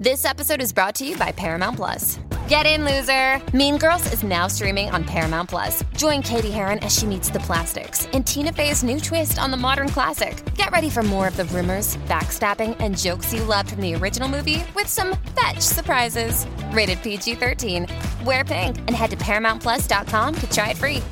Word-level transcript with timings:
This 0.00 0.24
episode 0.24 0.62
is 0.62 0.72
brought 0.72 0.94
to 0.94 1.06
you 1.06 1.14
by 1.18 1.30
Paramount 1.30 1.76
Plus. 1.76 2.18
Get 2.48 2.64
in, 2.64 2.86
loser! 2.86 3.38
Mean 3.54 3.76
Girls 3.76 4.10
is 4.14 4.22
now 4.22 4.46
streaming 4.46 4.88
on 4.88 5.04
Paramount 5.04 5.50
Plus. 5.50 5.84
Join 5.94 6.22
Katie 6.22 6.50
Heron 6.50 6.78
as 6.78 6.96
she 6.96 7.04
meets 7.04 7.28
the 7.28 7.40
plastics 7.40 8.06
in 8.14 8.24
Tina 8.24 8.50
Fey's 8.50 8.82
new 8.82 8.98
twist 8.98 9.38
on 9.38 9.50
the 9.50 9.58
modern 9.58 9.90
classic. 9.90 10.42
Get 10.54 10.70
ready 10.70 10.88
for 10.88 11.02
more 11.02 11.28
of 11.28 11.36
the 11.36 11.44
rumors, 11.44 11.98
backstabbing, 12.08 12.78
and 12.80 12.96
jokes 12.96 13.34
you 13.34 13.44
loved 13.44 13.72
from 13.72 13.82
the 13.82 13.94
original 13.94 14.26
movie 14.26 14.64
with 14.74 14.86
some 14.86 15.18
fetch 15.38 15.60
surprises. 15.60 16.46
Rated 16.72 17.02
PG 17.02 17.34
13. 17.34 17.86
Wear 18.24 18.42
pink 18.42 18.78
and 18.78 18.92
head 18.92 19.10
to 19.10 19.18
ParamountPlus.com 19.18 20.34
to 20.34 20.50
try 20.50 20.70
it 20.70 20.78
free. 20.78 21.02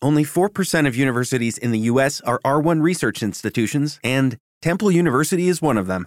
Only 0.00 0.24
4% 0.24 0.86
of 0.86 0.96
universities 0.96 1.58
in 1.58 1.72
the 1.72 1.80
U.S. 1.80 2.22
are 2.22 2.40
R1 2.42 2.80
research 2.80 3.22
institutions, 3.22 4.00
and 4.02 4.38
Temple 4.62 4.90
University 4.90 5.48
is 5.48 5.60
one 5.60 5.76
of 5.76 5.86
them. 5.86 6.06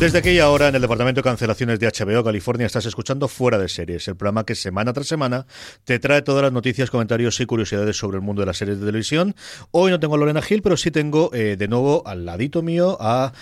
Desde 0.00 0.16
aquella 0.16 0.48
hora, 0.48 0.68
en 0.68 0.74
el 0.74 0.80
Departamento 0.80 1.18
de 1.18 1.24
Cancelaciones 1.24 1.78
de 1.78 1.86
HBO 1.86 2.24
California, 2.24 2.64
estás 2.64 2.86
escuchando 2.86 3.28
Fuera 3.28 3.58
de 3.58 3.68
Series, 3.68 4.08
el 4.08 4.16
programa 4.16 4.46
que 4.46 4.54
semana 4.54 4.94
tras 4.94 5.06
semana 5.06 5.46
te 5.84 5.98
trae 5.98 6.22
todas 6.22 6.42
las 6.42 6.52
noticias, 6.52 6.90
comentarios 6.90 7.38
y 7.38 7.44
curiosidades 7.44 7.98
sobre 7.98 8.16
el 8.16 8.22
mundo 8.22 8.40
de 8.40 8.46
las 8.46 8.56
series 8.56 8.80
de 8.80 8.86
televisión. 8.86 9.36
Hoy 9.72 9.90
no 9.90 10.00
tengo 10.00 10.14
a 10.14 10.18
Lorena 10.18 10.40
Gil, 10.40 10.62
pero 10.62 10.78
sí 10.78 10.90
tengo 10.90 11.30
eh, 11.34 11.56
de 11.58 11.68
nuevo 11.68 12.02
al 12.06 12.24
ladito 12.24 12.62
mío 12.62 12.96
a 12.98 13.34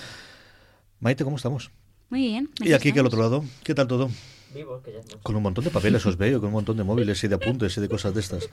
Maite, 0.98 1.22
¿cómo 1.22 1.36
estamos? 1.36 1.70
Muy 2.10 2.22
bien. 2.22 2.50
Y 2.58 2.72
aquí 2.72 2.92
que 2.92 2.98
al 2.98 3.06
otro 3.06 3.20
lado, 3.20 3.44
¿qué 3.62 3.72
tal 3.72 3.86
todo? 3.86 4.10
Vivo, 4.52 4.82
que 4.82 4.94
ya 4.94 4.98
no. 4.98 5.20
Con 5.22 5.36
un 5.36 5.44
montón 5.44 5.62
de 5.62 5.70
papeles 5.70 6.04
os 6.06 6.16
veo, 6.16 6.40
con 6.40 6.48
un 6.48 6.54
montón 6.54 6.76
de 6.76 6.82
móviles 6.82 7.22
y 7.22 7.28
de 7.28 7.36
apuntes 7.36 7.76
y 7.76 7.80
de 7.80 7.88
cosas 7.88 8.14
de 8.14 8.20
estas. 8.20 8.48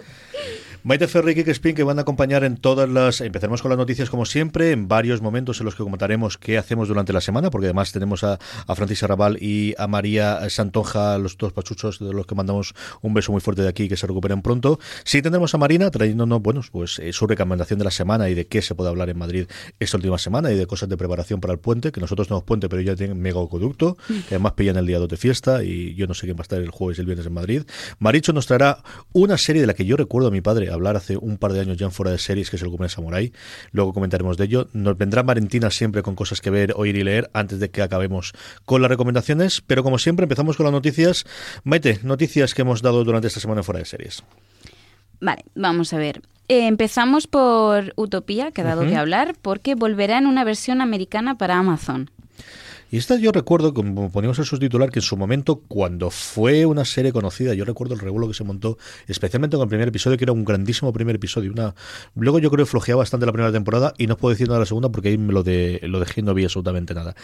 Maite 0.86 1.08
Ferri 1.08 1.32
y 1.32 1.36
Kike 1.38 1.50
Spin 1.50 1.74
que 1.74 1.82
van 1.82 1.98
a 1.98 2.04
acompañar 2.04 2.44
en 2.44 2.58
todas 2.58 2.88
las... 2.88 3.20
Empezaremos 3.20 3.64
con 3.64 3.70
las 3.70 3.78
noticias 3.80 4.12
como 4.12 4.24
siempre, 4.24 4.70
en 4.70 4.88
varios 4.88 5.20
momentos 5.20 5.60
en 5.60 5.66
los 5.66 5.74
que 5.74 5.82
comentaremos 5.82 6.38
qué 6.38 6.60
hacemos 6.60 6.90
durante 6.90 7.12
la 7.12 7.22
semana, 7.22 7.50
porque 7.50 7.66
además 7.66 7.92
tenemos 7.92 8.24
a, 8.24 8.38
a 8.68 8.76
Francis 8.76 9.02
Arrabal 9.02 9.42
y 9.42 9.74
a 9.80 9.88
María 9.88 10.48
Santonja, 10.48 11.18
los 11.18 11.40
dos 11.40 11.54
pachuchos 11.54 11.98
de 11.98 12.14
los 12.14 12.28
que 12.28 12.36
mandamos 12.36 12.76
un 13.02 13.16
beso 13.16 13.32
muy 13.32 13.42
fuerte 13.42 13.64
de 13.64 13.68
aquí, 13.68 13.90
que 13.90 13.98
se 13.98 14.06
recuperen 14.06 14.44
pronto. 14.44 14.78
Sí 15.06 15.24
tendremos 15.24 15.56
a 15.56 15.58
Marina 15.58 15.90
trayéndonos, 15.90 16.40
bueno, 16.44 16.62
pues 16.72 17.00
eh, 17.00 17.12
su 17.14 17.26
recomendación 17.26 17.80
de 17.80 17.86
la 17.86 17.90
semana 17.90 18.30
y 18.30 18.36
de 18.36 18.46
qué 18.46 18.62
se 18.62 18.76
puede 18.76 18.92
hablar 18.92 19.10
en 19.10 19.18
Madrid 19.18 19.48
esta 19.80 19.98
última 19.98 20.20
semana 20.20 20.52
y 20.52 20.56
de 20.56 20.68
cosas 20.68 20.88
de 20.88 20.98
preparación 20.98 21.42
para 21.42 21.54
el 21.54 21.58
puente, 21.58 21.92
que 21.92 22.00
nosotros 22.00 22.28
tenemos 22.28 22.44
puente, 22.44 22.70
pero 22.70 22.84
ya 22.84 22.96
tienen 22.96 23.20
mega 23.20 23.42
acueducto, 23.42 23.98
que 24.08 24.36
además 24.36 24.52
pillan 24.52 24.78
el 24.78 24.86
día 24.86 25.00
2 25.00 25.10
de 25.10 25.18
fiesta 25.18 25.64
y 25.64 25.96
yo 25.96 26.06
no 26.06 26.14
sé 26.14 26.28
quién 26.28 26.38
va 26.38 26.42
a 26.42 26.44
estar 26.44 26.62
el 26.62 26.70
jueves 26.70 27.00
y 27.00 27.02
el 27.02 27.08
viernes 27.08 27.26
en 27.26 27.34
Madrid. 27.34 27.64
Maricho 27.98 28.34
nos 28.34 28.46
traerá 28.46 28.84
una 29.14 29.40
serie 29.40 29.62
de 29.62 29.68
la 29.68 29.74
que 29.74 29.84
yo 29.84 29.98
recuerdo 29.98 30.28
a 30.28 30.32
mi 30.32 30.42
padre 30.42 30.75
hablar 30.76 30.96
hace 30.96 31.18
un 31.18 31.38
par 31.38 31.54
de 31.54 31.62
años 31.62 31.78
ya 31.78 31.86
en 31.86 31.92
fuera 31.92 32.12
de 32.12 32.18
series, 32.18 32.50
que 32.50 32.56
es 32.58 32.62
el 32.62 32.70
Gómez 32.70 32.92
Samurai. 32.94 33.32
Luego 33.72 33.94
comentaremos 33.94 34.38
de 34.38 34.46
ello. 34.46 34.68
Nos 34.74 34.98
vendrá 34.98 35.24
Valentina 35.24 35.70
siempre 35.72 36.04
con 36.04 36.16
cosas 36.16 36.42
que 36.42 36.50
ver, 36.50 36.74
oír 36.76 36.96
y 36.96 37.04
leer 37.04 37.30
antes 37.34 37.60
de 37.60 37.70
que 37.70 37.82
acabemos 37.82 38.34
con 38.66 38.82
las 38.82 38.90
recomendaciones. 38.90 39.62
Pero 39.66 39.84
como 39.84 39.98
siempre, 39.98 40.24
empezamos 40.26 40.58
con 40.58 40.66
las 40.66 40.74
noticias. 40.74 41.26
Maite, 41.64 42.00
noticias 42.04 42.54
que 42.54 42.62
hemos 42.62 42.82
dado 42.82 43.04
durante 43.04 43.28
esta 43.28 43.40
semana 43.40 43.62
en 43.62 43.66
fuera 43.66 43.80
de 43.80 43.86
series. 43.86 44.24
Vale, 45.20 45.46
vamos 45.56 45.94
a 45.94 45.98
ver. 45.98 46.22
Eh, 46.48 46.68
empezamos 46.68 47.26
por 47.26 47.94
Utopía, 47.96 48.52
que 48.52 48.62
ha 48.62 48.66
dado 48.66 48.82
Ujú. 48.82 48.92
que 48.92 48.98
hablar, 48.98 49.36
porque 49.42 49.74
volverá 49.74 50.18
en 50.20 50.28
una 50.28 50.44
versión 50.44 50.82
americana 50.82 51.38
para 51.38 51.58
Amazon. 51.58 52.12
Y 52.96 52.98
esta 52.98 53.18
yo 53.18 53.34
recuerdo, 53.34 53.74
como 53.74 54.10
poníamos 54.10 54.40
el 54.40 54.46
subtitular, 54.46 54.90
que 54.90 55.00
en 55.00 55.04
su 55.04 55.18
momento, 55.18 55.58
cuando 55.68 56.10
fue 56.10 56.66
una 56.66 56.86
serie 56.86 57.12
conocida, 57.12 57.54
yo 57.54 57.66
recuerdo 57.66 57.94
el 57.94 58.00
revuelo 58.00 58.30
que 58.30 58.34
se 58.34 58.46
montó, 58.46 58.78
especialmente 59.06 59.58
con 59.58 59.64
el 59.64 59.68
primer 59.68 59.90
episodio, 59.90 60.18
que 60.18 60.24
era 60.24 60.32
un 60.32 60.46
grandísimo 60.46 60.94
primer 60.94 61.18
episodio. 61.18 61.52
Una... 61.52 61.76
Luego 62.16 62.40
yo 62.40 62.50
creo 62.50 62.66
que 62.66 62.72
flojeaba 62.72 63.00
bastante 63.00 63.26
la 63.26 63.34
primera 63.34 63.52
temporada 63.52 63.94
y 63.98 64.08
no 64.08 64.16
puedo 64.16 64.32
decir 64.32 64.48
nada 64.48 64.60
de 64.60 64.62
la 64.62 64.66
segunda 64.66 64.94
porque 64.94 65.10
ahí 65.10 65.18
me 65.18 65.34
lo, 65.34 65.44
de, 65.44 65.82
lo 65.84 66.00
dejé 66.00 66.22
y 66.22 66.24
no 66.24 66.34
vi 66.34 66.46
absolutamente 66.46 66.94
nada. 66.94 67.18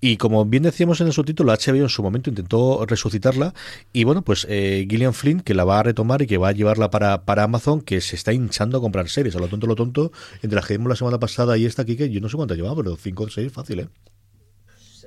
Y 0.00 0.16
como 0.16 0.46
bien 0.46 0.62
decíamos 0.62 0.98
en 1.02 1.08
el 1.08 1.12
subtítulo, 1.12 1.52
HBO 1.52 1.82
en 1.82 1.90
su 1.90 2.02
momento 2.02 2.30
intentó 2.30 2.86
resucitarla 2.86 3.52
y 3.92 4.04
bueno, 4.04 4.22
pues 4.22 4.46
eh, 4.48 4.86
Gillian 4.88 5.12
Flynn, 5.12 5.42
que 5.42 5.52
la 5.52 5.66
va 5.66 5.80
a 5.80 5.82
retomar 5.82 6.22
y 6.22 6.26
que 6.26 6.38
va 6.38 6.48
a 6.48 6.52
llevarla 6.52 6.90
para, 6.90 7.26
para 7.26 7.42
Amazon, 7.42 7.82
que 7.82 8.00
se 8.00 8.16
está 8.16 8.32
hinchando 8.32 8.78
a 8.78 8.80
comprar 8.80 9.10
series, 9.10 9.36
a 9.36 9.40
lo 9.40 9.48
tonto, 9.48 9.66
lo 9.66 9.74
tonto, 9.74 10.10
entre 10.40 10.56
las 10.56 10.64
que 10.64 10.78
vimos 10.78 10.88
la 10.88 10.96
semana 10.96 11.20
pasada 11.20 11.58
y 11.58 11.66
esta 11.66 11.82
aquí, 11.82 11.96
que 11.96 12.08
yo 12.08 12.18
no 12.22 12.30
sé 12.30 12.36
cuántas 12.36 12.56
llevaba, 12.56 12.76
pero 12.76 12.96
5 12.96 13.24
o 13.24 13.28
6 13.28 13.52
fácil, 13.52 13.80
¿eh? 13.80 13.88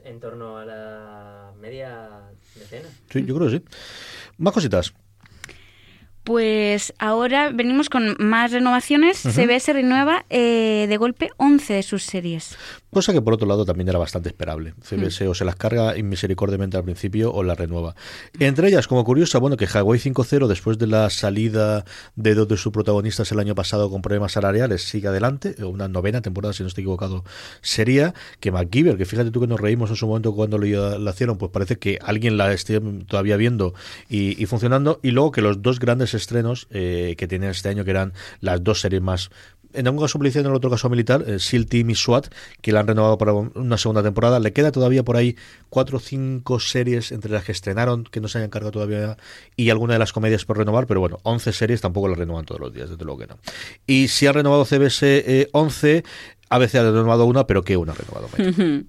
Pues, 0.01 0.13
En 0.13 0.19
torno 0.19 0.57
a 0.57 0.65
la 0.65 1.51
media 1.59 2.09
decena. 2.55 2.89
Sí, 3.09 3.25
yo 3.25 3.35
creo 3.35 3.49
que 3.49 3.57
sí. 3.57 3.63
Más 4.37 4.53
cositas. 4.53 4.93
Pues 6.23 6.93
ahora 6.99 7.49
venimos 7.49 7.89
con 7.89 8.15
más 8.19 8.51
renovaciones. 8.51 9.17
CBS 9.17 9.73
renueva 9.73 10.25
eh, 10.29 10.85
de 10.87 10.97
golpe 10.97 11.31
11 11.37 11.73
de 11.73 11.83
sus 11.83 12.03
series. 12.03 12.57
Cosa 12.91 13.13
que 13.13 13.21
por 13.21 13.33
otro 13.33 13.47
lado 13.47 13.63
también 13.63 13.87
era 13.87 13.97
bastante 13.97 14.27
esperable. 14.27 14.73
CBS 14.81 15.25
o 15.27 15.33
se 15.33 15.45
las 15.45 15.55
carga 15.55 15.97
inmisericordiamente 15.97 16.75
al 16.75 16.83
principio 16.83 17.31
o 17.31 17.41
las 17.41 17.57
renueva. 17.57 17.95
Entre 18.37 18.67
ellas, 18.67 18.87
como 18.87 19.05
curiosa, 19.05 19.39
bueno, 19.39 19.55
que 19.55 19.65
Hawaii 19.65 19.99
5.0, 19.99 20.47
después 20.47 20.77
de 20.77 20.87
la 20.87 21.09
salida 21.09 21.85
de 22.17 22.35
dos 22.35 22.49
de 22.49 22.57
sus 22.57 22.73
protagonistas 22.73 23.31
el 23.31 23.39
año 23.39 23.55
pasado 23.55 23.89
con 23.89 24.01
problemas 24.01 24.33
salariales, 24.33 24.83
sigue 24.83 25.07
adelante. 25.07 25.55
Una 25.63 25.87
novena 25.87 26.21
temporada, 26.21 26.53
si 26.53 26.63
no 26.63 26.67
estoy 26.67 26.81
equivocado, 26.81 27.23
sería 27.61 28.13
que 28.41 28.51
MacGyver, 28.51 28.97
que 28.97 29.05
fíjate 29.05 29.31
tú 29.31 29.39
que 29.39 29.47
nos 29.47 29.61
reímos 29.61 29.89
en 29.89 29.95
su 29.95 30.05
momento 30.05 30.35
cuando 30.35 30.57
lo, 30.57 30.99
la 30.99 31.11
hicieron, 31.11 31.37
pues 31.37 31.49
parece 31.49 31.77
que 31.77 31.97
alguien 32.01 32.35
la 32.35 32.51
esté 32.51 32.81
todavía 33.07 33.37
viendo 33.37 33.73
y, 34.09 34.41
y 34.41 34.45
funcionando. 34.47 34.99
Y 35.01 35.11
luego 35.11 35.31
que 35.31 35.41
los 35.41 35.61
dos 35.61 35.79
grandes 35.79 36.13
estrenos 36.13 36.67
eh, 36.71 37.15
que 37.17 37.27
tienen 37.29 37.51
este 37.51 37.69
año, 37.69 37.85
que 37.85 37.91
eran 37.91 38.11
las 38.41 38.61
dos 38.63 38.81
series 38.81 39.01
más 39.01 39.29
en 39.73 39.87
un 39.87 39.99
caso 39.99 40.17
policía, 40.17 40.41
en 40.41 40.47
el 40.47 40.53
otro 40.53 40.69
caso 40.69 40.89
militar, 40.89 41.23
eh, 41.27 41.39
SEAL 41.39 41.65
Team 41.65 41.89
y 41.89 41.95
SWAT, 41.95 42.27
que 42.61 42.71
la 42.71 42.81
han 42.81 42.87
renovado 42.87 43.17
para 43.17 43.33
una 43.33 43.77
segunda 43.77 44.03
temporada. 44.03 44.39
Le 44.39 44.53
queda 44.53 44.71
todavía 44.71 45.03
por 45.03 45.17
ahí 45.17 45.35
cuatro 45.69 45.97
o 45.97 45.99
cinco 45.99 46.59
series 46.59 47.11
entre 47.11 47.31
las 47.31 47.43
que 47.43 47.51
estrenaron, 47.51 48.03
que 48.03 48.19
no 48.21 48.27
se 48.27 48.37
hayan 48.37 48.49
cargado 48.49 48.71
todavía, 48.71 49.17
y 49.55 49.69
alguna 49.69 49.93
de 49.93 49.99
las 49.99 50.13
comedias 50.13 50.45
por 50.45 50.57
renovar, 50.57 50.87
pero 50.87 50.99
bueno, 50.99 51.19
11 51.23 51.53
series 51.53 51.81
tampoco 51.81 52.07
las 52.07 52.17
renovan 52.17 52.45
todos 52.45 52.61
los 52.61 52.73
días, 52.73 52.89
desde 52.89 53.03
luego 53.03 53.19
que 53.19 53.27
no. 53.27 53.37
Y 53.87 54.07
si 54.07 54.27
ha 54.27 54.31
renovado 54.31 54.65
CBS 54.65 55.01
eh, 55.03 55.49
11, 55.51 56.03
ABC 56.49 56.75
ha 56.75 56.83
renovado 56.83 57.25
una, 57.25 57.47
pero 57.47 57.63
¿qué 57.63 57.77
una 57.77 57.93
ha 57.93 57.95
renovado? 57.95 58.29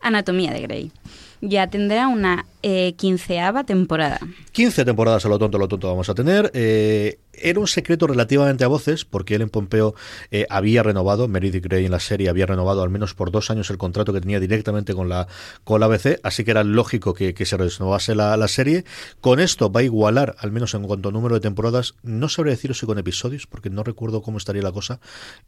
Anatomía 0.00 0.52
de 0.52 0.60
Grey. 0.60 0.92
Ya 1.40 1.68
tendrá 1.68 2.08
una 2.08 2.46
eh, 2.62 2.94
quinceava 2.96 3.62
temporada. 3.64 4.18
15 4.52 4.84
temporadas 4.84 5.24
a 5.24 5.28
lo 5.28 5.38
tonto, 5.38 5.56
a 5.56 5.60
lo 5.60 5.68
tonto 5.68 5.88
vamos 5.88 6.08
a 6.08 6.14
tener. 6.14 6.50
Eh, 6.52 7.18
era 7.42 7.60
un 7.60 7.66
secreto 7.66 8.06
relativamente 8.06 8.64
a 8.64 8.68
voces, 8.68 9.04
porque 9.04 9.34
Ellen 9.34 9.50
Pompeo 9.50 9.94
eh, 10.30 10.46
había 10.50 10.82
renovado, 10.82 11.28
Meredith 11.28 11.64
Grey 11.64 11.84
en 11.84 11.92
la 11.92 12.00
serie 12.00 12.28
había 12.28 12.46
renovado 12.46 12.82
al 12.82 12.90
menos 12.90 13.14
por 13.14 13.30
dos 13.30 13.50
años 13.50 13.70
el 13.70 13.78
contrato 13.78 14.12
que 14.12 14.20
tenía 14.20 14.40
directamente 14.40 14.94
con 14.94 15.08
la, 15.08 15.28
con 15.64 15.80
la 15.80 15.86
ABC, 15.86 16.20
así 16.22 16.44
que 16.44 16.50
era 16.50 16.64
lógico 16.64 17.14
que, 17.14 17.34
que 17.34 17.46
se 17.46 17.56
renovase 17.56 18.14
la, 18.14 18.36
la, 18.36 18.48
serie. 18.48 18.84
Con 19.20 19.40
esto 19.40 19.70
va 19.70 19.80
a 19.80 19.82
igualar, 19.82 20.36
al 20.38 20.52
menos 20.52 20.74
en 20.74 20.82
cuanto 20.84 21.08
a 21.08 21.12
número 21.12 21.34
de 21.34 21.40
temporadas, 21.40 21.94
no 22.02 22.28
sabré 22.28 22.50
deciros 22.50 22.78
si 22.78 22.86
con 22.86 22.98
episodios, 22.98 23.46
porque 23.46 23.70
no 23.70 23.82
recuerdo 23.84 24.22
cómo 24.22 24.38
estaría 24.38 24.62
la 24.62 24.72
cosa, 24.72 25.00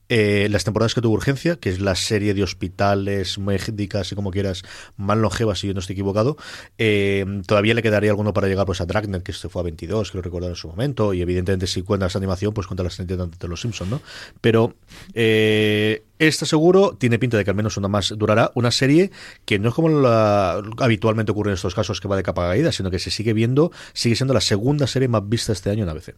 eh, 0.09 0.49
las 0.51 0.65
temporadas 0.65 0.95
que 0.95 1.01
tuvo 1.01 1.15
Urgencia, 1.15 1.57
que 1.57 1.71
es 1.71 1.81
la 1.81 1.95
serie 1.95 2.35
de 2.35 2.43
hospitales, 2.43 3.39
médicas 3.39 4.13
y 4.13 4.15
como 4.15 4.31
quieras, 4.31 4.63
más 4.97 5.19
longevas, 5.19 5.61
si 5.61 5.67
yo 5.67 5.75
no 5.75 5.81
estoy 5.81 5.95
equivocado, 5.95 6.37
eh, 6.79 7.25
todavía 7.47 7.75
le 7.75 7.83
quedaría 7.83 8.11
alguno 8.11 8.33
para 8.33 8.49
llegar 8.49 8.67
pues 8.67 8.81
a 8.81 8.87
Dragnet, 8.87 9.23
que 9.23 9.33
se 9.33 9.49
fue 9.49 9.61
a 9.61 9.65
22, 9.65 10.11
creo 10.11 10.23
recordar 10.23 10.51
en 10.51 10.57
su 10.57 10.69
momento, 10.69 11.15
y 11.15 11.23
evidentemente 11.23 11.67
si 11.67 11.80
cuentas 11.83 12.17
animación, 12.17 12.53
pues 12.55 12.67
cuenta 12.67 12.83
las 12.83 12.97
30 12.97 13.27
de 13.27 13.49
los 13.49 13.61
Simpsons, 13.61 13.91
¿no? 13.91 14.01
Pero 14.41 14.75
eh, 15.15 16.05
esta 16.19 16.47
seguro 16.47 16.97
tiene 16.99 17.19
pinta 17.19 17.37
de 17.37 17.45
que 17.45 17.51
al 17.51 17.57
menos 17.57 17.77
una 17.77 17.89
más 17.89 18.15
durará, 18.17 18.51
una 18.55 18.71
serie 18.71 19.11
que 19.45 19.59
no 19.59 19.71
es 19.71 19.75
como 19.75 19.89
la, 19.89 20.63
habitualmente 20.79 21.33
ocurre 21.33 21.51
en 21.51 21.55
estos 21.55 21.75
casos 21.75 22.01
que 22.01 22.09
va 22.09 22.17
de 22.17 22.23
capa 22.23 22.49
caída, 22.49 22.73
sino 22.73 22.91
que 22.91 22.99
se 22.99 23.11
sigue 23.11 23.33
viendo, 23.33 23.73
sigue 23.93 24.17
siendo 24.17 24.35
la 24.35 24.41
segunda 24.41 24.87
serie 24.87 25.09
más 25.09 25.29
vista 25.29 25.53
este 25.53 25.71
año 25.71 25.85
en 25.85 25.91
ABC. 25.91 26.15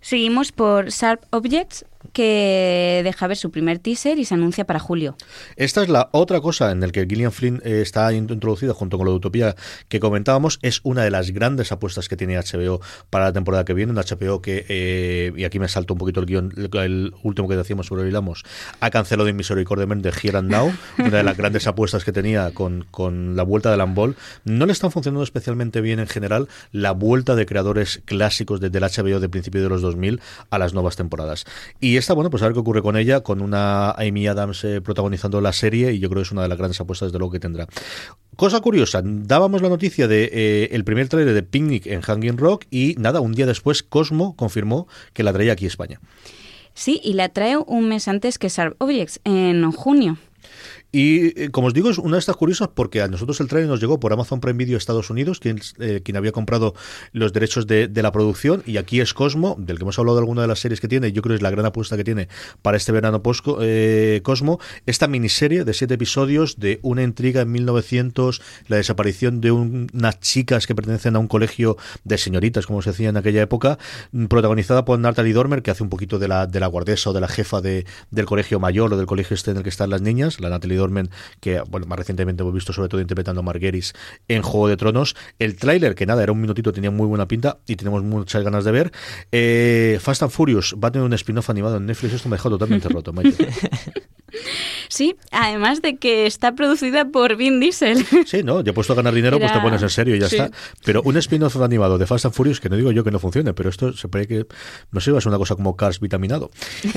Seguimos 0.00 0.52
por 0.52 0.88
Sharp 0.90 1.24
Objects, 1.30 1.84
que 2.12 3.00
deja 3.04 3.26
ver 3.26 3.36
su 3.36 3.50
primer 3.50 3.78
teaser 3.78 4.18
y 4.18 4.24
se 4.24 4.34
anuncia 4.34 4.64
para 4.64 4.78
julio. 4.78 5.16
Esta 5.56 5.82
es 5.82 5.88
la 5.88 6.08
otra 6.12 6.40
cosa 6.40 6.70
en 6.70 6.80
la 6.80 6.88
que 6.88 7.06
Gillian 7.06 7.32
Flynn 7.32 7.60
eh, 7.64 7.80
está 7.82 8.12
introducida 8.12 8.72
junto 8.72 8.98
con 8.98 9.06
la 9.06 9.12
Utopía 9.12 9.56
que 9.88 10.00
comentábamos. 10.00 10.58
Es 10.62 10.80
una 10.84 11.02
de 11.02 11.10
las 11.10 11.30
grandes 11.30 11.72
apuestas 11.72 12.08
que 12.08 12.16
tiene 12.16 12.38
HBO 12.38 12.80
para 13.10 13.26
la 13.26 13.32
temporada 13.32 13.64
que 13.64 13.74
viene. 13.74 13.92
Un 13.92 13.98
HBO 13.98 14.40
que, 14.40 14.64
eh, 14.68 15.32
y 15.36 15.44
aquí 15.44 15.58
me 15.58 15.68
salto 15.68 15.94
un 15.94 15.98
poquito 15.98 16.20
el 16.20 16.26
guion, 16.26 16.52
el, 16.56 17.14
último 17.22 17.48
que 17.48 17.56
decíamos 17.56 17.86
sobre 17.86 18.04
Vilamos, 18.04 18.44
ha 18.80 18.90
cancelado 18.90 19.28
inmisericordiamente 19.28 20.10
Here 20.10 20.38
and 20.38 20.50
Now, 20.50 20.72
una 20.98 21.18
de 21.18 21.22
las 21.22 21.36
grandes 21.36 21.66
apuestas 21.66 22.04
que 22.04 22.12
tenía 22.12 22.52
con, 22.52 22.86
con 22.90 23.36
la 23.36 23.42
vuelta 23.42 23.70
de 23.70 23.76
Lambol. 23.76 24.16
No 24.44 24.66
le 24.66 24.72
están 24.72 24.90
funcionando 24.90 25.22
especialmente 25.24 25.80
bien 25.80 25.98
en 26.00 26.06
general 26.06 26.48
la 26.72 26.92
vuelta 26.92 27.34
de 27.34 27.46
creadores 27.46 28.02
clásicos 28.04 28.60
desde 28.60 28.78
el 28.78 28.84
HBO 28.84 29.20
de 29.20 29.28
principio 29.28 29.62
de 29.62 29.68
los 29.68 29.82
2000 29.82 30.20
a 30.50 30.58
las 30.58 30.74
nuevas 30.74 30.96
temporadas. 30.96 31.44
Y 31.80 31.87
esta, 31.96 32.14
bueno, 32.14 32.30
pues 32.30 32.42
a 32.42 32.46
ver 32.46 32.54
qué 32.54 32.60
ocurre 32.60 32.82
con 32.82 32.96
ella, 32.96 33.20
con 33.20 33.40
una 33.40 33.92
Amy 33.92 34.26
Adams 34.26 34.64
eh, 34.64 34.80
protagonizando 34.80 35.40
la 35.40 35.52
serie, 35.52 35.92
y 35.92 35.98
yo 35.98 36.08
creo 36.08 36.22
que 36.22 36.26
es 36.26 36.32
una 36.32 36.42
de 36.42 36.48
las 36.48 36.58
grandes 36.58 36.80
apuestas 36.80 37.12
de 37.12 37.18
lo 37.18 37.30
que 37.30 37.40
tendrá. 37.40 37.66
Cosa 38.36 38.60
curiosa, 38.60 39.02
dábamos 39.04 39.62
la 39.62 39.68
noticia 39.68 40.06
de 40.06 40.30
eh, 40.32 40.68
el 40.72 40.84
primer 40.84 41.08
trailer 41.08 41.34
de 41.34 41.42
Picnic 41.42 41.86
en 41.86 42.00
Hanging 42.00 42.38
Rock 42.38 42.66
y 42.70 42.94
nada, 42.98 43.20
un 43.20 43.32
día 43.32 43.46
después 43.46 43.82
Cosmo 43.82 44.36
confirmó 44.36 44.86
que 45.12 45.22
la 45.22 45.32
traía 45.32 45.52
aquí 45.52 45.64
a 45.64 45.68
España. 45.68 46.00
Sí, 46.74 47.00
y 47.02 47.14
la 47.14 47.28
trae 47.30 47.56
un 47.56 47.88
mes 47.88 48.06
antes 48.06 48.38
que 48.38 48.48
Sharp 48.48 48.80
Objects, 48.80 49.20
en 49.24 49.70
junio. 49.72 50.18
Y 50.90 51.38
eh, 51.40 51.50
como 51.50 51.66
os 51.66 51.74
digo, 51.74 51.90
es 51.90 51.98
una 51.98 52.16
de 52.16 52.20
estas 52.20 52.36
curiosas 52.36 52.68
porque 52.74 53.02
a 53.02 53.08
nosotros 53.08 53.40
el 53.40 53.48
trailer 53.48 53.68
nos 53.68 53.80
llegó 53.80 54.00
por 54.00 54.12
Amazon 54.12 54.40
Prime 54.40 54.56
Video 54.56 54.78
Estados 54.78 55.10
Unidos, 55.10 55.38
quien, 55.38 55.60
eh, 55.78 56.00
quien 56.02 56.16
había 56.16 56.32
comprado 56.32 56.74
los 57.12 57.32
derechos 57.34 57.66
de, 57.66 57.90
la 57.98 58.12
producción, 58.12 58.62
y 58.64 58.76
aquí 58.76 59.00
es 59.00 59.12
Cosmo, 59.12 59.56
del 59.58 59.76
que 59.76 59.82
hemos 59.82 59.98
hablado 59.98 60.16
de 60.16 60.22
alguna 60.22 60.42
de 60.42 60.48
las 60.48 60.60
series 60.60 60.80
que 60.80 60.88
tiene, 60.88 61.12
yo 61.12 61.20
creo 61.20 61.32
que 61.32 61.36
es 61.36 61.42
la 61.42 61.50
gran 61.50 61.66
apuesta 61.66 61.96
que 61.96 62.04
tiene 62.04 62.28
para 62.62 62.76
este 62.76 62.92
verano 62.92 63.22
post 63.22 63.44
eh, 63.60 64.20
Cosmo, 64.22 64.60
esta 64.86 65.08
miniserie 65.08 65.64
de 65.64 65.74
siete 65.74 65.94
episodios 65.94 66.58
de 66.58 66.78
una 66.82 67.02
intriga 67.02 67.42
en 67.42 67.50
1900, 67.50 68.40
la 68.68 68.76
desaparición 68.76 69.40
de 69.40 69.50
unas 69.50 70.20
chicas 70.20 70.66
que 70.66 70.74
pertenecen 70.74 71.16
a 71.16 71.18
un 71.18 71.28
colegio 71.28 71.76
de 72.04 72.16
señoritas, 72.16 72.66
como 72.66 72.80
se 72.82 72.90
decía 72.90 73.10
en 73.10 73.16
aquella 73.16 73.42
época, 73.42 73.78
protagonizada 74.28 74.84
por 74.84 74.98
Natalie 74.98 75.34
Dormer, 75.34 75.62
que 75.62 75.70
hace 75.70 75.82
un 75.82 75.90
poquito 75.90 76.18
de 76.18 76.28
la, 76.28 76.46
de 76.46 76.60
la 76.60 76.68
guardesa 76.68 77.10
o 77.10 77.12
de 77.12 77.20
la 77.20 77.28
jefa 77.28 77.60
de, 77.60 77.84
del 78.10 78.26
colegio 78.26 78.58
mayor 78.60 78.94
o 78.94 78.96
del 78.96 79.06
colegio 79.06 79.34
este 79.34 79.50
en 79.50 79.58
el 79.58 79.62
que 79.64 79.68
están 79.68 79.90
las 79.90 80.00
niñas, 80.00 80.40
la 80.40 80.48
Natalie 80.48 80.77
Dormen, 80.78 81.10
que 81.40 81.60
bueno, 81.68 81.86
más 81.86 81.98
recientemente 81.98 82.42
hemos 82.42 82.54
visto 82.54 82.72
sobre 82.72 82.88
todo 82.88 83.00
interpretando 83.00 83.40
a 83.40 83.42
Margueris 83.42 83.92
en 84.28 84.42
Juego 84.42 84.68
de 84.68 84.76
Tronos. 84.76 85.16
El 85.38 85.56
tráiler, 85.56 85.94
que 85.94 86.06
nada, 86.06 86.22
era 86.22 86.32
un 86.32 86.40
minutito, 86.40 86.72
tenía 86.72 86.90
muy 86.90 87.06
buena 87.06 87.28
pinta 87.28 87.58
y 87.66 87.76
tenemos 87.76 88.02
muchas 88.02 88.42
ganas 88.42 88.64
de 88.64 88.72
ver. 88.72 88.92
Eh, 89.32 89.98
Fast 90.00 90.22
and 90.22 90.32
Furious 90.32 90.74
va 90.82 90.88
a 90.88 90.92
tener 90.92 91.04
un 91.04 91.12
spin-off 91.12 91.50
animado 91.50 91.76
en 91.76 91.86
Netflix, 91.86 92.14
esto 92.14 92.28
me 92.28 92.36
dejó 92.36 92.50
totalmente 92.50 92.88
roto, 92.88 93.12
Sí, 94.88 95.16
además 95.30 95.82
de 95.82 95.96
que 95.96 96.26
está 96.26 96.54
producida 96.54 97.06
por 97.06 97.36
Vin 97.36 97.60
Diesel. 97.60 98.04
Sí, 98.26 98.42
no, 98.42 98.62
ya 98.62 98.72
puesto 98.72 98.92
a 98.92 98.96
ganar 98.96 99.14
dinero, 99.14 99.38
pues 99.38 99.52
te 99.52 99.60
pones 99.60 99.82
en 99.82 99.90
serio 99.90 100.16
y 100.16 100.20
ya 100.20 100.26
está. 100.26 100.50
Pero 100.84 101.02
un 101.02 101.16
spin-off 101.16 101.56
animado 101.56 101.98
de 101.98 102.06
Fast 102.06 102.26
and 102.26 102.34
Furious, 102.34 102.60
que 102.60 102.68
no 102.68 102.76
digo 102.76 102.92
yo 102.92 103.04
que 103.04 103.10
no 103.10 103.18
funcione, 103.18 103.54
pero 103.54 103.70
esto 103.70 103.92
se 103.92 104.08
parece 104.08 104.28
que, 104.28 104.46
no 104.90 105.00
sé, 105.00 105.10
va 105.10 105.18
a 105.18 105.20
ser 105.20 105.28
una 105.28 105.38
cosa 105.38 105.54
como 105.56 105.76
Cars 105.76 106.00
vitaminado. 106.00 106.50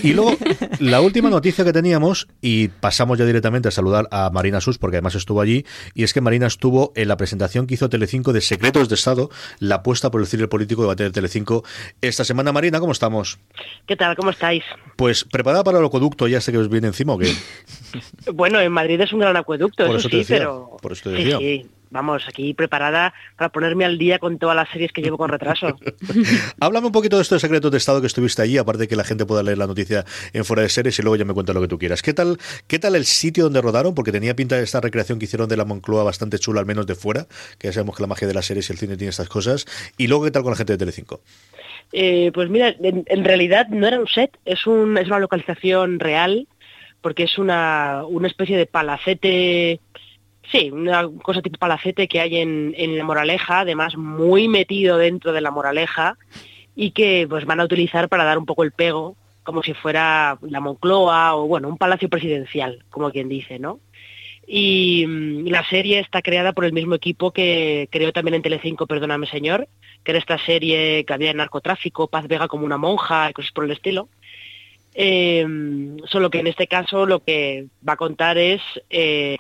Y 0.04 0.14
luego, 0.14 0.36
la 0.80 1.02
última 1.02 1.30
noticia 1.30 1.64
que 1.64 1.74
teníamos, 1.74 2.28
y 2.42 2.68
pasamos 2.68 3.18
ya 3.18 3.26
directamente 3.26 3.68
a 3.68 3.72
saludar 3.72 4.08
a 4.12 4.30
Marina 4.30 4.62
Sus, 4.62 4.78
porque 4.78 4.98
además 4.98 5.16
estuvo 5.16 5.42
allí, 5.42 5.66
y 5.94 6.04
es 6.04 6.14
que 6.14 6.22
Marina 6.22 6.48
estuvo 6.48 6.92
en 6.96 7.08
la 7.08 7.18
presentación 7.18 7.68
que 7.68 7.76
hizo 7.76 7.90
Telecinco 7.90 8.34
de 8.34 8.42
Secretos 8.42 8.90
de 8.90 8.96
Estado, 8.96 9.30
la 9.60 9.76
apuesta 9.76 10.12
por 10.12 10.22
el 10.22 10.28
cine 10.28 10.48
político 10.48 10.82
de 10.82 10.88
bater 10.88 11.12
Telecinco 11.12 11.64
esta 12.02 12.24
semana. 12.24 12.52
Marina, 12.52 12.80
¿cómo 12.80 12.92
estamos? 12.92 13.40
¿Qué 13.88 13.96
tal? 13.96 14.16
¿Cómo 14.16 14.32
estáis? 14.32 14.64
Pues 14.96 15.24
preparada 15.24 15.64
para 15.64 15.80
el 15.80 15.86
acueducto, 15.86 16.28
ya 16.28 16.42
sé 16.42 16.52
que 16.52 16.58
os 16.58 16.70
viene 16.70 16.88
encima 16.88 17.14
qué. 17.22 17.34
Bueno, 18.34 18.62
en 18.62 18.72
Madrid 18.72 19.02
es 19.02 19.12
un 19.12 19.20
gran 19.20 19.36
acueducto, 19.36 19.86
eso 19.86 20.08
sí, 20.08 20.24
pero... 20.26 20.78
Por 20.82 20.94
eso 20.94 21.10
te 21.10 21.16
decía. 21.18 21.38
Sí, 21.40 21.70
Vamos, 21.92 22.24
aquí 22.26 22.54
preparada 22.54 23.14
para 23.36 23.50
ponerme 23.50 23.84
al 23.84 23.98
día 23.98 24.18
con 24.18 24.40
todas 24.40 24.56
las 24.56 24.70
series 24.70 24.94
que 24.94 25.02
llevo 25.02 25.18
con 25.18 25.30
retraso. 25.30 25.78
Háblame 26.62 26.88
un 26.88 26.94
poquito 26.94 27.18
de 27.18 27.22
estos 27.22 27.42
secretos 27.42 27.70
de 27.70 27.78
Estado 27.78 28.00
que 28.00 28.08
estuviste 28.08 28.42
allí, 28.42 28.58
aparte 28.58 28.84
de 28.84 28.88
que 28.88 28.96
la 28.96 29.04
gente 29.04 29.26
pueda 29.26 29.44
leer 29.44 29.58
la 29.58 29.68
noticia 29.68 30.06
en 30.32 30.46
fuera 30.46 30.64
de 30.64 30.70
series 30.70 30.98
y 30.98 31.02
luego 31.02 31.18
ya 31.18 31.26
me 31.26 31.34
cuentas 31.34 31.54
lo 31.54 31.60
que 31.60 31.68
tú 31.68 31.78
quieras. 31.78 32.02
¿Qué 32.02 32.14
tal, 32.14 32.38
¿Qué 32.68 32.80
tal 32.80 32.96
el 32.96 33.04
sitio 33.04 33.44
donde 33.44 33.62
rodaron? 33.62 33.94
Porque 33.94 34.14
tenía 34.14 34.34
pinta 34.38 34.56
de 34.56 34.64
esta 34.64 34.80
recreación 34.80 35.20
que 35.20 35.26
hicieron 35.26 35.50
de 35.50 35.58
la 35.58 35.66
Moncloa 35.66 36.04
bastante 36.04 36.40
chula, 36.40 36.62
al 36.62 36.66
menos 36.66 36.88
de 36.88 36.96
fuera, 36.96 37.28
que 37.60 37.68
ya 37.68 37.74
sabemos 37.74 37.98
que 37.98 38.04
la 38.04 38.08
magia 38.08 38.26
de 38.26 38.36
las 38.36 38.46
series 38.46 38.70
y 38.70 38.74
el 38.74 38.80
cine 38.80 38.96
tiene 38.96 39.10
estas 39.10 39.28
cosas. 39.28 39.66
Y 39.98 40.08
luego, 40.08 40.24
¿qué 40.24 40.32
tal 40.32 40.44
con 40.44 40.52
la 40.52 40.58
gente 40.58 40.74
de 40.74 40.78
Telecinco? 40.78 41.20
Eh, 41.92 42.32
pues 42.34 42.50
mira, 42.50 42.74
en, 42.82 43.26
realidad 43.26 43.68
no 43.68 43.86
era 43.86 44.00
un 44.00 44.08
set, 44.08 44.38
es, 44.46 44.66
un, 44.66 44.98
es 44.98 45.08
una 45.08 45.20
localización 45.20 46.00
real 46.00 46.48
porque 47.02 47.24
es 47.24 47.38
una, 47.38 48.04
una 48.08 48.28
especie 48.28 48.58
de 48.58 48.66
palacete, 48.66 49.80
sí, 50.52 50.72
una 50.72 51.10
cosa 51.24 51.42
tipo 51.42 51.58
palacete 51.58 52.08
que 52.08 52.22
hay 52.22 52.38
en, 52.38 52.74
en 52.78 52.98
la 52.98 53.04
Moraleja, 53.04 53.62
además 53.62 53.98
muy 53.98 54.48
metido 54.48 54.98
dentro 54.98 55.34
de 55.34 55.42
la 55.42 55.52
Moraleja 55.52 56.18
y 56.76 56.92
que 56.92 57.26
pues 57.30 57.46
van 57.46 57.60
a 57.60 57.66
utilizar 57.66 58.08
para 58.10 58.24
dar 58.24 58.38
un 58.38 58.46
poco 58.46 58.64
el 58.64 58.72
pego, 58.72 59.16
como 59.44 59.64
si 59.64 59.74
fuera 59.74 60.38
la 60.42 60.60
Moncloa 60.60 61.36
o 61.36 61.48
bueno, 61.48 61.68
un 61.68 61.78
palacio 61.78 62.10
presidencial, 62.10 62.86
como 62.90 63.12
quien 63.12 63.28
dice, 63.28 63.60
¿no? 63.60 63.80
Y 64.48 65.06
mm, 65.08 65.48
la 65.48 65.68
serie 65.70 66.00
está 66.00 66.22
creada 66.22 66.54
por 66.54 66.66
el 66.66 66.74
mismo 66.74 66.96
equipo 66.96 67.32
que 67.32 67.88
creó 67.92 68.12
también 68.12 68.36
en 68.36 68.42
Telecinco, 68.42 68.88
Perdóname 68.88 69.28
Señor, 69.28 69.68
que 70.04 70.12
era 70.12 70.20
esta 70.20 70.38
serie 70.40 71.06
que 71.06 71.14
había 71.14 71.32
en 71.32 71.38
narcotráfico, 71.38 72.08
Paz 72.08 72.28
Vega 72.28 72.48
como 72.48 72.66
una 72.66 72.78
monja 72.78 73.30
y 73.30 73.34
cosas 73.34 73.52
por 73.52 73.66
el 73.66 73.72
estilo. 73.72 74.10
Eh, 74.94 75.46
solo 76.06 76.30
que 76.30 76.40
en 76.40 76.48
este 76.48 76.68
caso 76.68 77.06
lo 77.06 77.24
que 77.24 77.68
va 77.88 77.94
a 77.94 77.98
contar 77.98 78.38
es 78.38 78.62
eh, 78.90 79.38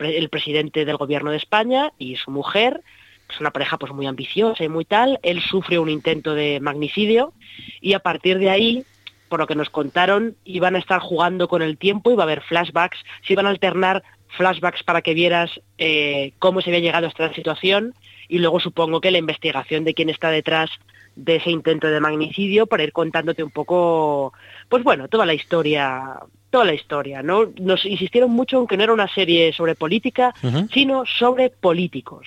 el, 0.00 0.28
presidente 0.28 0.84
del 0.84 0.96
gobierno 0.96 1.30
de 1.30 1.36
España 1.36 1.92
y 1.98 2.16
su 2.16 2.30
mujer, 2.30 2.82
es 3.30 3.40
una 3.40 3.52
pareja 3.52 3.78
pues 3.78 3.92
muy 3.92 4.06
ambiciosa 4.06 4.64
y 4.64 4.68
muy 4.68 4.84
tal, 4.84 5.20
él 5.22 5.40
sufre 5.40 5.78
un 5.78 5.88
intento 5.88 6.34
de 6.34 6.58
magnicidio 6.60 7.32
y 7.80 7.92
a 7.92 8.00
partir 8.00 8.38
de 8.38 8.50
ahí, 8.50 8.84
por 9.28 9.38
lo 9.38 9.46
que 9.46 9.54
nos 9.54 9.70
contaron, 9.70 10.36
iban 10.44 10.74
a 10.74 10.78
estar 10.78 11.00
jugando 11.00 11.46
con 11.46 11.62
el 11.62 11.78
tiempo, 11.78 12.10
iba 12.10 12.24
a 12.24 12.26
haber 12.26 12.42
flashbacks, 12.42 12.98
se 13.24 13.34
iban 13.34 13.46
a 13.46 13.50
alternar 13.50 14.02
flashbacks 14.36 14.82
para 14.82 15.02
que 15.02 15.14
vieras 15.14 15.60
eh, 15.78 16.32
cómo 16.38 16.60
se 16.60 16.70
había 16.70 16.80
llegado 16.80 17.06
a 17.06 17.10
esta 17.10 17.32
situación. 17.34 17.94
Y 18.28 18.38
luego 18.38 18.60
supongo 18.60 19.00
que 19.00 19.10
la 19.10 19.18
investigación 19.18 19.84
de 19.84 19.94
quién 19.94 20.10
está 20.10 20.30
detrás 20.30 20.70
de 21.16 21.36
ese 21.36 21.50
intento 21.50 21.88
de 21.88 22.00
magnicidio 22.00 22.66
para 22.66 22.84
ir 22.84 22.92
contándote 22.92 23.42
un 23.42 23.50
poco, 23.50 24.32
pues 24.68 24.84
bueno, 24.84 25.08
toda 25.08 25.26
la 25.26 25.34
historia, 25.34 26.20
toda 26.50 26.64
la 26.64 26.74
historia, 26.74 27.22
¿no? 27.22 27.50
Nos 27.60 27.84
insistieron 27.84 28.30
mucho 28.30 28.60
en 28.60 28.66
que 28.66 28.76
no 28.76 28.84
era 28.84 28.92
una 28.92 29.12
serie 29.12 29.52
sobre 29.52 29.74
política, 29.74 30.34
sino 30.72 31.04
sobre 31.06 31.50
políticos 31.50 32.26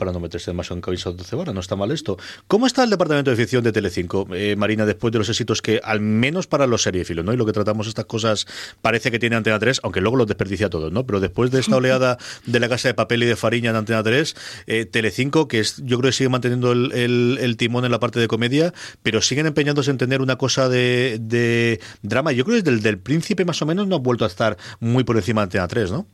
para 0.00 0.12
no 0.12 0.18
meterse 0.18 0.50
demasiado 0.50 0.76
en 0.76 0.80
cabeza 0.80 1.12
de 1.12 1.22
cebara, 1.22 1.52
no 1.52 1.60
está 1.60 1.76
mal 1.76 1.90
esto. 1.90 2.16
¿Cómo 2.48 2.66
está 2.66 2.82
el 2.82 2.90
departamento 2.90 3.30
de 3.30 3.36
ficción 3.36 3.62
de 3.62 3.70
Telecinco, 3.70 4.26
eh, 4.32 4.56
Marina, 4.56 4.86
después 4.86 5.12
de 5.12 5.18
los 5.18 5.28
éxitos 5.28 5.60
que, 5.60 5.78
al 5.84 6.00
menos 6.00 6.46
para 6.46 6.66
los 6.66 6.82
seriefilos, 6.82 7.22
¿no? 7.22 7.34
Y 7.34 7.36
lo 7.36 7.44
que 7.44 7.52
tratamos 7.52 7.86
estas 7.86 8.06
cosas 8.06 8.46
parece 8.80 9.10
que 9.10 9.18
tiene 9.18 9.36
Antena 9.36 9.58
3, 9.58 9.80
aunque 9.82 10.00
luego 10.00 10.16
los 10.16 10.26
desperdicia 10.26 10.70
todos, 10.70 10.90
¿no? 10.90 11.04
Pero 11.04 11.20
después 11.20 11.50
de 11.50 11.60
esta 11.60 11.76
oleada 11.80 12.16
de 12.46 12.60
la 12.60 12.70
casa 12.70 12.88
de 12.88 12.94
papel 12.94 13.22
y 13.22 13.26
de 13.26 13.36
fariña 13.36 13.70
en 13.70 13.76
Antena 13.76 14.02
3, 14.02 14.34
eh, 14.66 14.86
Telecinco, 14.86 15.48
que 15.48 15.60
es, 15.60 15.76
yo 15.84 15.98
creo 15.98 16.08
que 16.08 16.16
sigue 16.16 16.30
manteniendo 16.30 16.72
el, 16.72 17.54
timón 17.58 17.84
en 17.84 17.90
la 17.90 18.00
parte 18.00 18.18
de 18.20 18.26
comedia, 18.26 18.72
pero 19.02 19.20
siguen 19.20 19.44
empeñándose 19.44 19.90
en 19.90 19.98
tener 19.98 20.22
una 20.22 20.36
cosa 20.36 20.70
de, 20.70 21.78
drama. 22.00 22.32
Yo 22.32 22.44
creo 22.46 22.56
que 22.56 22.62
desde 22.62 22.74
el 22.74 22.82
del 22.82 22.98
príncipe 22.98 23.44
más 23.44 23.60
o 23.60 23.66
menos 23.66 23.86
no 23.86 23.96
ha 23.96 23.98
vuelto 23.98 24.24
a 24.24 24.28
estar 24.28 24.56
muy 24.78 25.04
por 25.04 25.16
encima 25.16 25.42
de 25.42 25.44
Antena 25.44 25.68
3, 25.68 25.90
¿no? 25.92 26.06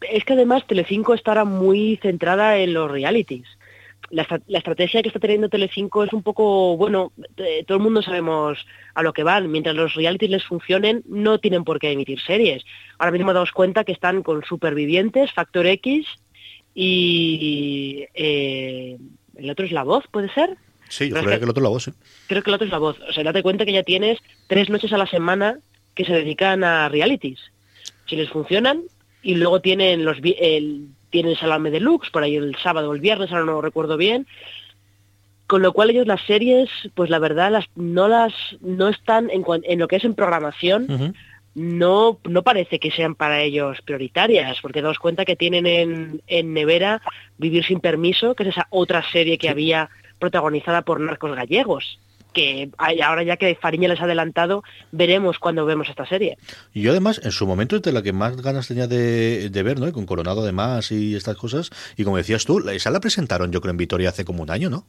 Es 0.00 0.24
que 0.24 0.32
además 0.32 0.66
Telecinco 0.66 1.14
estará 1.14 1.44
muy 1.44 1.98
centrada 2.02 2.58
en 2.58 2.74
los 2.74 2.90
realities. 2.90 3.46
La, 4.10 4.26
estrategia 4.48 5.00
que 5.00 5.08
está 5.08 5.20
teniendo 5.20 5.48
Telecinco 5.48 6.04
es 6.04 6.12
un 6.12 6.22
poco, 6.22 6.76
bueno, 6.76 7.12
todo 7.66 7.78
el 7.78 7.82
mundo 7.82 8.02
sabemos 8.02 8.58
a 8.94 9.02
lo 9.02 9.12
que 9.12 9.22
van. 9.22 9.50
Mientras 9.50 9.74
los 9.74 9.94
realities 9.94 10.30
les 10.30 10.44
funcionen, 10.44 11.02
no 11.06 11.38
tienen 11.38 11.64
por 11.64 11.78
qué 11.78 11.92
emitir 11.92 12.20
series. 12.20 12.62
Ahora 12.98 13.12
mismo 13.12 13.32
damos 13.32 13.52
cuenta 13.52 13.84
que 13.84 13.92
están 13.92 14.22
con 14.22 14.44
Supervivientes, 14.44 15.32
Factor 15.32 15.66
X 15.66 16.06
y 16.74 18.04
eh, 18.14 18.98
el 19.36 19.50
otro 19.50 19.64
es 19.64 19.72
La 19.72 19.84
Voz, 19.84 20.04
¿puede 20.10 20.28
ser? 20.32 20.56
Sí, 20.88 21.08
yo 21.08 21.16
creo 21.16 21.38
que, 21.38 21.44
el 21.44 21.50
otro 21.50 21.60
es 21.60 21.64
La 21.64 21.68
Voz, 21.70 21.84
sí. 21.84 21.92
Creo 22.26 22.42
que 22.42 22.50
el 22.50 22.54
otro 22.54 22.66
es 22.66 22.72
La 22.72 22.78
Voz. 22.78 23.00
O 23.08 23.12
sea, 23.12 23.24
date 23.24 23.42
cuenta 23.42 23.64
que 23.64 23.72
ya 23.72 23.82
tienes 23.82 24.18
tres 24.46 24.68
noches 24.68 24.92
a 24.92 24.98
la 24.98 25.06
semana 25.06 25.58
que 25.94 26.04
se 26.04 26.12
dedican 26.12 26.64
a 26.64 26.88
realities. 26.88 27.40
Si 28.06 28.16
les 28.16 28.28
funcionan, 28.28 28.82
y 29.22 29.34
luego 29.36 29.60
tienen 29.60 30.04
los 30.04 30.18
el 30.22 30.88
tienen 31.10 31.36
Salame 31.36 31.70
Deluxe, 31.70 32.10
por 32.10 32.22
ahí 32.22 32.36
el 32.36 32.56
sábado 32.56 32.90
o 32.90 32.94
el 32.94 33.00
viernes, 33.00 33.30
ahora 33.30 33.44
no 33.44 33.52
lo 33.52 33.60
recuerdo 33.62 33.96
bien. 33.96 34.26
Con 35.46 35.60
lo 35.60 35.72
cual 35.74 35.90
ellos 35.90 36.06
las 36.06 36.22
series, 36.22 36.70
pues 36.94 37.10
la 37.10 37.18
verdad, 37.18 37.52
las, 37.52 37.66
no 37.76 38.08
las 38.08 38.32
no 38.62 38.88
están 38.88 39.28
en, 39.30 39.44
en 39.64 39.78
lo 39.78 39.88
que 39.88 39.96
es 39.96 40.04
en 40.04 40.14
programación, 40.14 41.14
no, 41.54 42.18
no 42.24 42.42
parece 42.42 42.78
que 42.78 42.90
sean 42.90 43.14
para 43.14 43.42
ellos 43.42 43.78
prioritarias, 43.82 44.58
porque 44.62 44.80
daos 44.80 44.98
cuenta 44.98 45.26
que 45.26 45.36
tienen 45.36 45.66
en, 45.66 46.22
en 46.26 46.54
nevera 46.54 47.02
Vivir 47.36 47.64
sin 47.64 47.80
permiso, 47.80 48.34
que 48.34 48.44
es 48.44 48.50
esa 48.50 48.66
otra 48.70 49.02
serie 49.12 49.36
que 49.36 49.50
había 49.50 49.90
protagonizada 50.18 50.82
por 50.82 51.00
narcos 51.00 51.36
gallegos, 51.36 51.98
que 52.32 52.70
ahora 52.78 53.22
ya 53.22 53.36
que 53.36 53.54
Fariña 53.54 53.88
les 53.88 54.00
ha 54.00 54.04
adelantado, 54.04 54.62
veremos 54.90 55.38
cuando 55.38 55.66
vemos 55.66 55.88
esta 55.88 56.06
serie. 56.06 56.38
Y 56.72 56.82
yo 56.82 56.90
además, 56.90 57.20
en 57.24 57.32
su 57.32 57.46
momento 57.46 57.76
es 57.76 57.82
de 57.82 57.92
la 57.92 58.02
que 58.02 58.12
más 58.12 58.36
ganas 58.40 58.68
tenía 58.68 58.86
de, 58.86 59.50
de 59.50 59.62
ver, 59.62 59.78
¿no? 59.78 59.88
Y 59.88 59.92
con 59.92 60.06
Coronado 60.06 60.42
además 60.42 60.90
y 60.92 61.14
estas 61.14 61.36
cosas. 61.36 61.70
Y 61.96 62.04
como 62.04 62.16
decías 62.16 62.44
tú, 62.44 62.58
esa 62.70 62.90
la 62.90 63.00
presentaron 63.00 63.52
yo 63.52 63.60
creo 63.60 63.70
en 63.70 63.76
Vitoria 63.76 64.08
hace 64.08 64.24
como 64.24 64.42
un 64.42 64.50
año, 64.50 64.70
¿no? 64.70 64.84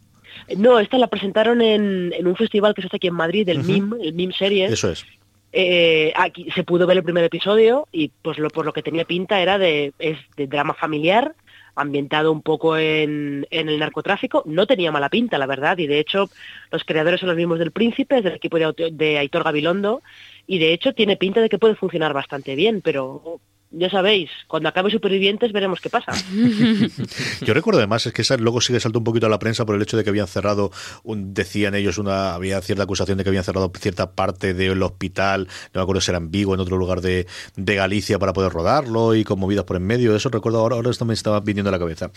No, 0.58 0.80
esta 0.80 0.98
la 0.98 1.08
presentaron 1.08 1.62
en, 1.62 2.12
en 2.14 2.28
un 2.28 2.36
festival 2.36 2.74
que 2.74 2.82
se 2.82 2.88
hace 2.88 2.98
aquí 2.98 3.08
en 3.08 3.14
Madrid, 3.14 3.48
el 3.50 3.60
Ujú. 3.60 3.72
MIM, 3.72 3.94
el 4.02 4.14
MIM 4.14 4.32
Series. 4.32 4.72
Eso 4.72 4.92
es. 4.92 5.06
Eh, 5.52 6.12
aquí 6.16 6.48
se 6.56 6.64
pudo 6.64 6.88
ver 6.88 6.98
el 6.98 7.04
primer 7.04 7.24
episodio 7.24 7.88
y 7.92 8.12
pues 8.24 8.40
lo, 8.40 8.50
por 8.50 8.66
lo 8.66 8.74
que 8.74 8.82
tenía 8.82 9.06
pinta 9.06 9.40
era 9.40 9.60
de, 9.60 9.94
es 10.00 10.18
de 10.36 10.48
drama 10.48 10.74
familiar, 10.74 11.36
ambientado 11.76 12.32
un 12.32 12.42
poco 12.42 12.78
en, 12.78 13.48
en 13.50 13.70
el 13.70 13.80
narcotráfico. 13.80 14.44
No 14.46 14.68
tenía 14.68 14.92
mala 14.92 15.10
pinta, 15.10 15.38
la 15.38 15.46
verdad, 15.48 15.78
y 15.78 15.88
de 15.88 16.00
hecho 16.00 16.30
los 16.72 16.84
creadores 16.84 17.20
son 17.20 17.30
los 17.30 17.38
mismos 17.38 17.60
del 17.60 17.72
Príncipe, 17.72 18.22
del 18.22 18.36
equipo 18.36 18.58
de, 18.58 18.92
de 18.92 19.18
Aitor 19.18 19.44
Gabilondo, 19.44 20.02
y 20.46 20.60
de 20.60 20.74
hecho 20.74 20.94
tiene 20.94 21.18
pinta 21.18 21.42
de 21.42 21.50
que 21.50 21.60
puede 21.60 21.76
funcionar 21.76 22.14
bastante 22.14 22.56
bien, 22.56 22.82
pero 22.82 23.40
ya 23.76 23.90
sabéis, 23.90 24.30
cuando 24.48 24.70
acabe 24.70 24.92
Supervivientes 24.92 25.52
veremos 25.52 25.80
qué 25.82 25.90
pasa. 25.90 26.12
Yo 27.42 27.54
recuerdo 27.54 27.80
además 27.80 28.06
es 28.06 28.14
que 28.14 28.22
esa 28.22 28.38
luego 28.38 28.62
sigue 28.62 28.80
saltando 28.80 29.00
un 29.00 29.04
poquito 29.06 29.26
a 29.26 29.30
la 29.30 29.40
prensa 29.40 29.66
por 29.66 29.76
el 29.76 29.82
hecho 29.82 29.98
de 29.98 30.04
que 30.04 30.10
habían 30.10 30.28
cerrado, 30.28 30.72
un- 31.04 31.34
decían 31.34 31.76
ellos, 31.76 31.98
una 31.98 32.34
había 32.36 32.62
cierta 32.62 32.84
acusación 32.84 33.18
de 33.18 33.24
que 33.24 33.30
habían 33.30 33.44
cerrado 33.44 33.72
cierta 33.80 34.12
parte 34.12 34.54
del 34.54 34.82
hospital, 34.84 35.48
no 35.74 35.80
me 35.80 35.82
acuerdo 35.82 36.02
si 36.02 36.12
era 36.12 36.18
en 36.20 36.32
Vigo, 36.32 36.54
en 36.54 36.60
otro 36.60 36.78
lugar 36.78 37.02
de, 37.02 37.26
de 37.56 37.76
Galicia 37.76 38.20
para 38.20 38.34
poder 38.34 38.52
rodarlo 38.52 39.16
y 39.16 39.24
con 39.24 39.40
movidas 39.40 39.66
por 39.66 39.78
en 39.78 39.84
medio. 39.88 40.16
Eso 40.16 40.30
recuerdo 40.30 40.60
ahora, 40.60 40.76
ahora 40.76 40.90
esto 40.92 41.06
me 41.06 41.14
estaba 41.14 41.40
viniendo 41.40 41.70
a 41.70 41.72
la 41.72 41.80
cabeza. 41.80 42.12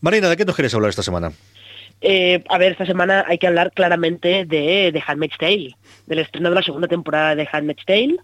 Marina, 0.00 0.28
¿de 0.28 0.36
qué 0.36 0.44
nos 0.44 0.54
quieres 0.54 0.74
hablar 0.74 0.90
esta 0.90 1.02
semana? 1.02 1.32
Eh, 2.00 2.44
a 2.48 2.58
ver, 2.58 2.72
esta 2.72 2.86
semana 2.86 3.24
hay 3.26 3.38
que 3.38 3.48
hablar 3.48 3.72
claramente 3.74 4.44
de, 4.44 4.92
de 4.92 5.02
Handmaid's 5.04 5.36
Tale, 5.38 5.74
del 6.06 6.20
estreno 6.20 6.48
de 6.48 6.54
la 6.54 6.62
segunda 6.62 6.86
temporada 6.86 7.34
de 7.34 7.48
Handmaid's 7.50 7.84
Tale, 7.84 8.16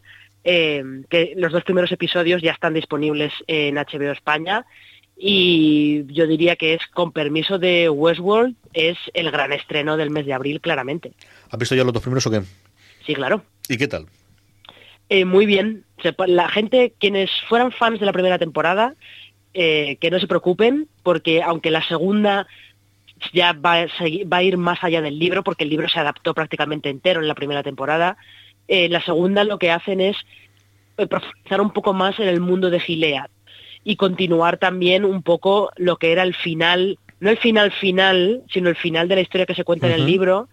eh, 0.44 0.82
que 1.10 1.32
los 1.36 1.52
dos 1.52 1.64
primeros 1.64 1.90
episodios 1.92 2.42
ya 2.42 2.52
están 2.52 2.74
disponibles 2.74 3.32
en 3.46 3.74
HBO 3.76 4.12
España 4.12 4.64
y 5.16 6.04
yo 6.12 6.26
diría 6.26 6.56
que 6.56 6.74
es, 6.74 6.86
con 6.88 7.12
permiso 7.12 7.58
de 7.58 7.88
Westworld, 7.88 8.56
es 8.72 8.98
el 9.14 9.30
gran 9.30 9.52
estreno 9.52 9.96
del 9.96 10.10
mes 10.10 10.26
de 10.26 10.32
abril, 10.34 10.60
claramente. 10.60 11.12
¿Has 11.50 11.58
visto 11.58 11.74
ya 11.74 11.84
los 11.84 11.92
dos 11.92 12.02
primeros 12.02 12.26
o 12.26 12.30
qué? 12.30 12.42
Sí, 13.06 13.14
claro. 13.14 13.42
¿Y 13.68 13.76
qué 13.76 13.86
tal? 13.88 14.06
Eh, 15.08 15.24
muy 15.24 15.46
bien. 15.46 15.84
La 16.26 16.48
gente, 16.48 16.94
quienes 16.98 17.30
fueran 17.48 17.70
fans 17.72 18.00
de 18.00 18.06
la 18.06 18.12
primera 18.12 18.38
temporada, 18.38 18.94
eh, 19.52 19.96
que 20.00 20.10
no 20.10 20.18
se 20.18 20.26
preocupen, 20.26 20.88
porque 21.02 21.42
aunque 21.42 21.70
la 21.70 21.86
segunda 21.86 22.46
ya 23.32 23.52
va 23.52 23.82
a, 23.82 23.86
segui- 23.86 24.30
va 24.30 24.38
a 24.38 24.42
ir 24.42 24.56
más 24.56 24.82
allá 24.82 25.00
del 25.00 25.18
libro, 25.18 25.44
porque 25.44 25.64
el 25.64 25.70
libro 25.70 25.88
se 25.88 26.00
adaptó 26.00 26.34
prácticamente 26.34 26.88
entero 26.90 27.20
en 27.20 27.28
la 27.28 27.34
primera 27.36 27.62
temporada, 27.62 28.16
eh, 28.68 28.88
la 28.88 29.02
segunda 29.02 29.44
lo 29.44 29.58
que 29.58 29.70
hacen 29.70 30.00
es 30.00 30.16
eh, 30.96 31.06
profundizar 31.06 31.60
un 31.60 31.70
poco 31.72 31.92
más 31.92 32.18
en 32.20 32.28
el 32.28 32.40
mundo 32.40 32.70
de 32.70 32.80
Gilead 32.80 33.28
y 33.84 33.96
continuar 33.96 34.56
también 34.58 35.04
un 35.04 35.22
poco 35.22 35.70
lo 35.76 35.96
que 35.96 36.12
era 36.12 36.22
el 36.22 36.34
final, 36.34 36.98
no 37.20 37.30
el 37.30 37.36
final 37.38 37.70
final, 37.72 38.42
sino 38.50 38.68
el 38.70 38.76
final 38.76 39.08
de 39.08 39.16
la 39.16 39.20
historia 39.20 39.46
que 39.46 39.54
se 39.54 39.64
cuenta 39.64 39.86
en 39.88 39.92
el 39.94 40.06
libro. 40.06 40.48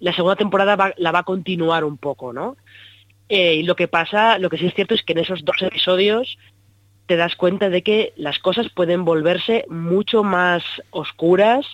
La 0.00 0.12
segunda 0.12 0.36
temporada 0.36 0.76
va- 0.76 0.94
la 0.98 1.10
va 1.12 1.20
a 1.20 1.24
continuar 1.24 1.84
un 1.84 1.96
poco, 1.96 2.32
¿no? 2.32 2.56
Eh, 3.30 3.54
y 3.56 3.62
lo 3.62 3.74
que 3.76 3.88
pasa, 3.88 4.38
lo 4.38 4.48
que 4.50 4.58
sí 4.58 4.66
es 4.66 4.74
cierto 4.74 4.94
es 4.94 5.02
que 5.02 5.12
en 5.12 5.18
esos 5.20 5.44
dos 5.44 5.60
episodios 5.62 6.38
te 7.06 7.16
das 7.16 7.36
cuenta 7.36 7.70
de 7.70 7.82
que 7.82 8.12
las 8.16 8.38
cosas 8.38 8.68
pueden 8.74 9.04
volverse 9.06 9.64
mucho 9.70 10.22
más 10.22 10.62
oscuras 10.90 11.64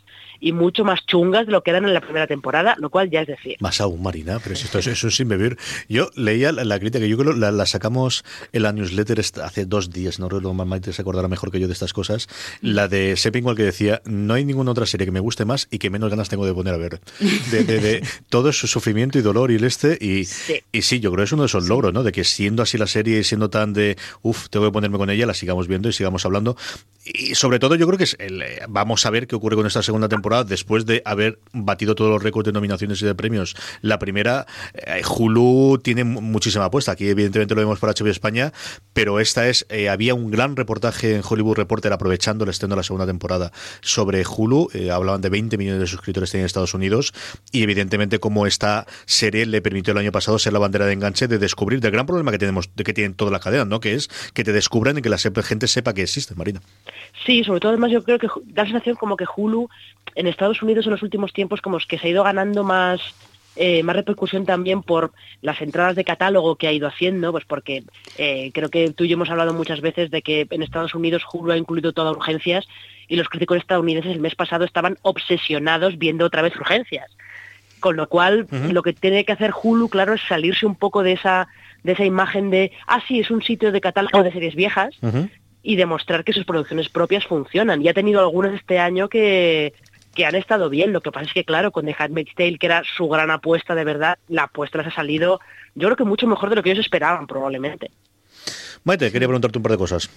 y 0.44 0.52
mucho 0.52 0.84
más 0.84 1.00
chungas 1.06 1.46
de 1.46 1.52
lo 1.52 1.62
que 1.62 1.70
eran 1.70 1.84
en 1.86 1.94
la 1.94 2.00
primera 2.02 2.26
temporada, 2.26 2.76
lo 2.78 2.90
cual 2.90 3.10
ya 3.10 3.22
es 3.22 3.26
decir. 3.28 3.56
Más 3.60 3.80
aún, 3.80 4.02
Marina, 4.02 4.38
pero 4.42 4.54
esto 4.54 4.78
es, 4.78 4.86
eso 4.86 5.08
es 5.08 5.16
sin 5.16 5.26
beber. 5.28 5.56
Yo 5.88 6.10
leía 6.16 6.52
la, 6.52 6.64
la 6.64 6.78
crítica, 6.78 7.06
yo 7.06 7.16
creo 7.16 7.32
que 7.32 7.40
la, 7.40 7.50
la 7.50 7.64
sacamos 7.66 8.24
en 8.52 8.62
la 8.62 8.72
newsletter 8.72 9.20
hace 9.42 9.64
dos 9.64 9.90
días, 9.90 10.18
no 10.18 10.28
recuerdo, 10.28 10.52
Maite 10.52 10.92
se 10.92 11.00
acordará 11.02 11.28
mejor 11.28 11.50
que 11.50 11.60
yo 11.60 11.66
de 11.66 11.72
estas 11.72 11.92
cosas, 11.94 12.28
la 12.60 12.88
de 12.88 13.16
Seppingwall 13.16 13.56
que 13.56 13.62
decía, 13.62 14.02
no 14.04 14.34
hay 14.34 14.44
ninguna 14.44 14.70
otra 14.72 14.84
serie 14.86 15.06
que 15.06 15.12
me 15.12 15.20
guste 15.20 15.44
más 15.44 15.66
y 15.70 15.78
que 15.78 15.88
menos 15.88 16.10
ganas 16.10 16.28
tengo 16.28 16.44
de 16.44 16.52
poner 16.52 16.74
a 16.74 16.76
ver. 16.76 17.00
De, 17.50 17.64
de- 17.64 17.80
de 17.80 18.06
todo 18.28 18.52
su 18.52 18.66
sufrimiento 18.66 19.18
y 19.18 19.22
dolor 19.22 19.50
y 19.50 19.54
el 19.56 19.64
este, 19.64 19.96
y 20.00 20.24
Sí. 20.26 20.60
y 20.72 20.82
sí, 20.82 21.00
yo 21.00 21.10
creo 21.10 21.22
que 21.22 21.26
es 21.26 21.32
uno 21.32 21.42
de 21.42 21.46
esos 21.46 21.68
logros, 21.68 21.92
¿no? 21.94 22.02
De 22.02 22.12
que 22.12 22.24
siendo 22.24 22.62
así 22.62 22.76
la 22.76 22.86
serie 22.86 23.18
y 23.20 23.24
siendo 23.24 23.48
tan 23.48 23.72
de, 23.72 23.96
uff, 24.22 24.48
tengo 24.50 24.66
que 24.66 24.72
ponerme 24.72 24.98
con 24.98 25.08
ella, 25.10 25.24
la 25.26 25.34
sigamos 25.34 25.68
viendo 25.68 25.88
y 25.88 25.92
sigamos 25.92 26.24
hablando. 26.26 26.56
Y 27.06 27.34
sobre 27.34 27.58
todo 27.58 27.74
yo 27.76 27.86
creo 27.86 27.98
que 27.98 28.04
es 28.04 28.16
el, 28.18 28.42
eh, 28.42 28.60
vamos 28.68 29.04
a 29.06 29.10
ver 29.10 29.26
qué 29.26 29.36
ocurre 29.36 29.56
con 29.56 29.66
esta 29.66 29.82
segunda 29.82 30.08
temporada 30.08 30.33
después 30.42 30.86
de 30.86 31.02
haber 31.04 31.38
batido 31.52 31.94
todos 31.94 32.10
los 32.10 32.22
récords 32.22 32.46
de 32.46 32.52
nominaciones 32.52 33.00
y 33.02 33.04
de 33.06 33.14
premios. 33.14 33.54
La 33.82 34.00
primera, 34.00 34.46
eh, 34.74 35.02
Hulu 35.08 35.78
tiene 35.82 36.02
mu- 36.02 36.20
muchísima 36.20 36.64
apuesta. 36.64 36.92
Aquí 36.92 37.06
evidentemente 37.08 37.54
lo 37.54 37.60
vemos 37.60 37.78
por 37.78 37.90
HBO 37.90 38.08
España, 38.10 38.52
pero 38.92 39.20
esta 39.20 39.46
es, 39.48 39.66
eh, 39.68 39.88
había 39.88 40.14
un 40.14 40.30
gran 40.30 40.56
reportaje 40.56 41.14
en 41.14 41.22
Hollywood 41.28 41.56
Reporter 41.56 41.92
aprovechando 41.92 42.42
el 42.44 42.50
estreno 42.50 42.74
de 42.74 42.78
la 42.78 42.82
segunda 42.82 43.06
temporada 43.06 43.52
sobre 43.82 44.24
Hulu. 44.26 44.70
Eh, 44.74 44.90
hablaban 44.90 45.20
de 45.20 45.28
20 45.28 45.56
millones 45.58 45.80
de 45.80 45.86
suscriptores 45.86 46.30
tiene 46.30 46.46
Estados 46.46 46.74
Unidos 46.74 47.12
y 47.52 47.62
evidentemente 47.62 48.18
como 48.18 48.46
esta 48.46 48.86
serie 49.04 49.44
le 49.46 49.60
permitió 49.60 49.92
el 49.92 49.98
año 49.98 50.10
pasado 50.12 50.38
ser 50.38 50.52
la 50.54 50.58
bandera 50.58 50.86
de 50.86 50.94
enganche 50.94 51.28
de 51.28 51.38
descubrir 51.38 51.80
del 51.80 51.90
gran 51.92 52.06
problema 52.06 52.30
que 52.32 52.38
tenemos, 52.38 52.70
de 52.74 52.84
que 52.84 52.94
tienen 52.94 53.12
toda 53.14 53.30
la 53.30 53.40
cadena, 53.40 53.64
¿no? 53.66 53.80
Que 53.80 53.94
es 53.94 54.08
que 54.32 54.42
te 54.44 54.52
descubran 54.52 54.96
y 54.96 55.02
que 55.02 55.08
la 55.10 55.18
gente 55.18 55.66
sepa 55.66 55.92
que 55.92 56.02
existe, 56.02 56.34
Marina. 56.34 56.62
Sí, 57.26 57.44
sobre 57.44 57.60
todo 57.60 57.72
además 57.72 57.90
yo 57.90 58.02
creo 58.02 58.18
que 58.18 58.28
da 58.46 58.62
la 58.62 58.70
sensación 58.70 58.96
como 58.96 59.16
que 59.16 59.24
Hulu 59.36 59.68
en 60.14 60.26
Estados 60.26 60.62
Unidos 60.62 60.86
en 60.86 60.92
los 60.92 61.02
últimos 61.02 61.32
tiempos 61.32 61.60
como 61.60 61.78
es 61.78 61.86
que 61.86 61.98
se 61.98 62.06
ha 62.06 62.10
ido 62.10 62.24
ganando 62.24 62.64
más 62.64 63.00
eh, 63.56 63.84
más 63.84 63.94
repercusión 63.94 64.46
también 64.46 64.82
por 64.82 65.12
las 65.40 65.62
entradas 65.62 65.94
de 65.94 66.04
catálogo 66.04 66.56
que 66.56 66.66
ha 66.66 66.72
ido 66.72 66.88
haciendo, 66.88 67.30
pues 67.30 67.44
porque 67.44 67.84
eh, 68.18 68.50
creo 68.52 68.68
que 68.68 68.90
tú 68.90 69.04
y 69.04 69.08
yo 69.08 69.14
hemos 69.14 69.30
hablado 69.30 69.54
muchas 69.54 69.80
veces 69.80 70.10
de 70.10 70.22
que 70.22 70.48
en 70.50 70.62
Estados 70.64 70.94
Unidos 70.94 71.22
Hulu 71.32 71.52
ha 71.52 71.56
incluido 71.56 71.92
todas 71.92 72.16
urgencias 72.16 72.66
y 73.06 73.14
los 73.14 73.28
críticos 73.28 73.58
estadounidenses 73.58 74.12
el 74.12 74.20
mes 74.20 74.34
pasado 74.34 74.64
estaban 74.64 74.98
obsesionados 75.02 75.98
viendo 75.98 76.24
otra 76.24 76.42
vez 76.42 76.56
urgencias. 76.56 77.08
Con 77.78 77.96
lo 77.96 78.08
cual, 78.08 78.48
lo 78.72 78.82
que 78.82 78.94
tiene 78.94 79.24
que 79.24 79.32
hacer 79.32 79.52
Hulu, 79.62 79.88
claro, 79.90 80.14
es 80.14 80.22
salirse 80.22 80.64
un 80.64 80.74
poco 80.74 81.02
de 81.02 81.12
esa 81.12 81.48
de 81.82 81.92
esa 81.92 82.04
imagen 82.04 82.48
de, 82.48 82.72
ah, 82.86 83.02
sí, 83.06 83.20
es 83.20 83.30
un 83.30 83.42
sitio 83.42 83.70
de 83.70 83.80
catálogo 83.82 84.22
de 84.22 84.32
series 84.32 84.54
viejas, 84.54 84.94
y 85.62 85.76
demostrar 85.76 86.24
que 86.24 86.32
sus 86.32 86.44
producciones 86.44 86.88
propias 86.88 87.26
funcionan. 87.26 87.82
Y 87.82 87.88
ha 87.88 87.94
tenido 87.94 88.20
algunas 88.20 88.54
este 88.54 88.78
año 88.78 89.08
que, 89.08 89.74
que 90.14 90.26
han 90.26 90.34
estado 90.34 90.70
bien. 90.70 90.92
Lo 90.92 91.00
que 91.00 91.12
pasa 91.12 91.26
es 91.26 91.32
que, 91.32 91.44
claro, 91.44 91.70
con 91.72 91.84
The 91.84 91.96
Handmaid's 91.98 92.34
Tale, 92.34 92.58
que 92.58 92.66
era 92.66 92.82
su 92.96 93.08
gran 93.08 93.30
apuesta 93.30 93.74
de 93.74 93.84
verdad, 93.84 94.18
la 94.28 94.44
apuesta 94.44 94.78
les 94.78 94.88
ha 94.88 94.90
salido, 94.90 95.40
yo 95.74 95.88
creo 95.88 95.96
que 95.96 96.04
mucho 96.04 96.26
mejor 96.26 96.50
de 96.50 96.56
lo 96.56 96.62
que 96.62 96.70
ellos 96.70 96.84
esperaban, 96.84 97.26
probablemente. 97.26 97.90
Maite, 98.84 99.10
quería 99.10 99.28
preguntarte 99.28 99.58
un 99.58 99.62
par 99.62 99.72
de 99.72 99.78
cosas. 99.78 100.10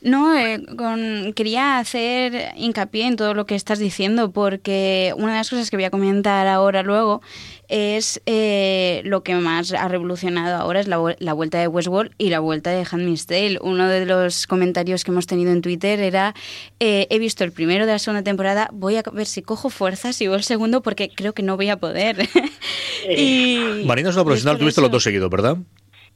No, 0.00 0.36
eh, 0.36 0.62
con- 0.76 1.32
quería 1.34 1.78
hacer 1.78 2.52
hincapié 2.56 3.06
en 3.06 3.16
todo 3.16 3.34
lo 3.34 3.46
que 3.46 3.54
estás 3.54 3.78
diciendo 3.78 4.30
porque 4.30 5.12
una 5.16 5.32
de 5.32 5.38
las 5.38 5.50
cosas 5.50 5.70
que 5.70 5.76
voy 5.76 5.84
a 5.84 5.90
comentar 5.90 6.46
ahora 6.46 6.82
luego 6.82 7.20
es 7.68 8.22
eh, 8.26 9.02
lo 9.04 9.22
que 9.22 9.34
más 9.34 9.72
ha 9.72 9.88
revolucionado 9.88 10.56
ahora 10.56 10.80
es 10.80 10.86
la, 10.88 10.98
vu- 10.98 11.16
la 11.18 11.32
vuelta 11.32 11.58
de 11.58 11.68
Westworld 11.68 12.12
y 12.16 12.30
la 12.30 12.38
vuelta 12.40 12.70
de 12.70 12.86
Handmaid's 12.90 13.26
Tale. 13.26 13.58
Uno 13.60 13.88
de 13.88 14.06
los 14.06 14.46
comentarios 14.46 15.04
que 15.04 15.10
hemos 15.10 15.26
tenido 15.26 15.50
en 15.52 15.60
Twitter 15.62 16.00
era 16.00 16.34
eh, 16.80 17.06
he 17.10 17.18
visto 17.18 17.44
el 17.44 17.52
primero 17.52 17.84
de 17.84 17.92
la 17.92 17.98
segunda 17.98 18.22
temporada, 18.22 18.70
voy 18.72 18.96
a 18.96 19.02
ver 19.12 19.26
si 19.26 19.42
cojo 19.42 19.68
fuerzas 19.68 20.20
y 20.22 20.26
veo 20.28 20.36
el 20.36 20.44
segundo 20.44 20.80
porque 20.82 21.10
creo 21.14 21.34
que 21.34 21.42
no 21.42 21.56
voy 21.56 21.68
a 21.70 21.76
poder. 21.76 22.28
y, 23.16 23.82
Marina 23.84 24.10
es 24.10 24.14
una 24.16 24.24
profesional, 24.24 24.58
tuviste 24.58 24.80
los 24.80 24.90
dos 24.90 25.02
seguidos, 25.02 25.28
¿verdad? 25.30 25.56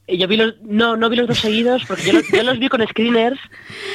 Yo 0.08 0.26
vi 0.28 0.36
los, 0.36 0.60
no, 0.62 0.96
no 0.96 1.08
vi 1.08 1.16
los 1.16 1.28
dos 1.28 1.38
seguidos, 1.38 1.84
porque 1.86 2.02
yo 2.04 2.12
los, 2.14 2.28
yo 2.28 2.42
los 2.42 2.58
vi 2.58 2.68
con 2.68 2.86
screeners 2.86 3.38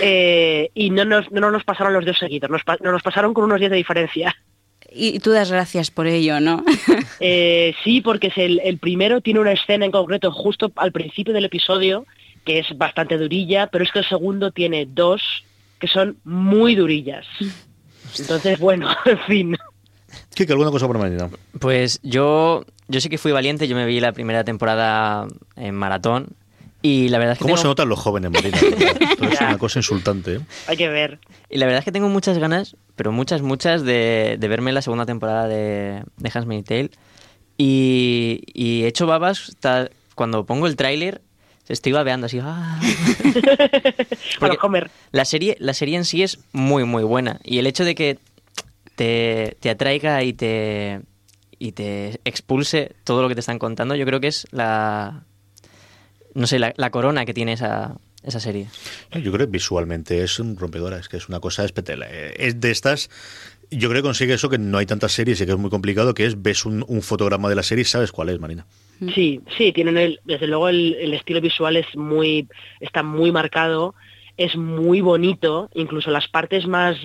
eh, 0.02 0.70
y 0.74 0.90
no 0.90 1.06
nos, 1.06 1.30
no 1.32 1.52
nos 1.52 1.64
pasaron 1.64 1.94
los 1.94 2.06
dos 2.06 2.18
seguidos, 2.18 2.50
nos, 2.50 2.64
pa- 2.64 2.78
nos 2.82 3.02
pasaron 3.04 3.34
con 3.34 3.44
unos 3.44 3.60
días 3.60 3.72
de 3.72 3.78
diferencia. 3.78 4.36
Y 4.90 5.20
tú 5.20 5.32
das 5.32 5.52
gracias 5.52 5.92
por 5.92 6.08
ello, 6.08 6.40
¿no? 6.40 6.64
Eh, 7.20 7.74
sí, 7.84 8.02
porque 8.02 8.28
es 8.28 8.38
el, 8.38 8.62
el 8.64 8.78
primero 8.78 9.22
tiene 9.22 9.40
una 9.40 9.52
escena 9.52 9.86
en 9.86 9.92
concreto 9.92 10.32
justo 10.32 10.72
al 10.76 10.92
principio 10.92 11.34
del 11.34 11.46
episodio 11.46 12.06
que 12.46 12.60
es 12.60 12.78
bastante 12.78 13.18
durilla, 13.18 13.68
pero 13.68 13.84
es 13.84 13.92
que 13.92 14.00
el 14.00 14.06
segundo 14.06 14.52
tiene 14.52 14.86
dos 14.86 15.22
que 15.80 15.88
son 15.88 16.18
muy 16.24 16.76
durillas. 16.76 17.26
Entonces, 18.20 18.60
bueno, 18.60 18.88
en 19.06 19.20
fin. 19.20 19.58
Kike, 20.38 20.52
¿alguna 20.54 20.72
cosa 20.72 20.86
por 20.88 20.98
Marina? 21.00 21.30
Pues 21.60 22.00
yo, 22.04 22.64
yo 22.88 23.02
sí 23.02 23.10
que 23.10 23.18
fui 23.18 23.32
valiente, 23.32 23.68
yo 23.68 23.76
me 23.76 23.86
vi 23.86 24.00
la 24.00 24.12
primera 24.12 24.44
temporada 24.44 25.28
en 25.56 25.74
maratón 25.76 26.28
Y 26.84 27.10
la 27.10 27.18
verdad 27.18 27.34
es 27.34 27.40
que 27.40 27.44
¿Cómo 27.44 27.56
tengo- 27.56 27.62
se 27.64 27.68
notan 27.68 27.90
los 27.90 28.00
jóvenes, 28.00 28.32
Marina? 28.32 28.58
Es 29.32 29.42
una 29.42 29.58
cosa 29.58 29.80
insultante. 29.80 30.36
¿eh? 30.36 30.40
Hay 30.68 30.78
que 30.78 30.88
ver. 30.90 31.20
Y 31.50 31.58
la 31.58 31.66
verdad 31.66 31.80
es 31.80 31.86
que 31.86 31.92
tengo 31.92 32.08
muchas 32.08 32.38
ganas, 32.38 32.76
pero 32.96 33.12
muchas, 33.12 33.42
muchas, 33.42 33.84
de, 33.84 34.38
de 34.40 34.48
verme 34.48 34.72
la 34.72 34.82
segunda 34.84 35.06
temporada 35.08 35.48
de, 35.48 36.04
de 36.18 36.32
Handmaid's 36.34 36.66
Tale. 36.66 36.92
Y, 37.58 38.44
y 38.54 38.84
he 38.84 38.88
hecho 38.88 39.08
babas 39.08 39.58
cuando 40.14 40.46
pongo 40.46 40.68
el 40.68 40.76
tráiler, 40.76 41.22
estoy 41.68 41.92
babeando 41.94 42.28
así. 42.28 42.40
¡ah! 42.44 42.80
Porque 44.40 44.58
Homer, 44.62 44.90
la 45.12 45.26
serie, 45.26 45.58
la 45.60 45.74
serie 45.74 45.98
en 45.98 46.06
sí 46.06 46.22
es 46.24 46.40
muy, 46.54 46.84
muy 46.84 47.04
buena. 47.04 47.40
Y 47.44 47.58
el 47.58 47.68
hecho 47.68 47.84
de 47.86 47.96
que 47.96 48.20
te, 48.98 49.56
te 49.62 49.70
atraiga 49.70 50.24
y 50.24 50.34
te, 50.34 51.02
y 51.58 51.72
te 51.72 52.20
expulse 52.26 52.96
todo 53.06 53.22
lo 53.22 53.30
que 53.30 53.36
te 53.36 53.40
están 53.40 53.60
contando, 53.60 53.96
yo 53.96 54.06
creo 54.06 54.20
que 54.20 54.28
es 54.28 54.46
la... 54.52 55.24
No 56.34 56.46
sé, 56.46 56.60
la, 56.60 56.74
la 56.78 56.92
corona 56.92 57.26
que 57.26 57.34
tiene 57.34 57.54
esa, 57.54 57.96
esa 58.24 58.40
serie. 58.40 58.68
Yo 59.12 59.32
creo 59.32 59.48
que 59.48 59.52
visualmente 59.52 60.24
es 60.24 60.40
un 60.40 60.56
rompedora, 60.58 61.00
es 61.00 61.10
que 61.10 61.18
es 61.18 61.30
una 61.30 61.40
cosa 61.40 61.64
espectacular. 61.64 62.10
Es 62.12 62.60
de 62.60 62.70
estas. 62.70 63.10
Yo 63.72 63.90
creo 63.90 64.02
que 64.02 64.08
consigue 64.08 64.34
eso 64.34 64.50
que 64.50 64.60
no 64.60 64.78
hay 64.78 64.86
tantas 64.86 65.14
series 65.14 65.42
y 65.42 65.46
que 65.46 65.52
es 65.52 65.58
muy 65.58 65.72
complicado, 65.72 66.14
que 66.14 66.26
es 66.26 66.42
ves 66.42 66.66
un, 66.66 66.86
un 66.88 67.02
fotograma 67.02 67.50
de 67.50 67.56
la 67.56 67.64
serie 67.64 67.82
y 67.82 67.86
sabes 67.86 68.12
cuál 68.12 68.30
es, 68.30 68.40
Marina. 68.40 68.68
Sí, 69.16 69.42
sí, 69.58 69.72
tienen 69.72 69.98
el, 69.98 70.20
desde 70.26 70.48
luego 70.48 70.70
el, 70.70 70.96
el 70.96 71.14
estilo 71.14 71.42
visual 71.42 71.76
es 71.76 71.88
muy, 71.96 72.48
está 72.80 73.02
muy 73.02 73.32
marcado, 73.32 73.96
es 74.38 74.56
muy 74.56 75.02
bonito, 75.02 75.70
incluso 75.74 76.12
las 76.12 76.28
partes 76.28 76.68
más 76.68 76.98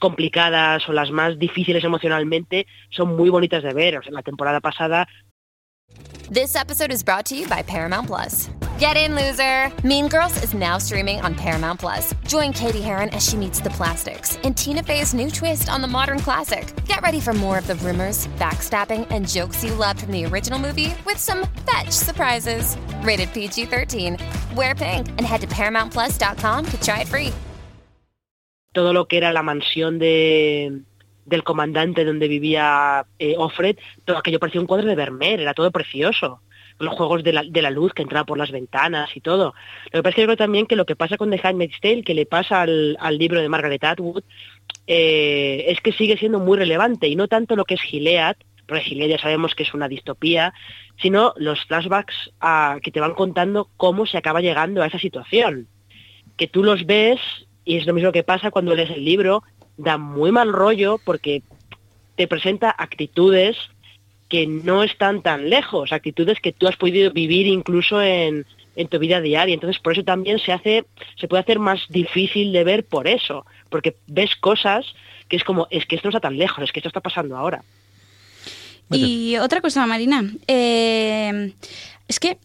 complicadas 0.00 0.88
o 0.88 0.92
las 0.92 1.10
más 1.10 1.38
difíciles 1.38 1.84
emocionalmente 1.84 2.66
son 2.90 3.16
muy 3.16 3.30
bonitas 3.30 3.62
de 3.62 3.72
ver. 3.72 3.98
O 3.98 4.02
sea, 4.02 4.12
la 4.12 4.22
temporada 4.22 4.60
pasada 4.60 5.06
This 6.28 6.56
episode 6.56 6.90
is 6.90 7.04
brought 7.04 7.24
to 7.26 7.36
you 7.36 7.46
by 7.46 7.62
Paramount 7.62 8.08
Plus. 8.08 8.50
Get 8.78 8.96
in, 8.96 9.14
loser! 9.14 9.72
Mean 9.86 10.08
Girls 10.08 10.42
is 10.42 10.52
now 10.52 10.76
streaming 10.76 11.20
on 11.20 11.34
Paramount 11.34 11.78
Plus. 11.78 12.14
Join 12.26 12.52
Katie 12.52 12.82
Heron 12.82 13.08
as 13.10 13.26
she 13.26 13.36
meets 13.36 13.60
the 13.60 13.70
plastics 13.70 14.36
in 14.42 14.52
Tina 14.52 14.82
Fey's 14.82 15.14
new 15.14 15.30
twist 15.30 15.70
on 15.70 15.80
the 15.80 15.88
modern 15.88 16.18
classic. 16.18 16.74
Get 16.86 17.00
ready 17.00 17.20
for 17.20 17.32
more 17.32 17.58
of 17.58 17.66
the 17.68 17.76
rumors, 17.76 18.26
backstabbing, 18.38 19.06
and 19.10 19.28
jokes 19.28 19.62
you 19.62 19.72
loved 19.74 20.00
from 20.00 20.10
the 20.10 20.26
original 20.26 20.58
movie 20.58 20.94
with 21.06 21.16
some 21.16 21.46
fetch 21.70 21.90
surprises. 21.90 22.76
Rated 23.02 23.32
PG 23.32 23.66
13. 23.66 24.18
Wear 24.56 24.74
pink 24.74 25.08
and 25.08 25.20
head 25.20 25.40
to 25.42 25.46
ParamountPlus.com 25.46 26.66
to 26.66 26.80
try 26.80 27.00
it 27.02 27.08
free. 27.08 27.32
Todo 28.76 28.92
lo 28.92 29.08
que 29.08 29.16
era 29.16 29.32
la 29.32 29.42
mansión 29.42 29.98
de, 29.98 30.80
del 31.24 31.44
comandante 31.44 32.04
donde 32.04 32.28
vivía 32.28 33.06
eh, 33.18 33.34
Offred, 33.38 33.78
todo 34.04 34.18
aquello 34.18 34.38
parecía 34.38 34.60
un 34.60 34.66
cuadro 34.66 34.86
de 34.86 34.94
Vermeer, 34.94 35.40
era 35.40 35.54
todo 35.54 35.70
precioso. 35.70 36.42
Los 36.78 36.94
juegos 36.94 37.24
de 37.24 37.32
la, 37.32 37.42
de 37.42 37.62
la 37.62 37.70
luz 37.70 37.94
que 37.94 38.02
entraba 38.02 38.26
por 38.26 38.36
las 38.36 38.50
ventanas 38.50 39.16
y 39.16 39.22
todo. 39.22 39.54
Lo 39.92 39.98
que 39.98 40.02
pasa 40.02 40.10
es 40.10 40.14
que 40.16 40.20
yo 40.20 40.26
creo 40.26 40.36
también 40.36 40.66
que 40.66 40.76
lo 40.76 40.84
que 40.84 40.94
pasa 40.94 41.16
con 41.16 41.30
The 41.30 41.40
Handmaid's 41.42 41.80
Tale, 41.80 42.02
que 42.02 42.12
le 42.12 42.26
pasa 42.26 42.60
al, 42.60 43.18
libro 43.18 43.40
de 43.40 43.48
Margaret 43.48 43.82
Atwood, 43.82 44.24
eh, 44.86 45.64
es 45.68 45.80
que 45.80 45.92
sigue 45.92 46.18
siendo 46.18 46.38
muy 46.38 46.58
relevante 46.58 47.08
y 47.08 47.16
no 47.16 47.28
tanto 47.28 47.56
lo 47.56 47.64
que 47.64 47.76
es 47.76 47.80
Gilead, 47.80 48.36
porque 48.66 48.84
Gilead 48.84 49.08
ya 49.08 49.18
sabemos 49.18 49.54
que 49.54 49.62
es 49.62 49.72
una 49.72 49.88
distopía, 49.88 50.52
sino 51.00 51.32
los 51.38 51.64
flashbacks 51.64 52.30
ah, 52.42 52.76
que 52.82 52.90
te 52.90 53.00
van 53.00 53.14
contando 53.14 53.70
cómo 53.78 54.04
se 54.04 54.18
acaba 54.18 54.42
llegando 54.42 54.82
a 54.82 54.86
esa 54.86 54.98
situación. 54.98 55.66
Que 56.36 56.46
tú 56.46 56.62
los 56.62 56.84
ves 56.84 57.45
y 57.66 57.76
es 57.76 57.84
lo 57.84 57.92
mismo 57.92 58.12
que 58.12 58.22
pasa 58.22 58.50
cuando 58.50 58.74
lees 58.74 58.90
el 58.90 59.04
libro, 59.04 59.42
da 59.76 59.98
muy 59.98 60.32
mal 60.32 60.52
rollo 60.52 60.98
porque 61.04 61.42
te 62.14 62.26
presenta 62.28 62.70
actitudes 62.70 63.56
que 64.28 64.46
no 64.46 64.82
están 64.82 65.20
tan 65.20 65.50
lejos, 65.50 65.92
actitudes 65.92 66.40
que 66.40 66.52
tú 66.52 66.68
has 66.68 66.76
podido 66.76 67.12
vivir 67.12 67.46
incluso 67.46 68.00
en, 68.00 68.46
en 68.76 68.88
tu 68.88 68.98
vida 68.98 69.20
diaria. 69.20 69.52
Entonces 69.52 69.80
por 69.82 69.92
eso 69.92 70.04
también 70.04 70.38
se 70.38 70.52
hace, 70.52 70.84
se 71.16 71.28
puede 71.28 71.42
hacer 71.42 71.58
más 71.58 71.80
difícil 71.88 72.52
de 72.52 72.64
ver 72.64 72.84
por 72.84 73.08
eso, 73.08 73.44
porque 73.68 73.96
ves 74.06 74.36
cosas 74.36 74.86
que 75.28 75.36
es 75.36 75.44
como, 75.44 75.66
es 75.70 75.84
que 75.86 75.96
esto 75.96 76.06
no 76.06 76.16
está 76.16 76.28
tan 76.28 76.38
lejos, 76.38 76.62
es 76.64 76.72
que 76.72 76.78
esto 76.78 76.88
está 76.88 77.00
pasando 77.00 77.36
ahora. 77.36 77.62
Y 78.92 79.36
otra 79.38 79.60
cosa, 79.60 79.84
Marina, 79.84 80.22
eh, 80.46 81.52
es 82.06 82.20
que 82.20 82.38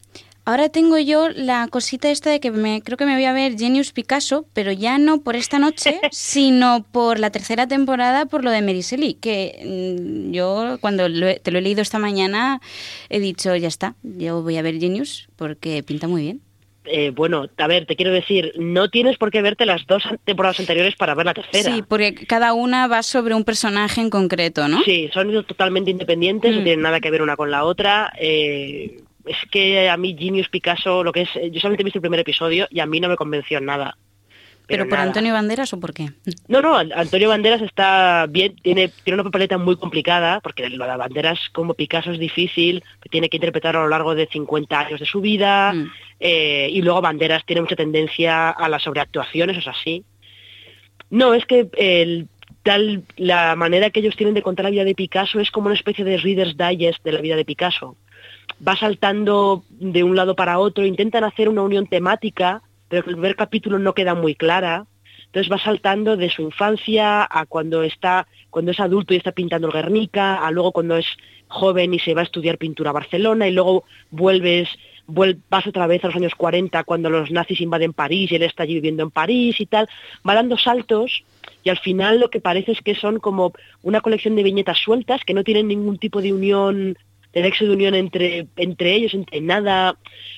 ahora 0.45 0.69
tengo 0.69 0.97
yo 0.97 1.30
la 1.30 1.67
cosita 1.69 2.10
esta 2.12 2.30
de 2.30 2.39
que 2.39 2.51
me, 2.51 2.82
creo 2.82 2.97
que 2.97 3.06
me 3.06 3.15
voy 3.15 3.25
a 3.25 3.34
ver 3.34 3.58
Genius 3.58 3.91
Picasso, 3.91 4.45
pero 4.54 4.71
ya 4.71 4.97
no 4.97 5.21
por 5.21 5.36
esta 5.36 5.60
noche, 5.60 5.99
sino 6.12 6.86
por 6.91 7.19
la 7.19 7.30
tercera 7.30 7.67
temporada, 7.67 8.25
por 8.25 8.43
lo 8.43 8.51
de 8.51 8.62
Shelley, 8.82 9.15
que 9.15 9.60
mm, 9.65 10.32
yo 10.32 10.77
cuando 10.82 11.08
lo 11.10 11.27
he- 11.27 11.39
te 11.39 11.51
lo 11.51 11.60
he 11.60 11.62
leído 11.62 11.82
esta 11.82 11.99
mañana 11.99 12.62
he 13.10 13.19
dicho, 13.19 13.56
ya 13.56 13.67
está, 13.67 13.95
yo 14.04 14.41
voy 14.41 14.58
a 14.58 14.62
ver 14.62 14.80
Genius 14.80 15.27
porque 15.36 15.84
pinta 15.84 16.08
muy 16.08 16.21
bien. 16.23 16.41
Eh, 16.86 17.12
bueno, 17.12 17.45
a 17.58 17.67
ver, 17.67 17.86
te 17.86 17.95
quiero 17.95 18.12
decir, 18.12 18.54
no 18.58 18.89
tienes 18.89 19.15
por 19.19 19.30
qué 19.30 19.43
verte 19.43 19.67
las 19.67 19.86
dos 19.86 20.01
temporadas 20.25 20.60
anteriores 20.60 20.95
para 20.95 21.13
ver 21.13 21.27
la 21.27 21.36
tercera. 21.36 21.71
Sí, 21.71 21.84
porque 21.88 22.15
cada 22.25 22.54
una 22.54 22.88
va 22.88 23.04
sobre 23.04 23.36
un 23.36 23.43
personaje 23.43 24.01
en 24.01 24.10
concreto, 24.10 24.67
¿no? 24.67 24.82
Sí, 24.84 25.08
son 25.13 25.32
totalmente 25.45 25.91
independientes, 25.91 26.56
no 26.56 26.62
Mm. 26.62 26.63
tienen 26.63 26.82
nada 26.82 26.99
que 26.99 27.12
ver 27.12 27.21
una 27.21 27.36
con 27.36 27.51
la 27.51 27.65
otra. 27.65 28.12
eh, 28.19 28.97
es 29.25 29.38
que 29.51 29.89
a 29.89 29.97
mí 29.97 30.15
Genius 30.17 30.49
Picasso, 30.49 31.03
lo 31.03 31.12
que 31.12 31.21
es, 31.21 31.29
yo 31.34 31.60
solamente 31.60 31.84
he 31.84 31.86
visto 31.86 31.97
el 31.99 32.01
primer 32.01 32.19
episodio 32.19 32.67
y 32.69 32.79
a 32.79 32.86
mí 32.86 32.99
no 32.99 33.10
me 33.10 33.15
convenció 33.15 33.57
en 33.60 33.65
nada. 33.65 33.97
¿Pero 34.67 34.86
por 34.86 34.93
nada. 34.93 35.03
Antonio 35.10 35.34
Banderas 35.34 35.73
o 35.73 35.79
por 35.81 35.93
qué? 35.93 36.12
No, 36.47 36.62
no, 36.62 36.77
An- 36.77 36.93
Antonio 36.95 37.27
Banderas 37.27 37.62
está 37.62 38.25
bien, 38.29 38.55
tiene, 38.55 38.89
tiene 39.03 39.15
una 39.15 39.23
papeleta 39.29 39.57
muy 39.57 39.75
complicada, 39.75 40.39
porque 40.39 40.69
lo 40.69 40.88
de 40.88 40.95
Banderas 40.95 41.39
como 41.51 41.73
Picasso 41.73 42.12
es 42.12 42.19
difícil, 42.19 42.81
tiene 43.10 43.27
que 43.27 43.36
interpretar 43.38 43.75
a 43.75 43.81
lo 43.81 43.89
largo 43.89 44.15
de 44.15 44.27
50 44.31 44.79
años 44.79 44.99
de 45.01 45.05
su 45.05 45.19
vida, 45.19 45.73
Mm. 45.73 45.91
eh, 46.21 46.69
y 46.71 46.81
luego 46.84 47.01
Banderas 47.01 47.43
tiene 47.45 47.62
mucha 47.62 47.75
tendencia 47.75 48.49
a 48.49 48.69
la 48.69 48.79
sobreactuación, 48.79 49.49
eso 49.49 49.60
es 49.60 49.67
así. 49.67 50.05
No, 51.10 51.34
es 51.34 51.45
que 51.45 51.67
el, 51.77 52.27
tal, 52.63 53.03
la 53.17 53.55
manera 53.57 53.89
que 53.89 53.99
ellos 53.99 54.15
tienen 54.15 54.36
de 54.36 54.41
contar 54.41 54.63
la 54.65 54.71
vida 54.71 54.86
de 54.86 54.95
Picasso 54.95 55.41
es 55.41 55.51
como 55.51 55.65
una 55.65 55.75
especie 55.75 56.05
de 56.05 56.17
Reader's 56.17 56.55
Digest 56.55 57.03
de 57.03 57.12
la 57.12 57.19
vida 57.21 57.36
de 57.36 57.43
Picasso. 57.43 57.97
Va 58.65 58.76
saltando 58.76 59.63
de 59.69 60.04
un 60.04 60.15
lado 60.15 60.36
para 60.36 60.60
otro, 60.60 60.86
intentan 60.86 61.24
hacer 61.24 61.50
una 61.50 61.63
unión 61.63 61.88
temática, 61.88 62.62
pero 62.89 63.00
el 63.08 63.13
primer 63.13 63.36
capítulo 63.36 63.80
no 63.80 63.93
queda 63.93 64.13
muy 64.13 64.36
clara. 64.36 64.86
Entonces 65.26 65.52
va 65.52 65.58
saltando 65.58 66.17
de 66.17 66.30
su 66.30 66.41
infancia 66.41 67.26
a 67.30 67.45
cuando 67.45 67.84
está, 67.84 68.28
cuando 68.50 68.71
es 68.71 68.80
adulto 68.80 69.13
y 69.13 69.17
está 69.17 69.32
pintando 69.32 69.67
el 69.67 69.74
Guernica, 69.74 70.45
a 70.45 70.52
luego 70.52 70.74
cuando 70.74 70.97
es 70.97 71.08
joven 71.47 71.93
y 71.93 72.00
se 72.00 72.13
va 72.13 72.21
a 72.21 72.26
estudiar 72.26 72.58
pintura 72.58 72.89
a 72.89 72.93
Barcelona, 72.93 73.47
y 73.47 73.52
luego 73.54 73.86
vuelves, 74.10 74.67
vuel- 75.08 75.39
vas 75.50 75.65
otra 75.67 75.88
vez 75.88 76.04
a 76.04 76.08
los 76.08 76.15
años 76.17 76.36
40 76.36 76.84
cuando 76.84 77.10
los 77.10 77.32
nazis 77.32 77.62
invaden 77.62 77.93
París 77.93 78.32
y 78.32 78.36
él 78.36 78.43
está 78.43 78.63
allí 78.63 78.76
viviendo 78.76 79.04
en 79.04 79.10
París 79.12 79.60
y 79.60 79.65
tal. 79.65 79.88
Va 80.28 80.36
dando 80.36 80.58
saltos 80.58 81.24
y 81.63 81.69
al 81.69 81.80
final 81.80 82.19
lo 82.19 82.30
que 82.30 82.41
parece 82.41 82.74
es 82.74 82.82
que 82.82 82.93
son 82.95 83.19
como 83.19 83.54
una 83.84 84.02
colección 84.02 84.36
de 84.36 84.43
viñetas 84.43 84.80
sueltas 84.80 85.21
que 85.26 85.34
no 85.34 85.43
tienen 85.45 85.67
ningún 85.69 85.97
tipo 85.97 86.21
de 86.21 86.34
unión, 86.34 86.97
de 87.34 87.41
nexo 87.41 87.65
de 87.65 87.72
unión 87.72 87.96
entre, 87.96 88.48
entre 88.58 88.94
ellos, 88.96 89.13
entre 89.13 89.41
nada. 89.41 89.98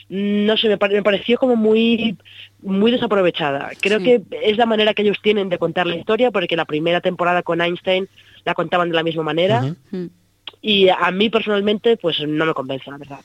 No 0.10 0.58
sé, 0.58 0.68
me, 0.68 0.78
pare- 0.78 0.96
me 0.96 1.04
pareció 1.04 1.38
como 1.40 1.56
muy, 1.56 2.18
muy 2.62 2.92
desaprovechada. 2.92 3.72
Creo 3.82 4.00
Sí. 4.00 4.06
que 4.06 4.22
es 4.44 4.58
la 4.58 4.66
manera 4.66 4.94
que 4.94 5.02
ellos 5.02 5.18
tienen 5.22 5.50
de 5.50 5.58
contar 5.58 5.88
la 5.88 5.96
historia, 5.96 6.30
porque 6.32 6.56
la 6.56 6.66
primera 6.66 7.02
temporada 7.02 7.42
con 7.42 7.62
Einstein 7.62 8.08
la 8.46 8.54
contaban 8.54 8.90
de 8.90 8.96
la 8.96 9.04
misma 9.04 9.24
manera. 9.24 9.76
Mm. 9.92 10.06
Y 10.62 10.90
a 10.90 11.10
mí 11.12 11.30
personalmente, 11.30 11.98
pues 11.98 12.20
no 12.28 12.46
me 12.46 12.54
convence, 12.54 12.90
la 12.92 12.98
verdad. 12.98 13.20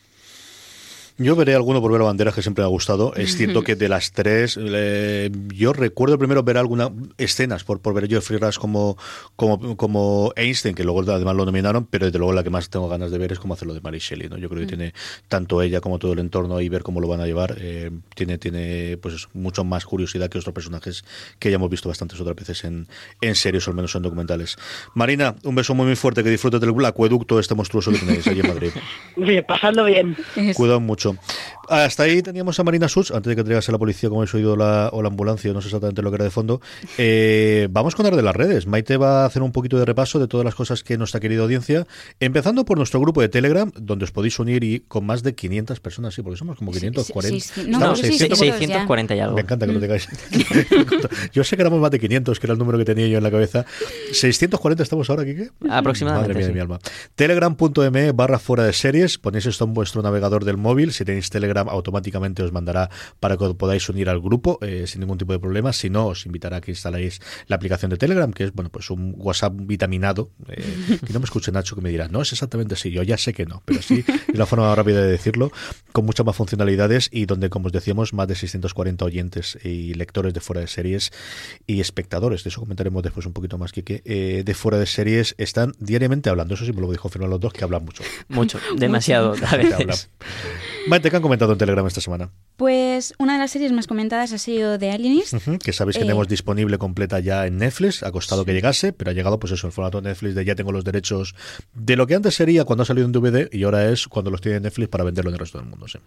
Yo 1.18 1.35
veré 1.35 1.54
alguno 1.54 1.81
por 1.81 1.90
ver 1.90 2.00
a 2.00 2.04
banderas 2.04 2.33
que 2.35 2.42
siempre 2.42 2.62
me 2.62 2.66
ha 2.66 2.68
gustado. 2.68 3.12
Es 3.14 3.37
cierto 3.37 3.62
que 3.62 3.74
de 3.74 3.88
las 3.88 4.12
tres, 4.12 4.57
eh, 4.61 5.31
yo 5.52 5.72
recuerdo 5.72 6.16
primero 6.16 6.44
ver 6.44 6.57
algunas 6.59 6.90
escenas 7.18 7.64
por, 7.64 7.81
por 7.81 7.92
ver 7.92 8.09
Jeffrey 8.09 8.38
Rush 8.38 8.57
como, 8.57 8.96
como, 9.35 9.76
como 9.76 10.33
Einstein, 10.37 10.76
que 10.76 10.85
luego 10.85 11.00
además 11.11 11.35
lo 11.35 11.44
nominaron, 11.44 11.87
pero 11.87 12.07
desde 12.07 12.18
luego 12.18 12.33
la 12.33 12.44
que 12.44 12.50
más 12.50 12.70
tengo 12.70 12.88
ganas 12.88 13.11
de 13.11 13.18
ver 13.18 13.33
es 13.33 13.40
cómo 13.40 13.54
hacerlo 13.54 13.74
de 13.74 13.81
Mary 13.81 13.98
Shelley. 13.98 14.28
¿no? 14.28 14.38
Yo 14.38 14.48
creo 14.48 14.61
que 14.61 14.68
tiene 14.68 14.94
tanto 15.26 15.61
ella 15.61 15.81
como 15.81 15.98
todo 15.98 16.12
el 16.12 16.20
entorno 16.20 16.61
y 16.61 16.68
ver 16.68 16.85
cómo 16.85 17.00
lo 17.00 17.09
van 17.09 17.20
a 17.20 17.26
llevar. 17.26 17.57
eh, 17.59 17.90
tiene 18.14 18.38
tiene 18.38 18.96
pues 19.02 19.28
mucho 19.35 19.64
más 19.64 19.85
curiosidad 19.85 20.28
que 20.28 20.38
otros 20.38 20.54
personajes 20.54 21.04
que 21.40 21.50
ya 21.50 21.57
hemos 21.57 21.68
visto 21.70 21.88
bastantes 21.88 22.20
otras 22.20 22.37
veces 22.37 22.62
en, 22.64 22.87
en 23.20 23.35
series 23.35 23.66
o 23.66 23.72
al 23.72 23.76
menos 23.76 23.92
en 23.96 24.02
documentales. 24.02 24.57
Marina, 24.94 25.35
un 25.42 25.57
beso 25.57 25.74
muy 25.74 25.87
muy 25.87 25.96
fuerte, 25.96 26.22
que 26.22 26.31
disfrutes 26.31 26.61
del 26.61 26.85
acueducto 26.85 27.40
este 27.40 27.54
monstruoso 27.54 27.90
que 27.90 27.98
tenéis 27.98 28.26
allí 28.26 28.40
en 28.40 28.48
Madrid. 28.48 28.70
Bien, 29.16 29.44
pasando 29.46 29.85
bien. 29.85 30.16
Cuidado 30.54 30.81
mucho 30.81 31.07
mucho. 31.12 31.20
Hasta 31.68 32.04
ahí 32.04 32.22
teníamos 32.22 32.59
a 32.59 32.64
Marina 32.64 32.88
Such, 32.88 33.11
antes 33.12 33.35
de 33.35 33.37
que 33.37 33.48
llegase 33.48 33.72
la 33.72 33.78
policía, 33.78 34.09
como 34.09 34.20
habéis 34.22 34.35
oído, 34.35 34.57
la, 34.57 34.90
o 34.92 35.02
la 35.02 35.09
ambulancia, 35.09 35.52
no 35.52 35.61
sé 35.61 35.68
exactamente 35.68 36.02
lo 36.02 36.11
que 36.11 36.16
era 36.16 36.24
de 36.24 36.31
fondo. 36.31 36.61
Eh, 36.96 37.68
vamos 37.70 37.94
con 37.94 38.07
hablar 38.07 38.16
de 38.16 38.22
las 38.22 38.35
redes. 38.37 38.66
Maite 38.66 38.96
va 38.96 39.22
a 39.22 39.26
hacer 39.26 39.42
un 39.42 39.52
poquito 39.52 39.78
de 39.78 39.85
repaso 39.85 40.18
de 40.18 40.28
todas 40.28 40.44
las 40.44 40.54
cosas 40.54 40.83
que 40.83 40.96
nuestra 40.98 41.20
querida 41.20 41.42
audiencia, 41.42 41.87
empezando 42.20 42.64
por 42.64 42.78
nuestro 42.78 43.00
grupo 43.00 43.20
de 43.20 43.28
Telegram, 43.28 43.70
donde 43.76 44.04
os 44.04 44.12
podéis 44.12 44.38
unir 44.38 44.64
y 44.64 44.81
con 44.81 45.04
más 45.07 45.22
de 45.22 45.35
500 45.35 45.81
personas, 45.81 46.14
sí, 46.14 46.22
porque 46.22 46.38
somos 46.38 46.57
como 46.59 46.72
540. 46.72 47.28
Sí, 47.28 47.40
sí, 47.40 47.62
sí. 47.62 47.70
No, 47.70 47.78
No, 47.78 47.92
Estamos 47.94 48.00
creo 48.00 48.11
que 48.12 48.18
sí, 48.18 48.18
600. 48.18 48.38
sí, 48.38 48.44
sí. 48.44 48.50
640 48.59 49.14
y 49.16 49.20
algo. 49.20 49.35
Me 49.37 49.42
encanta 49.42 49.66
que 49.66 49.72
lo 49.72 49.81
tengáis. 49.81 50.09
yo 51.33 51.44
sé 51.44 51.57
que 51.57 51.62
éramos 51.62 51.81
más 51.81 51.90
de 51.90 51.98
500, 52.00 52.38
que 52.40 52.46
era 52.46 52.52
el 52.52 52.59
número 52.59 52.78
que 52.78 52.85
tenía 52.85 53.07
yo 53.09 53.18
en 53.18 53.24
la 53.24 53.31
cabeza. 53.31 53.64
¿640 54.12 54.81
estamos 54.81 55.09
ahora, 55.11 55.24
Kike? 55.24 55.50
Aproximadamente, 55.70 56.28
Madre 56.28 56.38
mía 56.38 56.46
de 56.48 56.52
mi 56.54 56.61
alma. 56.61 56.78
Telegram.me 57.14 58.12
barra 58.12 58.38
fuera 58.38 58.64
de 58.64 58.72
series. 58.72 59.18
Ponéis 59.18 59.46
esto 59.46 59.64
en 59.64 59.74
vuestro 59.74 60.02
navegador 60.02 60.44
del 60.44 60.57
móvil. 60.57 60.92
Si 60.92 61.04
tenéis 61.04 61.31
Telegram 61.31 61.57
Telegram 61.58 61.68
automáticamente 61.74 62.42
os 62.42 62.52
mandará 62.52 62.90
para 63.20 63.36
que 63.36 63.44
os 63.44 63.54
podáis 63.54 63.88
unir 63.88 64.08
al 64.08 64.20
grupo 64.20 64.58
eh, 64.62 64.86
sin 64.86 65.00
ningún 65.00 65.18
tipo 65.18 65.32
de 65.32 65.40
problema. 65.40 65.72
Si 65.72 65.90
no, 65.90 66.06
os 66.06 66.26
invitará 66.26 66.58
a 66.58 66.60
que 66.60 66.70
instaléis 66.70 67.20
la 67.46 67.56
aplicación 67.56 67.90
de 67.90 67.96
Telegram, 67.98 68.30
que 68.32 68.44
es 68.44 68.52
bueno 68.52 68.70
pues 68.70 68.90
un 68.90 69.14
WhatsApp 69.16 69.54
vitaminado. 69.56 70.30
eh, 70.48 70.98
que 71.06 71.12
no 71.12 71.20
me 71.20 71.24
escuche 71.24 71.50
Nacho 71.52 71.74
que 71.74 71.82
me 71.82 71.90
dirá, 71.90 72.08
no 72.08 72.22
es 72.22 72.32
exactamente 72.32 72.74
así, 72.74 72.90
yo 72.90 73.02
ya 73.02 73.16
sé 73.16 73.32
que 73.32 73.46
no, 73.46 73.62
pero 73.64 73.82
sí 73.82 74.04
es 74.06 74.38
la 74.38 74.46
forma 74.46 74.74
rápida 74.74 75.00
de 75.00 75.10
decirlo, 75.10 75.50
con 75.92 76.04
muchas 76.04 76.24
más 76.24 76.36
funcionalidades 76.36 77.08
y 77.12 77.26
donde, 77.26 77.50
como 77.50 77.66
os 77.66 77.72
decíamos, 77.72 78.12
más 78.12 78.28
de 78.28 78.34
640 78.34 79.04
oyentes 79.04 79.58
y 79.64 79.94
lectores 79.94 80.34
de 80.34 80.40
fuera 80.40 80.60
de 80.60 80.66
series 80.68 81.10
y 81.66 81.80
espectadores, 81.80 82.44
de 82.44 82.50
eso 82.50 82.60
comentaremos 82.60 83.02
después 83.02 83.26
un 83.26 83.32
poquito 83.32 83.58
más, 83.58 83.72
Kike, 83.72 84.02
eh, 84.04 84.42
de 84.44 84.54
fuera 84.54 84.78
de 84.78 84.86
series 84.86 85.34
están 85.38 85.72
diariamente 85.78 86.30
hablando, 86.30 86.54
eso 86.54 86.64
sí 86.64 86.72
me 86.72 86.80
lo 86.80 86.90
dijo 86.90 87.08
Fernando 87.08 87.34
los 87.34 87.40
dos, 87.40 87.52
que 87.52 87.64
hablan 87.64 87.84
mucho. 87.84 88.02
Mucho, 88.28 88.58
demasiado 88.76 89.34
a 89.46 89.56
veces. 89.56 90.10
Maite, 90.88 91.10
¿qué 91.10 91.16
han 91.16 91.22
comentado 91.22 91.47
en 91.52 91.58
Telegram 91.58 91.87
esta 91.87 92.00
semana? 92.00 92.30
Pues 92.56 93.14
una 93.18 93.34
de 93.34 93.38
las 93.38 93.50
series 93.50 93.72
más 93.72 93.87
comentadas 93.87 94.32
ha 94.32 94.38
sido 94.38 94.78
The 94.78 94.90
Alienist. 94.90 95.34
Que 95.64 95.72
sabéis 95.72 95.96
que 95.96 96.02
Eh, 96.02 96.06
tenemos 96.06 96.28
disponible 96.28 96.78
completa 96.78 97.20
ya 97.20 97.46
en 97.46 97.58
Netflix, 97.58 98.02
ha 98.02 98.11
costado 98.12 98.44
que 98.44 98.52
llegase, 98.52 98.92
pero 98.92 99.11
ha 99.11 99.14
llegado 99.14 99.38
pues 99.38 99.52
eso, 99.52 99.66
el 99.66 99.72
formato 99.72 100.00
Netflix 100.00 100.34
de 100.34 100.44
ya 100.44 100.54
tengo 100.54 100.72
los 100.72 100.84
derechos 100.84 101.34
de 101.74 101.96
lo 101.96 102.06
que 102.06 102.14
antes 102.14 102.34
sería 102.34 102.64
cuando 102.64 102.82
ha 102.82 102.87
salido 102.87 103.06
en 103.06 103.12
DVD 103.12 103.48
y 103.52 103.62
ahora 103.64 103.88
es 103.90 104.08
cuando 104.08 104.30
los 104.30 104.40
tiene 104.40 104.56
en 104.56 104.62
Netflix 104.64 104.88
para 104.88 105.04
venderlo 105.04 105.30
en 105.30 105.34
el 105.34 105.40
resto 105.40 105.58
del 105.58 105.66
mundo. 105.68 105.87
sí. 105.88 105.98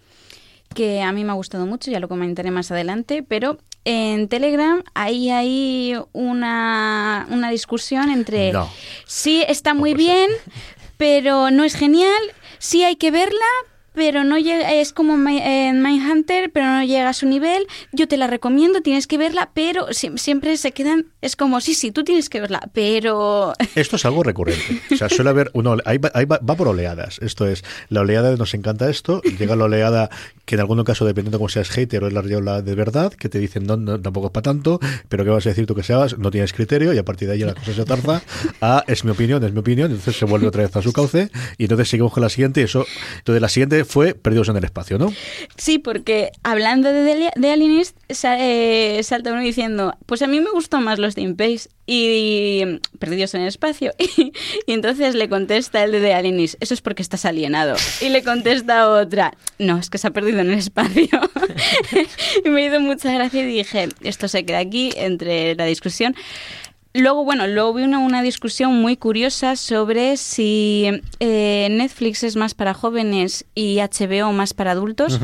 que 0.73 1.01
a 1.01 1.12
mí 1.12 1.23
me 1.25 1.32
ha 1.32 1.36
gustado 1.36 1.65
mucho, 1.65 1.91
ya 1.91 1.99
lo 1.99 2.08
comentaré 2.08 2.49
más 2.49 2.71
adelante, 2.71 3.23
pero 3.27 3.58
en 3.84 4.30
Telegram 4.30 4.82
ahí 4.93 5.30
hay 5.30 5.95
una, 6.13 7.27
una 7.30 7.49
discusión 7.51 8.10
entre 8.10 8.54
No. 8.54 8.69
sí 9.06 9.43
está 9.47 9.73
muy 9.73 9.93
bien, 9.93 10.30
pero 10.97 11.51
no 11.51 11.63
es 11.65 11.75
genial, 11.75 12.21
sí 12.60 12.84
hay 12.84 12.95
que 12.95 13.12
verla, 13.12 13.45
pero 13.93 14.23
no 14.23 14.38
llega, 14.38 14.71
es 14.73 14.93
como 14.93 15.13
en 15.30 15.82
Mindhunter, 15.84 16.51
pero 16.51 16.65
no 16.67 16.84
llega 16.84 17.10
a 17.10 17.13
su 17.13 17.25
nivel, 17.27 17.65
yo 17.91 18.08
te 18.08 18.17
la 18.17 18.27
recomiendo, 18.27 18.82
tienes 18.82 19.08
que 19.08 19.17
verla, 19.17 19.51
pero 19.54 19.88
sie- 19.89 20.17
siempre 20.17 20.56
se 20.58 20.71
quedan, 20.71 21.08
es 21.21 21.36
como, 21.36 21.60
sí, 21.62 21.73
sí, 21.73 21.91
tú 21.91 22.04
tienes 22.04 22.30
que 22.30 22.39
verla, 22.41 22.69
pero... 22.73 23.54
Esto 23.75 23.95
es 23.97 24.06
algo 24.06 24.23
recurrente. 24.23 24.82
O 24.91 24.95
sea, 24.95 25.10
suele 25.10 25.30
haber 25.30 25.51
una 25.54 25.71
ole- 25.71 25.84
ahí 25.86 25.97
va, 25.97 26.39
por 26.39 26.67
oleadas. 26.67 27.19
Esto 27.21 27.47
es, 27.47 27.63
la 27.89 28.01
oleada 28.01 28.36
nos 28.38 28.54
encanta 28.54 28.89
esto, 28.89 29.21
llega 29.23 29.56
la 29.56 29.65
oleada 29.65 30.10
que 30.51 30.55
en 30.55 30.59
algún 30.59 30.83
caso, 30.83 31.05
dependiendo 31.05 31.37
de 31.37 31.39
cómo 31.39 31.47
seas 31.47 31.69
hater 31.69 32.03
o 32.03 32.07
es 32.07 32.13
la 32.13 32.19
oleada 32.19 32.61
de 32.61 32.75
verdad, 32.75 33.13
que 33.13 33.29
te 33.29 33.39
dicen 33.39 33.65
no, 33.65 33.77
no, 33.77 34.01
tampoco 34.01 34.27
es 34.27 34.33
para 34.33 34.43
tanto, 34.43 34.81
pero 35.07 35.23
¿qué 35.23 35.29
vas 35.29 35.45
a 35.45 35.49
decir 35.49 35.65
tú 35.65 35.75
que 35.75 35.81
seas? 35.83 36.17
No 36.17 36.29
tienes 36.29 36.51
criterio 36.51 36.93
y 36.93 36.97
a 36.97 37.05
partir 37.05 37.29
de 37.29 37.35
ahí 37.35 37.39
la 37.39 37.53
cosa 37.53 37.73
se 37.73 37.85
tarza 37.85 38.21
a 38.59 38.83
es 38.85 39.05
mi 39.05 39.11
opinión, 39.11 39.41
es 39.45 39.53
mi 39.53 39.59
opinión, 39.59 39.91
entonces 39.91 40.17
se 40.17 40.25
vuelve 40.25 40.47
otra 40.47 40.63
vez 40.63 40.75
a 40.75 40.81
su 40.81 40.91
cauce 40.91 41.29
y 41.57 41.63
entonces 41.63 41.87
seguimos 41.87 42.11
con 42.11 42.21
la 42.21 42.27
siguiente 42.27 42.59
y 42.59 42.63
eso, 42.65 42.85
entonces 43.19 43.41
la 43.41 43.47
siguiente 43.47 43.85
fue 43.85 44.13
Perdidos 44.13 44.49
en 44.49 44.57
el 44.57 44.65
Espacio, 44.65 44.97
¿no? 44.99 45.13
Sí, 45.55 45.79
porque 45.79 46.31
hablando 46.43 46.89
de, 46.91 47.29
de, 47.33 47.49
Alienist, 47.49 47.95
sa- 48.09 48.35
eh, 48.37 49.01
salta 49.03 49.31
uno 49.31 49.39
diciendo, 49.41 49.93
pues 50.05 50.21
a 50.21 50.27
mí 50.27 50.41
me 50.41 50.51
gustó 50.51 50.81
más 50.81 50.99
los 50.99 51.15
de 51.15 51.21
Impage 51.21 51.69
y 51.93 52.80
Perdidos 52.99 53.34
en 53.34 53.41
el 53.41 53.47
Espacio. 53.49 53.93
Y, 54.67 54.73
entonces 54.73 55.15
le 55.15 55.27
contesta 55.27 55.84
el 55.84 55.91
de 55.91 55.99
The 55.99 56.13
Alienist, 56.13 56.56
eso 56.62 56.73
es 56.73 56.82
porque 56.82 57.01
estás 57.01 57.25
alienado. 57.25 57.75
Y 57.99 58.10
le 58.10 58.23
contesta 58.23 58.89
otra, 58.89 59.34
no, 59.58 59.77
es 59.77 59.89
que 59.89 59.97
se 59.97 60.08
ha 60.08 60.12
perdido 60.12 60.39
en 60.39 60.51
el 60.51 60.60
espacio. 60.60 61.08
y 62.45 62.49
me 62.49 62.65
hizo 62.65 62.80
mucha 62.80 63.12
gracia 63.12 63.41
y 63.41 63.45
dije, 63.45 63.89
esto 64.01 64.27
se 64.27 64.45
queda 64.45 64.60
aquí 64.60 64.91
entre 64.95 65.56
la 65.56 65.65
discusión. 65.65 66.15
Luego, 66.93 67.23
bueno, 67.23 67.47
luego 67.47 67.73
vi 67.73 67.84
una, 67.84 67.99
una 67.99 68.21
discusión 68.21 68.73
muy 68.73 68.95
curiosa 68.95 69.56
sobre 69.56 70.17
si 70.17 71.01
eh, 71.19 71.67
Netflix 71.71 72.23
es 72.23 72.36
más 72.36 72.54
para 72.54 72.73
jóvenes 72.73 73.45
y 73.56 73.77
HBO 73.77 74.32
más 74.34 74.54
para 74.54 74.71
adultos. 74.71 75.19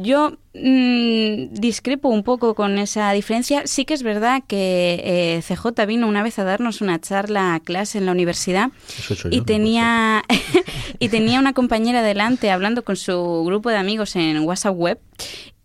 Yo 0.00 0.38
mm, 0.54 1.54
discrepo 1.54 2.08
un 2.08 2.22
poco 2.22 2.54
con 2.54 2.78
esa 2.78 3.10
diferencia. 3.12 3.66
Sí 3.66 3.84
que 3.84 3.94
es 3.94 4.04
verdad 4.04 4.42
que 4.46 5.02
eh, 5.04 5.42
CJ 5.42 5.86
vino 5.86 6.06
una 6.06 6.22
vez 6.22 6.38
a 6.38 6.44
darnos 6.44 6.80
una 6.80 7.00
charla 7.00 7.54
a 7.54 7.60
clase 7.60 7.98
en 7.98 8.06
la 8.06 8.12
universidad 8.12 8.70
yo, 9.08 9.28
y 9.30 9.38
no 9.38 9.44
tenía 9.44 10.22
y 11.00 11.08
tenía 11.08 11.40
una 11.40 11.52
compañera 11.52 12.02
delante 12.02 12.52
hablando 12.52 12.84
con 12.84 12.96
su 12.96 13.42
grupo 13.44 13.70
de 13.70 13.76
amigos 13.76 14.14
en 14.14 14.38
WhatsApp 14.40 14.76
web 14.76 15.00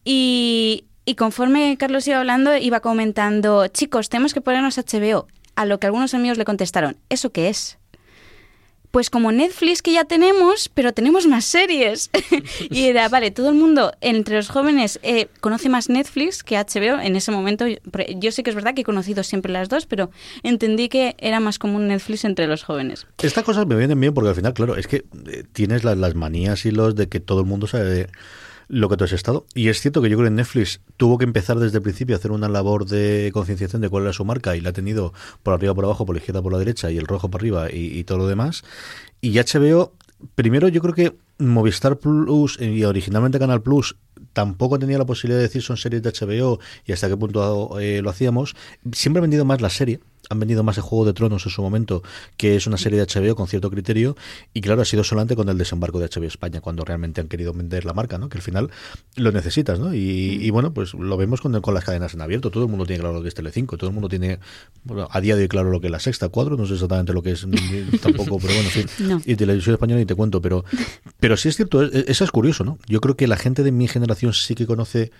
y, 0.04 0.86
y 1.06 1.16
conforme 1.16 1.78
Carlos 1.78 2.08
iba 2.08 2.18
hablando 2.18 2.58
iba 2.58 2.80
comentando 2.80 3.68
chicos 3.68 4.10
tenemos 4.10 4.34
que 4.34 4.42
ponernos 4.42 4.78
HBO 4.78 5.28
a 5.56 5.66
lo 5.66 5.80
que 5.80 5.88
algunos 5.88 6.14
amigos 6.14 6.38
le 6.38 6.46
contestaron 6.46 6.98
¿eso 7.10 7.32
qué 7.32 7.50
es? 7.50 7.78
Pues 8.94 9.10
como 9.10 9.32
Netflix 9.32 9.82
que 9.82 9.92
ya 9.92 10.04
tenemos, 10.06 10.70
pero 10.72 10.94
tenemos 10.94 11.26
más 11.26 11.46
series. 11.46 12.12
y 12.70 12.84
era, 12.84 13.10
vale, 13.10 13.32
todo 13.32 13.50
el 13.50 13.56
mundo 13.56 13.92
entre 14.02 14.36
los 14.36 14.50
jóvenes 14.50 15.00
eh, 15.02 15.30
conoce 15.42 15.68
más 15.68 15.90
Netflix 15.90 16.44
que 16.44 16.58
HBO. 16.60 17.00
En 17.02 17.16
ese 17.16 17.32
momento, 17.32 17.66
yo- 17.66 17.78
yo 18.18 18.32
sé 18.32 18.44
que 18.44 18.52
es 18.52 18.56
verdad 18.56 18.76
que 18.76 18.82
he 18.82 18.84
conocido 18.84 19.24
siempre 19.24 19.52
las 19.52 19.68
dos, 19.68 19.88
pero 19.88 20.12
entendí 20.44 20.90
que 20.90 21.16
era 21.18 21.40
más 21.40 21.58
común 21.58 21.88
Netflix 21.88 22.24
entre 22.24 22.46
los 22.46 22.62
jóvenes. 22.64 23.08
Estas 23.18 23.44
cosas 23.44 23.66
me 23.66 23.76
vienen 23.76 24.00
bien 24.00 24.14
porque 24.14 24.30
al 24.30 24.36
final, 24.36 24.54
claro, 24.54 24.76
es 24.76 24.86
que 24.86 24.98
eh, 25.26 25.44
tienes 25.54 25.84
la- 25.84 25.96
las 25.96 26.14
manías 26.14 26.64
y 26.68 26.70
los 26.72 26.96
de 26.96 27.10
que 27.10 27.20
todo 27.20 27.40
el 27.40 27.48
mundo 27.48 27.66
sabe 27.66 28.10
lo 28.68 28.90
que 28.90 28.98
tú 28.98 29.04
has 29.04 29.12
estado. 29.12 29.46
Y 29.54 29.70
es 29.70 29.82
cierto 29.82 30.02
que 30.02 30.10
yo 30.10 30.18
creo 30.18 30.30
que 30.30 30.36
Netflix 30.36 30.82
tuvo 30.98 31.18
que 31.18 31.26
empezar 31.26 31.60
desde 31.60 31.78
el 31.78 31.84
principio 31.84 32.16
a 32.16 32.20
hacer 32.20 32.32
una 32.32 32.50
labor 32.50 32.86
de 32.86 33.32
concienciación 33.34 33.82
de 33.82 33.90
cuál 33.90 34.04
era 34.04 34.14
su 34.14 34.26
marca 34.26 34.56
y 34.56 34.62
la 34.62 34.70
ha 34.70 34.74
tenido 34.74 35.14
por 35.44 35.54
arriba, 35.54 35.74
por 35.74 35.86
abajo, 35.86 36.06
por 36.06 36.16
la 36.16 36.20
izquierda, 36.20 36.42
por 36.42 36.52
la 36.52 36.60
derecha 36.60 36.92
y 36.92 36.98
el 36.98 37.08
rojo 37.08 37.30
por 37.30 37.42
arriba 37.42 37.68
y, 37.72 38.04
todo 38.04 38.18
lo 38.18 38.28
demás. 38.28 38.64
Y 39.22 39.38
HBO, 39.38 39.94
primero 40.36 40.68
yo 40.68 40.82
creo 40.82 40.94
que 40.94 41.16
Movistar 41.38 41.98
Plus 41.98 42.60
y 42.60 42.84
originalmente 42.84 43.40
Canal 43.40 43.62
Plus 43.62 43.96
tampoco 44.34 44.80
tenía 44.80 44.98
la 44.98 45.06
posibilidad 45.06 45.38
de 45.38 45.44
decir 45.44 45.62
son 45.62 45.78
series 45.78 46.02
de 46.02 46.12
HBO 46.12 46.60
y 46.86 46.92
hasta 46.92 47.08
qué 47.08 47.18
punto 47.18 47.80
eh, 47.80 48.02
lo 48.02 48.10
hacíamos. 48.10 48.56
Siempre 48.92 49.20
ha 49.20 49.22
vendido 49.22 49.46
más 49.46 49.62
la 49.62 49.70
serie, 49.70 50.00
han 50.30 50.40
vendido 50.40 50.64
más 50.64 50.78
el 50.78 50.84
Juego 50.84 51.06
de 51.06 51.14
Tronos 51.14 51.46
en 51.46 51.52
su 51.52 51.62
momento, 51.62 52.02
que 52.38 52.56
es 52.56 52.66
una 52.68 52.78
serie 52.78 52.98
de 53.00 53.06
HBO 53.06 53.36
con 53.36 53.48
cierto 53.48 53.70
criterio, 53.70 54.16
y 54.54 54.62
claro, 54.62 54.82
ha 54.82 54.86
sido 54.86 55.04
solamente 55.04 55.36
con 55.36 55.50
el 55.50 55.58
desembarco 55.58 56.00
de 56.00 56.08
HBO 56.08 56.26
España, 56.26 56.62
cuando 56.62 56.86
realmente 56.86 57.20
han 57.22 57.28
querido 57.28 57.54
vender 57.54 57.86
la 57.86 57.94
marca, 57.94 58.18
¿no? 58.18 58.30
Que 58.30 58.38
al 58.38 58.42
final 58.42 58.70
lo 59.16 59.32
necesitas, 59.32 59.80
¿no? 59.80 59.94
Y, 59.94 60.40
y 60.42 60.50
bueno, 60.50 60.74
pues 60.74 60.94
lo 60.94 61.18
vemos 61.18 61.42
con, 61.42 61.60
con 61.62 61.74
las 61.74 61.84
cadenas 61.84 62.14
en 62.14 62.22
abierto, 62.22 62.52
todo 62.52 62.64
el 62.64 62.70
mundo 62.70 62.86
tiene 62.86 63.02
claro 63.02 63.16
lo 63.16 63.22
que 63.22 63.28
es 63.28 63.34
Telecinco, 63.36 63.78
todo 63.78 63.90
el 63.90 63.94
mundo 63.94 64.08
tiene, 64.10 64.40
bueno, 64.84 65.08
a 65.12 65.20
día 65.22 65.36
de 65.36 65.44
hoy 65.44 65.48
claro 65.48 65.70
lo 65.72 65.82
que 65.82 65.88
es 65.88 65.92
la 65.92 66.00
sexta, 66.00 66.30
cuadro, 66.30 66.56
no 66.58 66.66
sé 66.66 66.74
exactamente 66.74 67.14
lo 67.14 67.22
que 67.22 67.32
es 67.32 67.42
tampoco, 68.02 68.40
pero 68.40 68.54
bueno, 68.54 68.70
en 68.74 68.88
fin. 68.88 69.08
No. 69.08 69.22
Y 69.26 69.36
televisión 69.36 69.74
española 69.74 70.00
ni 70.00 70.06
te 70.06 70.16
cuento, 70.16 70.42
pero, 70.42 70.64
pero 71.20 71.38
sí 71.38 71.50
es 71.50 71.56
cierto, 71.58 71.84
es- 71.84 72.06
eso 72.08 72.24
es 72.24 72.32
curioso, 72.32 72.64
¿no? 72.64 72.78
Yo 72.88 73.02
creo 73.02 73.16
que 73.18 73.28
la 73.28 73.38
gente 73.38 73.64
de 73.64 73.72
mi 73.72 73.88
generación 73.88 74.34
sí 74.34 74.56
que 74.56 74.66
conoce 74.66 75.12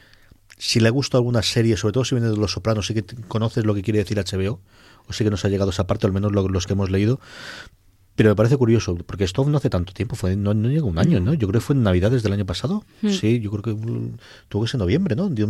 si 0.58 0.80
le 0.80 0.90
gusta 0.92 1.18
alguna 1.18 1.42
serie, 1.42 1.76
sobre 1.78 1.94
todo 1.94 2.06
si 2.06 2.16
viene 2.16 2.30
de 2.30 2.38
Los 2.38 2.52
Sopranos, 2.52 2.86
sí 2.88 2.94
que 2.94 3.04
conoces 3.28 3.66
lo 3.66 3.74
que 3.74 3.82
quiere 3.82 4.00
decir 4.00 4.18
HBO, 4.20 4.60
o 5.10 5.14
sí 5.14 5.24
que 5.24 5.30
nos 5.30 5.44
ha 5.46 5.50
llegado 5.50 5.72
esa 5.72 5.88
parte, 5.88 6.06
al 6.08 6.14
menos 6.14 6.32
lo- 6.32 6.48
los 6.48 6.66
que 6.68 6.74
hemos 6.74 6.90
leído. 6.90 7.20
Pero 8.16 8.30
me 8.30 8.36
parece 8.36 8.58
curioso, 8.58 8.96
porque 9.08 9.24
esto 9.24 9.44
no 9.46 9.58
hace 9.58 9.70
tanto 9.72 9.92
tiempo, 9.92 10.16
fue 10.16 10.36
no, 10.36 10.54
no 10.54 10.70
llegó 10.70 10.88
un 10.88 11.00
año, 11.00 11.20
¿no? 11.20 11.34
Yo 11.34 11.48
creo 11.48 11.60
que 11.60 11.66
fue 11.66 11.76
en 11.76 11.82
Navidades 11.84 12.22
del 12.22 12.34
año 12.34 12.46
pasado. 12.46 12.84
Sí, 13.08 13.40
yo 13.40 13.50
creo 13.50 13.64
que 13.64 13.72
mm, 13.74 14.18
tuvo 14.50 14.64
que 14.64 14.70
ser 14.70 14.80
noviembre, 14.80 15.16
¿no? 15.16 15.34
Yo- 15.34 15.48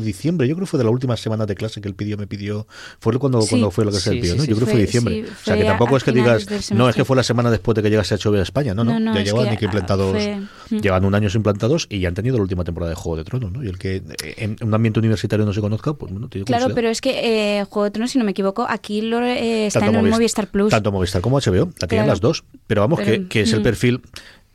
diciembre, 0.00 0.48
yo 0.48 0.54
creo 0.54 0.64
que 0.64 0.70
fue 0.70 0.78
de 0.78 0.84
la 0.84 0.90
última 0.90 1.16
semana 1.18 1.44
de 1.44 1.54
clase 1.54 1.80
que 1.82 1.88
él 1.88 1.94
pidió, 1.94 2.16
me 2.16 2.26
pidió. 2.26 2.66
Fue 2.98 3.18
cuando, 3.18 3.42
Sí. 3.42 3.50
cuando 3.50 3.70
fue 3.70 3.84
la 3.84 3.90
clase 3.90 4.04
Sí, 4.08 4.10
del 4.16 4.20
pidió, 4.20 4.32
sí, 4.32 4.38
¿no? 4.38 4.44
sí. 4.44 4.50
Yo 4.50 4.56
creo 4.56 4.66
que 4.66 4.72
fue 4.72 4.80
diciembre. 4.80 5.14
sí, 5.26 5.30
o 5.30 5.44
sea, 5.44 5.56
que 5.58 5.64
tampoco 5.64 5.94
a 5.94 5.98
es 5.98 6.04
que 6.04 6.12
digas, 6.12 6.70
no, 6.72 6.88
es 6.88 6.96
que 6.96 7.04
fue 7.04 7.14
la 7.16 7.22
semana 7.22 7.50
después 7.50 7.76
de 7.76 7.82
que 7.82 7.90
llegase 7.90 8.14
a 8.14 8.18
HBO 8.18 8.32
de 8.32 8.42
España. 8.42 8.74
No, 8.74 8.84
no, 8.84 8.92
No, 8.98 9.00
no, 9.00 9.14
ya 9.14 9.24
llevan 9.24 9.50
que, 9.50 9.56
que 9.58 9.64
implantados, 9.66 10.10
fue- 10.12 10.36
mm. 10.70 10.76
llevan 10.80 11.04
un 11.04 11.14
año 11.14 11.28
implantados 11.34 11.86
y 11.90 12.00
ya 12.00 12.08
han 12.08 12.14
tenido 12.14 12.36
la 12.36 12.42
última 12.42 12.64
temporada 12.64 12.88
de 12.90 12.96
Juego 12.96 13.16
de 13.16 13.24
Tronos, 13.24 13.52
¿no? 13.52 13.62
Y 13.62 13.68
el 13.68 13.78
que 13.78 13.96
eh, 13.96 14.02
en 14.38 14.56
un 14.62 14.72
ambiente 14.72 14.98
universitario 14.98 15.44
no 15.44 15.52
se 15.52 15.60
conozca, 15.60 15.92
pues 15.92 16.10
bueno, 16.10 16.28
tiene 16.28 16.46
Claro, 16.46 16.68
pero 16.74 16.88
es 16.88 17.00
que 17.02 17.58
eh, 17.60 17.64
Juego 17.64 17.84
de 17.84 17.90
Tronos, 17.90 18.10
si 18.12 18.18
no 18.18 18.24
me 18.24 18.30
equivoco, 18.30 18.66
aquí 18.68 19.02
lo, 19.02 19.22
eh, 19.22 19.66
está 19.66 19.80
Tanto 19.80 19.98
en 19.98 20.04
el 20.06 20.10
Movis- 20.10 20.14
Movistar 20.16 20.48
Plus. 20.48 20.70
Tanto 20.70 20.90
Movistar 20.90 21.20
como 21.20 21.38
HBO, 21.38 21.70
la 21.80 21.88
Claro. 21.98 22.12
las 22.12 22.20
dos. 22.20 22.44
Pero 22.66 22.82
vamos, 22.82 23.00
que, 23.00 23.04
Pero, 23.04 23.28
que 23.28 23.40
es 23.42 23.52
el 23.52 23.60
mm. 23.60 23.62
perfil. 23.62 24.02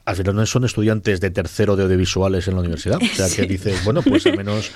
Al 0.06 0.16
final 0.18 0.36
no 0.36 0.46
son 0.46 0.66
estudiantes 0.66 1.22
de 1.22 1.32
tercero 1.32 1.76
de 1.76 1.84
audiovisuales 1.84 2.48
en 2.48 2.56
la 2.56 2.60
universidad. 2.62 3.00
O 3.02 3.16
sea, 3.16 3.30
que 3.30 3.44
dices, 3.48 3.84
bueno, 3.86 4.02
pues 4.02 4.26
al 4.26 4.38
menos. 4.38 4.72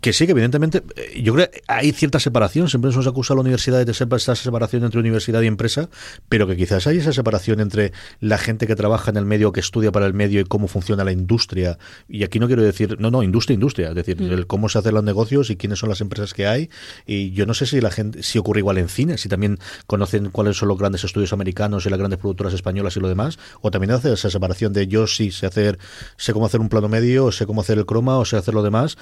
Que 0.00 0.12
sí, 0.12 0.26
que 0.26 0.32
evidentemente, 0.32 0.82
eh, 0.94 1.20
yo 1.22 1.34
creo 1.34 1.50
que 1.50 1.62
hay 1.66 1.90
cierta 1.92 2.20
separación, 2.20 2.68
siempre 2.68 2.92
se 2.92 2.98
nos 2.98 3.06
acusa 3.08 3.34
a 3.34 3.36
la 3.36 3.40
universidad 3.40 3.84
de 3.84 3.94
ser 3.94 4.06
esa 4.12 4.36
separación 4.36 4.84
entre 4.84 5.00
universidad 5.00 5.42
y 5.42 5.46
empresa, 5.46 5.88
pero 6.28 6.46
que 6.46 6.56
quizás 6.56 6.86
hay 6.86 6.98
esa 6.98 7.12
separación 7.12 7.60
entre 7.60 7.92
la 8.20 8.38
gente 8.38 8.68
que 8.68 8.76
trabaja 8.76 9.10
en 9.10 9.16
el 9.16 9.24
medio, 9.24 9.50
que 9.50 9.60
estudia 9.60 9.90
para 9.90 10.06
el 10.06 10.14
medio 10.14 10.40
y 10.40 10.44
cómo 10.44 10.68
funciona 10.68 11.02
la 11.02 11.10
industria. 11.10 11.78
Y 12.08 12.22
aquí 12.22 12.38
no 12.38 12.46
quiero 12.46 12.62
decir, 12.62 12.96
no, 13.00 13.10
no, 13.10 13.24
industria, 13.24 13.54
industria, 13.54 13.88
es 13.88 13.94
decir, 13.96 14.22
el 14.22 14.46
cómo 14.46 14.68
se 14.68 14.78
hacen 14.78 14.94
los 14.94 15.02
negocios 15.02 15.50
y 15.50 15.56
quiénes 15.56 15.80
son 15.80 15.88
las 15.88 16.00
empresas 16.00 16.32
que 16.32 16.46
hay. 16.46 16.70
Y 17.04 17.32
yo 17.32 17.44
no 17.44 17.54
sé 17.54 17.66
si 17.66 17.80
la 17.80 17.90
gente, 17.90 18.22
si 18.22 18.38
ocurre 18.38 18.60
igual 18.60 18.78
en 18.78 18.88
cine, 18.88 19.18
si 19.18 19.28
también 19.28 19.58
conocen 19.86 20.30
cuáles 20.30 20.56
son 20.56 20.68
los 20.68 20.78
grandes 20.78 21.02
estudios 21.02 21.32
americanos 21.32 21.86
y 21.86 21.90
las 21.90 21.98
grandes 21.98 22.20
productoras 22.20 22.54
españolas 22.54 22.96
y 22.96 23.00
lo 23.00 23.08
demás, 23.08 23.38
o 23.62 23.72
también 23.72 23.90
hace 23.90 24.12
esa 24.12 24.30
separación 24.30 24.72
de 24.72 24.86
yo 24.86 25.08
sí 25.08 25.32
sé 25.32 25.46
hacer, 25.46 25.78
sé 26.16 26.32
cómo 26.32 26.46
hacer 26.46 26.60
un 26.60 26.68
plano 26.68 26.88
medio, 26.88 27.26
o 27.26 27.32
sé 27.32 27.46
cómo 27.46 27.62
hacer 27.62 27.78
el 27.78 27.86
croma, 27.86 28.18
o 28.18 28.24
sé 28.24 28.36
hacer 28.36 28.54
lo 28.54 28.62
demás, 28.62 28.96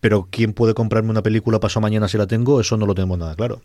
Pero 0.00 0.28
¿quién 0.30 0.52
puede 0.52 0.74
comprarme 0.74 1.10
una 1.10 1.22
película 1.22 1.58
paso 1.58 1.80
mañana 1.80 2.06
si 2.06 2.16
la 2.18 2.26
tengo? 2.28 2.60
Eso 2.60 2.76
no 2.76 2.86
lo 2.86 2.94
tenemos 2.94 3.18
nada 3.18 3.34
claro. 3.34 3.62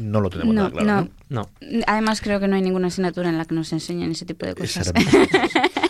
No 0.00 0.22
lo 0.22 0.30
tenemos 0.30 0.54
No, 0.54 0.62
nada 0.62 0.70
claro. 0.70 1.08
no. 1.28 1.42
¿no? 1.42 1.48
No. 1.60 1.82
Además, 1.86 2.22
creo 2.22 2.40
que 2.40 2.48
no 2.48 2.56
hay 2.56 2.62
ninguna 2.62 2.86
asignatura 2.88 3.28
en 3.28 3.36
la 3.36 3.44
que 3.44 3.54
nos 3.54 3.72
enseñen 3.72 4.10
ese 4.12 4.24
tipo 4.24 4.46
de 4.46 4.54
cosas. 4.54 4.92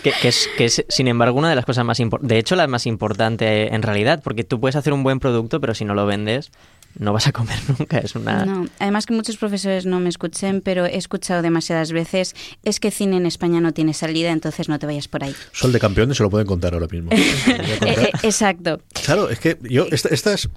Que, 0.03 0.13
que 0.23 0.29
es, 0.29 0.49
que 0.57 0.67
es, 0.67 0.85
sin 0.89 1.09
embargo, 1.09 1.37
una 1.37 1.49
de 1.51 1.57
las 1.57 1.65
cosas 1.65 1.85
más 1.85 1.99
importantes, 1.99 2.29
de 2.29 2.39
hecho, 2.39 2.55
la 2.55 2.69
más 2.69 2.87
importante 2.87 3.75
en 3.75 3.83
realidad, 3.83 4.23
porque 4.23 4.45
tú 4.45 4.61
puedes 4.61 4.77
hacer 4.77 4.93
un 4.93 5.03
buen 5.03 5.19
producto, 5.19 5.61
pero 5.61 5.75
si 5.75 5.85
no 5.85 5.95
lo 5.95 6.07
vendes, 6.07 6.53
no 6.99 7.13
vas 7.13 7.27
a 7.27 7.33
comer 7.33 7.59
nunca. 7.79 7.99
Es 7.99 8.15
una... 8.15 8.45
No, 8.45 8.67
además 8.79 9.07
que 9.07 9.15
muchos 9.15 9.37
profesores 9.37 9.87
no 9.87 10.01
me 10.01 10.09
escuchen, 10.09 10.61
pero 10.61 10.87
he 10.87 10.97
escuchado 10.97 11.43
demasiadas 11.43 11.93
veces, 11.93 12.35
es 12.65 12.81
que 12.81 12.91
cine 12.91 13.17
en 13.17 13.27
España 13.27 13.61
no 13.61 13.73
tiene 13.73 13.95
salida, 13.95 14.31
entonces 14.31 14.69
no 14.69 14.79
te 14.79 14.87
vayas 14.87 15.09
por 15.09 15.25
ahí. 15.25 15.35
Sol 15.53 15.73
de 15.73 15.81
campeones 15.81 16.17
se 16.17 16.23
lo 16.23 16.31
pueden 16.31 16.47
contar 16.47 16.75
ahora 16.75 16.87
mismo. 16.91 17.11
Voy 17.11 17.19
a 17.21 17.45
contar. 17.79 17.89
Eh, 17.89 18.03
eh, 18.03 18.11
exacto. 18.23 18.81
Claro, 19.05 19.29
es 19.31 19.39
que 19.39 19.59
yo, 19.63 19.87
esta- 19.91 20.09
estas. 20.11 20.49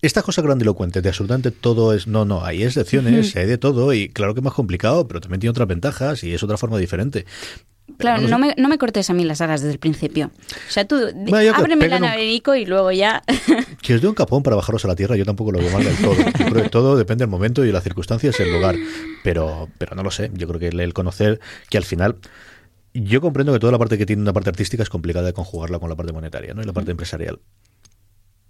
Esta 0.00 0.22
cosa 0.22 0.42
grandilocuente 0.42 1.02
de 1.02 1.08
absolutamente 1.08 1.50
todo 1.50 1.92
es. 1.92 2.06
No, 2.06 2.24
no, 2.24 2.44
hay 2.44 2.62
excepciones, 2.62 3.34
hay 3.34 3.46
de 3.46 3.58
todo, 3.58 3.92
y 3.92 4.08
claro 4.08 4.32
que 4.32 4.38
es 4.38 4.44
más 4.44 4.54
complicado, 4.54 5.08
pero 5.08 5.20
también 5.20 5.40
tiene 5.40 5.50
otras 5.50 5.66
ventajas 5.66 6.22
y 6.22 6.32
es 6.32 6.42
otra 6.44 6.56
forma 6.56 6.78
diferente. 6.78 7.26
Claro, 7.96 8.22
no 8.28 8.38
me, 8.38 8.54
no 8.56 8.68
me 8.68 8.78
cortes 8.78 9.08
a 9.10 9.14
mí 9.14 9.24
las 9.24 9.40
alas 9.40 9.60
desde 9.60 9.72
el 9.72 9.78
principio. 9.78 10.30
O 10.68 10.70
sea, 10.70 10.86
tú, 10.86 10.96
Bueno, 11.14 11.52
ábreme 11.56 11.86
el 11.86 11.92
un- 11.94 12.04
abanico 12.04 12.54
y 12.54 12.64
luego 12.66 12.92
ya... 12.92 13.22
Que 13.82 13.94
os 13.94 14.00
dé 14.02 14.06
un 14.08 14.14
capón 14.14 14.42
para 14.42 14.56
bajaros 14.56 14.84
a 14.84 14.88
la 14.88 14.94
tierra, 14.96 15.16
yo 15.16 15.24
tampoco 15.24 15.50
lo 15.52 15.58
veo 15.58 15.70
mal 15.70 15.82
del 15.84 15.96
todo. 15.96 16.14
Yo 16.14 16.46
creo 16.46 16.62
que 16.64 16.68
todo 16.68 16.96
depende 16.96 17.22
del 17.22 17.30
momento 17.30 17.64
y 17.64 17.68
de 17.68 17.72
las 17.72 17.82
circunstancias 17.82 18.38
y 18.38 18.42
el 18.42 18.52
lugar. 18.52 18.76
Pero, 19.24 19.68
pero 19.78 19.96
no 19.96 20.02
lo 20.02 20.10
sé. 20.10 20.30
Yo 20.34 20.46
creo 20.46 20.60
que 20.60 20.68
el, 20.68 20.80
el 20.80 20.92
conocer 20.94 21.40
que 21.70 21.78
al 21.78 21.84
final. 21.84 22.16
Yo 22.94 23.20
comprendo 23.20 23.52
que 23.52 23.58
toda 23.58 23.72
la 23.72 23.78
parte 23.78 23.96
que 23.98 24.06
tiene 24.06 24.22
una 24.22 24.32
parte 24.32 24.50
artística 24.50 24.82
es 24.82 24.88
complicada 24.88 25.26
de 25.26 25.32
conjugarla 25.32 25.78
con 25.78 25.88
la 25.90 25.96
parte 25.96 26.12
monetaria 26.12 26.54
¿no? 26.54 26.62
y 26.62 26.64
la 26.64 26.72
parte 26.72 26.90
empresarial. 26.90 27.38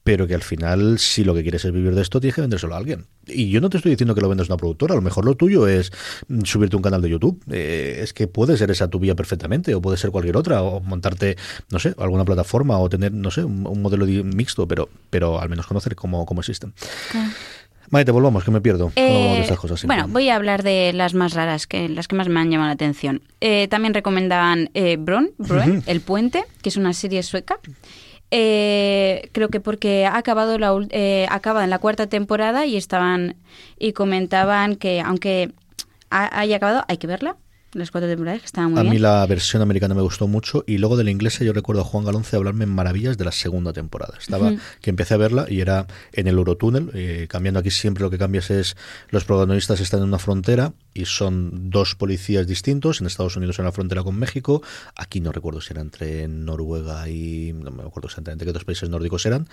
Pero 0.09 0.27
que 0.27 0.35
al 0.35 0.43
final, 0.43 0.99
si 0.99 1.23
lo 1.23 1.35
que 1.35 1.43
quieres 1.43 1.67
es 1.67 1.71
vivir 1.71 1.95
de 1.95 2.01
esto, 2.01 2.19
tienes 2.19 2.35
que 2.35 2.41
vendérselo 2.41 2.73
a 2.73 2.79
alguien. 2.79 3.05
Y 3.27 3.51
yo 3.51 3.61
no 3.61 3.69
te 3.69 3.77
estoy 3.77 3.91
diciendo 3.91 4.15
que 4.15 4.23
lo 4.23 4.31
vendas 4.31 4.49
a 4.49 4.55
una 4.55 4.57
productora, 4.57 4.95
a 4.95 4.97
lo 4.97 5.03
mejor 5.03 5.27
lo 5.27 5.35
tuyo 5.35 5.69
es 5.69 5.93
mm, 6.29 6.45
subirte 6.45 6.77
un 6.77 6.83
canal 6.83 7.03
de 7.03 7.11
YouTube. 7.11 7.39
Eh, 7.51 8.01
es 8.03 8.15
que 8.15 8.27
puede 8.27 8.57
ser 8.57 8.71
esa 8.71 8.89
tu 8.89 9.01
vía 9.01 9.15
perfectamente, 9.15 9.75
o 9.75 9.83
puede 9.83 9.99
ser 9.99 10.11
cualquier 10.11 10.39
otra, 10.39 10.63
o 10.63 10.81
montarte, 10.81 11.37
no 11.71 11.79
sé, 11.79 11.95
alguna 11.99 12.25
plataforma, 12.25 12.79
o 12.79 12.89
tener, 12.89 13.13
no 13.13 13.31
sé, 13.31 13.45
un, 13.45 13.67
un 13.67 13.83
modelo 13.83 14.07
mixto, 14.07 14.67
pero, 14.67 14.89
pero 15.11 15.43
al 15.43 15.51
menos 15.51 15.67
conocer 15.67 15.95
cómo, 15.95 16.25
cómo 16.25 16.41
existen. 16.41 16.73
Maite, 17.91 18.11
volvamos, 18.11 18.45
que 18.45 18.51
me 18.51 18.63
pierdo. 18.63 18.91
Eh, 18.97 19.41
estas 19.41 19.59
cosas 19.59 19.85
bueno, 19.85 20.09
voy 20.09 20.31
a 20.31 20.37
hablar 20.37 20.63
de 20.63 20.93
las 20.95 21.13
más 21.13 21.35
raras, 21.35 21.67
que 21.67 21.91
las 21.91 22.09
que 22.09 22.17
más 22.17 22.29
me 22.29 22.41
han 22.41 22.51
llamado 22.51 22.69
la 22.69 22.75
atención. 22.75 23.21
Eh, 23.43 23.69
también 23.69 23.93
recomendaban 23.93 24.71
eh, 24.73 24.97
Bron, 24.99 25.33
Broen, 25.37 25.83
El 25.87 26.01
Puente, 26.01 26.45
que 26.63 26.71
es 26.71 26.79
una 26.79 26.95
serie 26.95 27.23
sueca. 27.23 27.61
Eh, 28.31 29.31
creo 29.33 29.49
que 29.49 29.59
porque 29.61 30.05
ha 30.07 30.17
acabado 30.19 30.59
la 30.59 30.75
eh, 30.91 31.27
acaba 31.31 31.65
en 31.65 31.71
la 31.71 31.79
cuarta 31.79 32.09
temporada 32.09 32.67
y 32.67 32.77
estaban 32.77 33.37
y 33.79 33.93
comentaban 33.95 34.77
que 34.77 35.01
aunque 35.01 35.53
ha- 36.11 36.39
haya 36.41 36.57
acabado 36.57 36.85
hay 36.89 36.99
que 36.99 37.07
verla 37.07 37.37
las 37.73 37.91
cuatro 37.91 38.09
temporadas 38.09 38.41
que 38.41 38.47
estaban 38.47 38.71
muy 38.73 38.81
a 38.81 38.83
bien 38.83 38.95
mí 38.95 38.99
la 38.99 39.27
versión 39.27 39.61
americana 39.61 39.95
me 39.95 40.01
gustó 40.01 40.27
mucho 40.27 40.65
y 40.67 40.79
luego 40.79 40.97
de 40.97 41.05
la 41.05 41.11
inglesa 41.11 41.45
yo 41.45 41.53
recuerdo 41.53 41.83
a 41.83 41.85
Juan 41.85 42.05
Galonce 42.05 42.37
hablarme 42.37 42.65
en 42.65 42.71
maravillas 42.71 43.19
de 43.19 43.25
la 43.25 43.33
segunda 43.33 43.73
temporada. 43.73 44.15
Estaba 44.19 44.49
Ujú. 44.53 44.59
que 44.81 44.91
empecé 44.91 45.15
a 45.15 45.17
verla 45.19 45.47
y 45.49 45.61
era 45.61 45.87
en 46.13 46.27
el 46.29 46.37
Eurotúnel, 46.37 46.91
eh, 46.95 47.27
cambiando 47.29 47.61
aquí 47.61 47.71
siempre 47.71 48.03
lo 48.03 48.11
que 48.11 48.19
cambias 48.19 48.51
es 48.51 48.77
los 49.11 49.25
protagonistas 49.25 49.81
están 49.81 50.01
en 50.01 50.07
una 50.07 50.19
frontera 50.19 50.73
y 50.95 51.05
son 51.05 51.71
dos 51.71 51.95
policías 51.95 52.47
distintos, 52.47 53.01
en 53.01 53.07
Estados 53.07 53.37
Unidos 53.37 53.59
en 53.59 53.67
la 53.67 53.73
frontera 53.73 54.03
con 54.03 54.19
México, 54.19 54.63
aquí 54.97 55.21
no 55.21 55.31
recuerdo 55.31 55.61
si 55.61 55.73
era 55.73 55.83
entre 55.83 56.27
Noruega 56.27 57.09
y 57.09 57.53
no 57.55 57.71
me 57.71 57.83
acuerdo 57.83 58.09
exactamente 58.09 58.45
qué 58.45 58.53
dos 58.53 58.65
países 58.65 58.89
nórdicos 58.89 59.25
eran, 59.27 59.49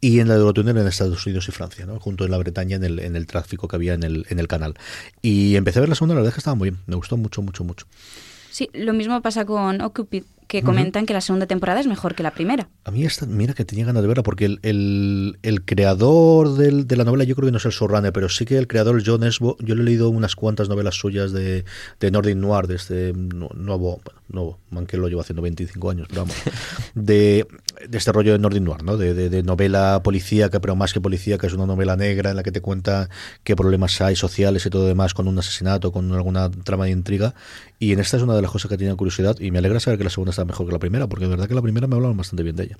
y 0.00 0.20
en 0.20 0.28
la 0.28 0.34
Eurotúnel 0.34 0.76
en 0.78 0.86
Estados 0.86 1.24
Unidos 1.26 1.48
y 1.48 1.52
Francia, 1.52 1.86
¿no? 1.86 2.00
junto 2.00 2.24
en 2.24 2.30
la 2.30 2.38
Bretaña 2.38 2.76
en 2.76 2.84
el, 2.84 2.98
en 2.98 3.14
el 3.14 3.26
tráfico 3.26 3.68
que 3.68 3.76
había 3.76 3.94
en 3.94 4.02
el, 4.02 4.26
en 4.28 4.38
el 4.38 4.48
canal. 4.48 4.74
Y 5.22 5.56
empecé 5.56 5.78
a 5.78 5.82
ver 5.82 5.88
la 5.88 5.94
segunda, 5.94 6.14
la 6.14 6.20
verdad 6.20 6.30
es 6.30 6.34
que 6.34 6.40
estaba 6.40 6.54
muy 6.54 6.70
bien, 6.70 6.82
me 6.86 6.96
gustó 6.96 7.16
mucho, 7.16 7.42
mucho, 7.42 7.57
mucho. 7.64 7.86
sí 8.50 8.70
lo 8.72 8.92
mismo 8.92 9.20
pasa 9.22 9.44
con 9.44 9.80
Occupy 9.80 10.24
que 10.48 10.62
comentan 10.62 11.06
que 11.06 11.12
la 11.12 11.20
segunda 11.20 11.46
temporada 11.46 11.78
es 11.80 11.86
mejor 11.86 12.14
que 12.14 12.22
la 12.24 12.32
primera 12.32 12.68
A 12.84 12.90
mí 12.90 13.04
esta, 13.04 13.26
mira 13.26 13.54
que 13.54 13.64
tenía 13.64 13.84
ganas 13.84 14.02
de 14.02 14.08
verla 14.08 14.22
porque 14.22 14.46
el, 14.46 14.58
el, 14.62 15.38
el 15.42 15.64
creador 15.64 16.56
del- 16.56 16.86
de 16.86 16.96
la 16.96 17.04
novela, 17.04 17.24
yo 17.24 17.36
creo 17.36 17.46
que 17.46 17.52
no 17.52 17.58
es 17.58 17.64
el 17.66 17.72
showrunner, 17.72 18.12
pero 18.12 18.28
sí 18.28 18.44
que 18.46 18.56
el 18.58 18.66
creador 18.66 19.02
John 19.04 19.22
Esbo, 19.24 19.56
yo 19.60 19.74
le 19.74 19.82
he 19.82 19.84
leído 19.84 20.08
unas 20.10 20.34
cuantas 20.34 20.68
novelas 20.68 20.94
suyas 20.96 21.32
de, 21.32 21.64
de 22.00 22.10
Nordic 22.10 22.36
Noir, 22.36 22.66
de 22.66 22.76
este 22.76 23.12
nu- 23.14 23.50
nuevo, 23.54 24.00
bueno, 24.04 24.20
nuevo, 24.28 24.58
aunque 24.72 24.96
lo 24.96 25.08
llevo 25.08 25.20
haciendo 25.20 25.42
25 25.42 25.90
años, 25.90 26.06
pero 26.08 26.22
vamos, 26.22 26.36
de, 26.94 27.46
de 27.88 27.98
este 27.98 28.10
rollo 28.12 28.32
de 28.32 28.38
Nordic 28.38 28.62
Noir, 28.62 28.82
¿no? 28.82 28.96
De, 28.96 29.14
de, 29.14 29.28
de 29.30 29.42
novela 29.42 30.00
policíaca, 30.02 30.60
pero 30.60 30.74
más 30.76 30.92
que 30.92 31.00
policíaca, 31.00 31.46
es 31.46 31.52
una 31.52 31.66
novela 31.66 31.96
negra 31.96 32.30
en 32.30 32.36
la 32.36 32.42
que 32.42 32.52
te 32.52 32.60
cuenta 32.60 33.08
qué 33.44 33.54
problemas 33.54 34.00
hay 34.00 34.16
sociales 34.16 34.64
y 34.66 34.70
todo 34.70 34.86
demás 34.86 35.14
con 35.14 35.28
un 35.28 35.38
asesinato, 35.38 35.92
con 35.92 36.10
alguna 36.12 36.50
trama 36.50 36.86
de 36.86 36.90
intriga. 36.92 37.34
Y 37.78 37.92
en 37.92 38.00
esta 38.00 38.16
es 38.16 38.22
una 38.24 38.34
de 38.34 38.42
las 38.42 38.50
cosas 38.50 38.68
que 38.70 38.76
tenía 38.76 38.94
curiosidad 38.96 39.36
y 39.38 39.50
me 39.52 39.58
alegra 39.58 39.78
saber 39.78 39.98
que 39.98 40.04
la 40.04 40.10
segunda 40.10 40.32
está 40.38 40.44
mejor 40.44 40.66
que 40.66 40.72
la 40.72 40.78
primera, 40.78 41.06
porque 41.08 41.24
de 41.24 41.30
verdad 41.30 41.48
que 41.48 41.54
la 41.54 41.62
primera 41.62 41.86
me 41.86 41.96
hablaron 41.96 42.16
bastante 42.16 42.42
bien 42.44 42.54
de 42.56 42.64
ella. 42.64 42.78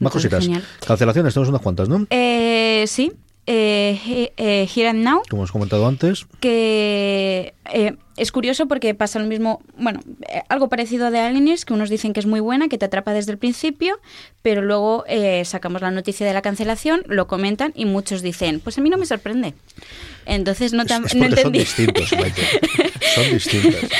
Más 0.00 0.12
cositas. 0.12 0.42
genial. 0.44 0.64
Cancelaciones, 0.84 1.32
tenemos 1.32 1.48
unas 1.48 1.62
cuantas, 1.62 1.88
¿no? 1.88 2.06
eh, 2.10 2.84
sí 2.88 3.12
eh, 3.46 4.32
eh, 4.36 4.68
Here 4.74 4.88
and 4.88 5.04
Now 5.04 5.22
Como 5.28 5.42
hemos 5.42 5.52
comentado 5.52 5.86
antes. 5.86 6.26
que 6.40 7.54
eh, 7.72 7.94
es 8.16 8.32
curioso 8.32 8.66
porque 8.66 8.94
pasa 8.94 9.18
lo 9.18 9.26
mismo, 9.26 9.60
bueno, 9.76 10.00
eh, 10.28 10.42
algo 10.48 10.68
parecido 10.68 11.06
a 11.06 11.10
The 11.10 11.64
que 11.66 11.74
unos 11.74 11.90
dicen 11.90 12.12
que 12.12 12.20
es 12.20 12.26
muy 12.26 12.40
buena, 12.40 12.68
que 12.68 12.78
te 12.78 12.84
atrapa 12.84 13.12
desde 13.12 13.32
el 13.32 13.38
principio, 13.38 13.98
pero 14.42 14.62
luego 14.62 15.04
eh, 15.08 15.44
sacamos 15.44 15.82
la 15.82 15.90
noticia 15.90 16.26
de 16.26 16.32
la 16.32 16.42
cancelación, 16.42 17.02
lo 17.06 17.26
comentan 17.26 17.72
y 17.74 17.86
muchos 17.86 18.22
dicen, 18.22 18.60
pues 18.60 18.78
a 18.78 18.80
mí 18.80 18.90
no 18.90 18.98
me 18.98 19.06
sorprende. 19.06 19.54
Entonces 20.26 20.72
no, 20.72 20.82
Es, 20.82 20.90
es 20.90 21.14
no 21.14 21.36
son 21.36 21.52
distintos. 21.52 22.08
Son 22.08 23.30
distintas. 23.30 23.90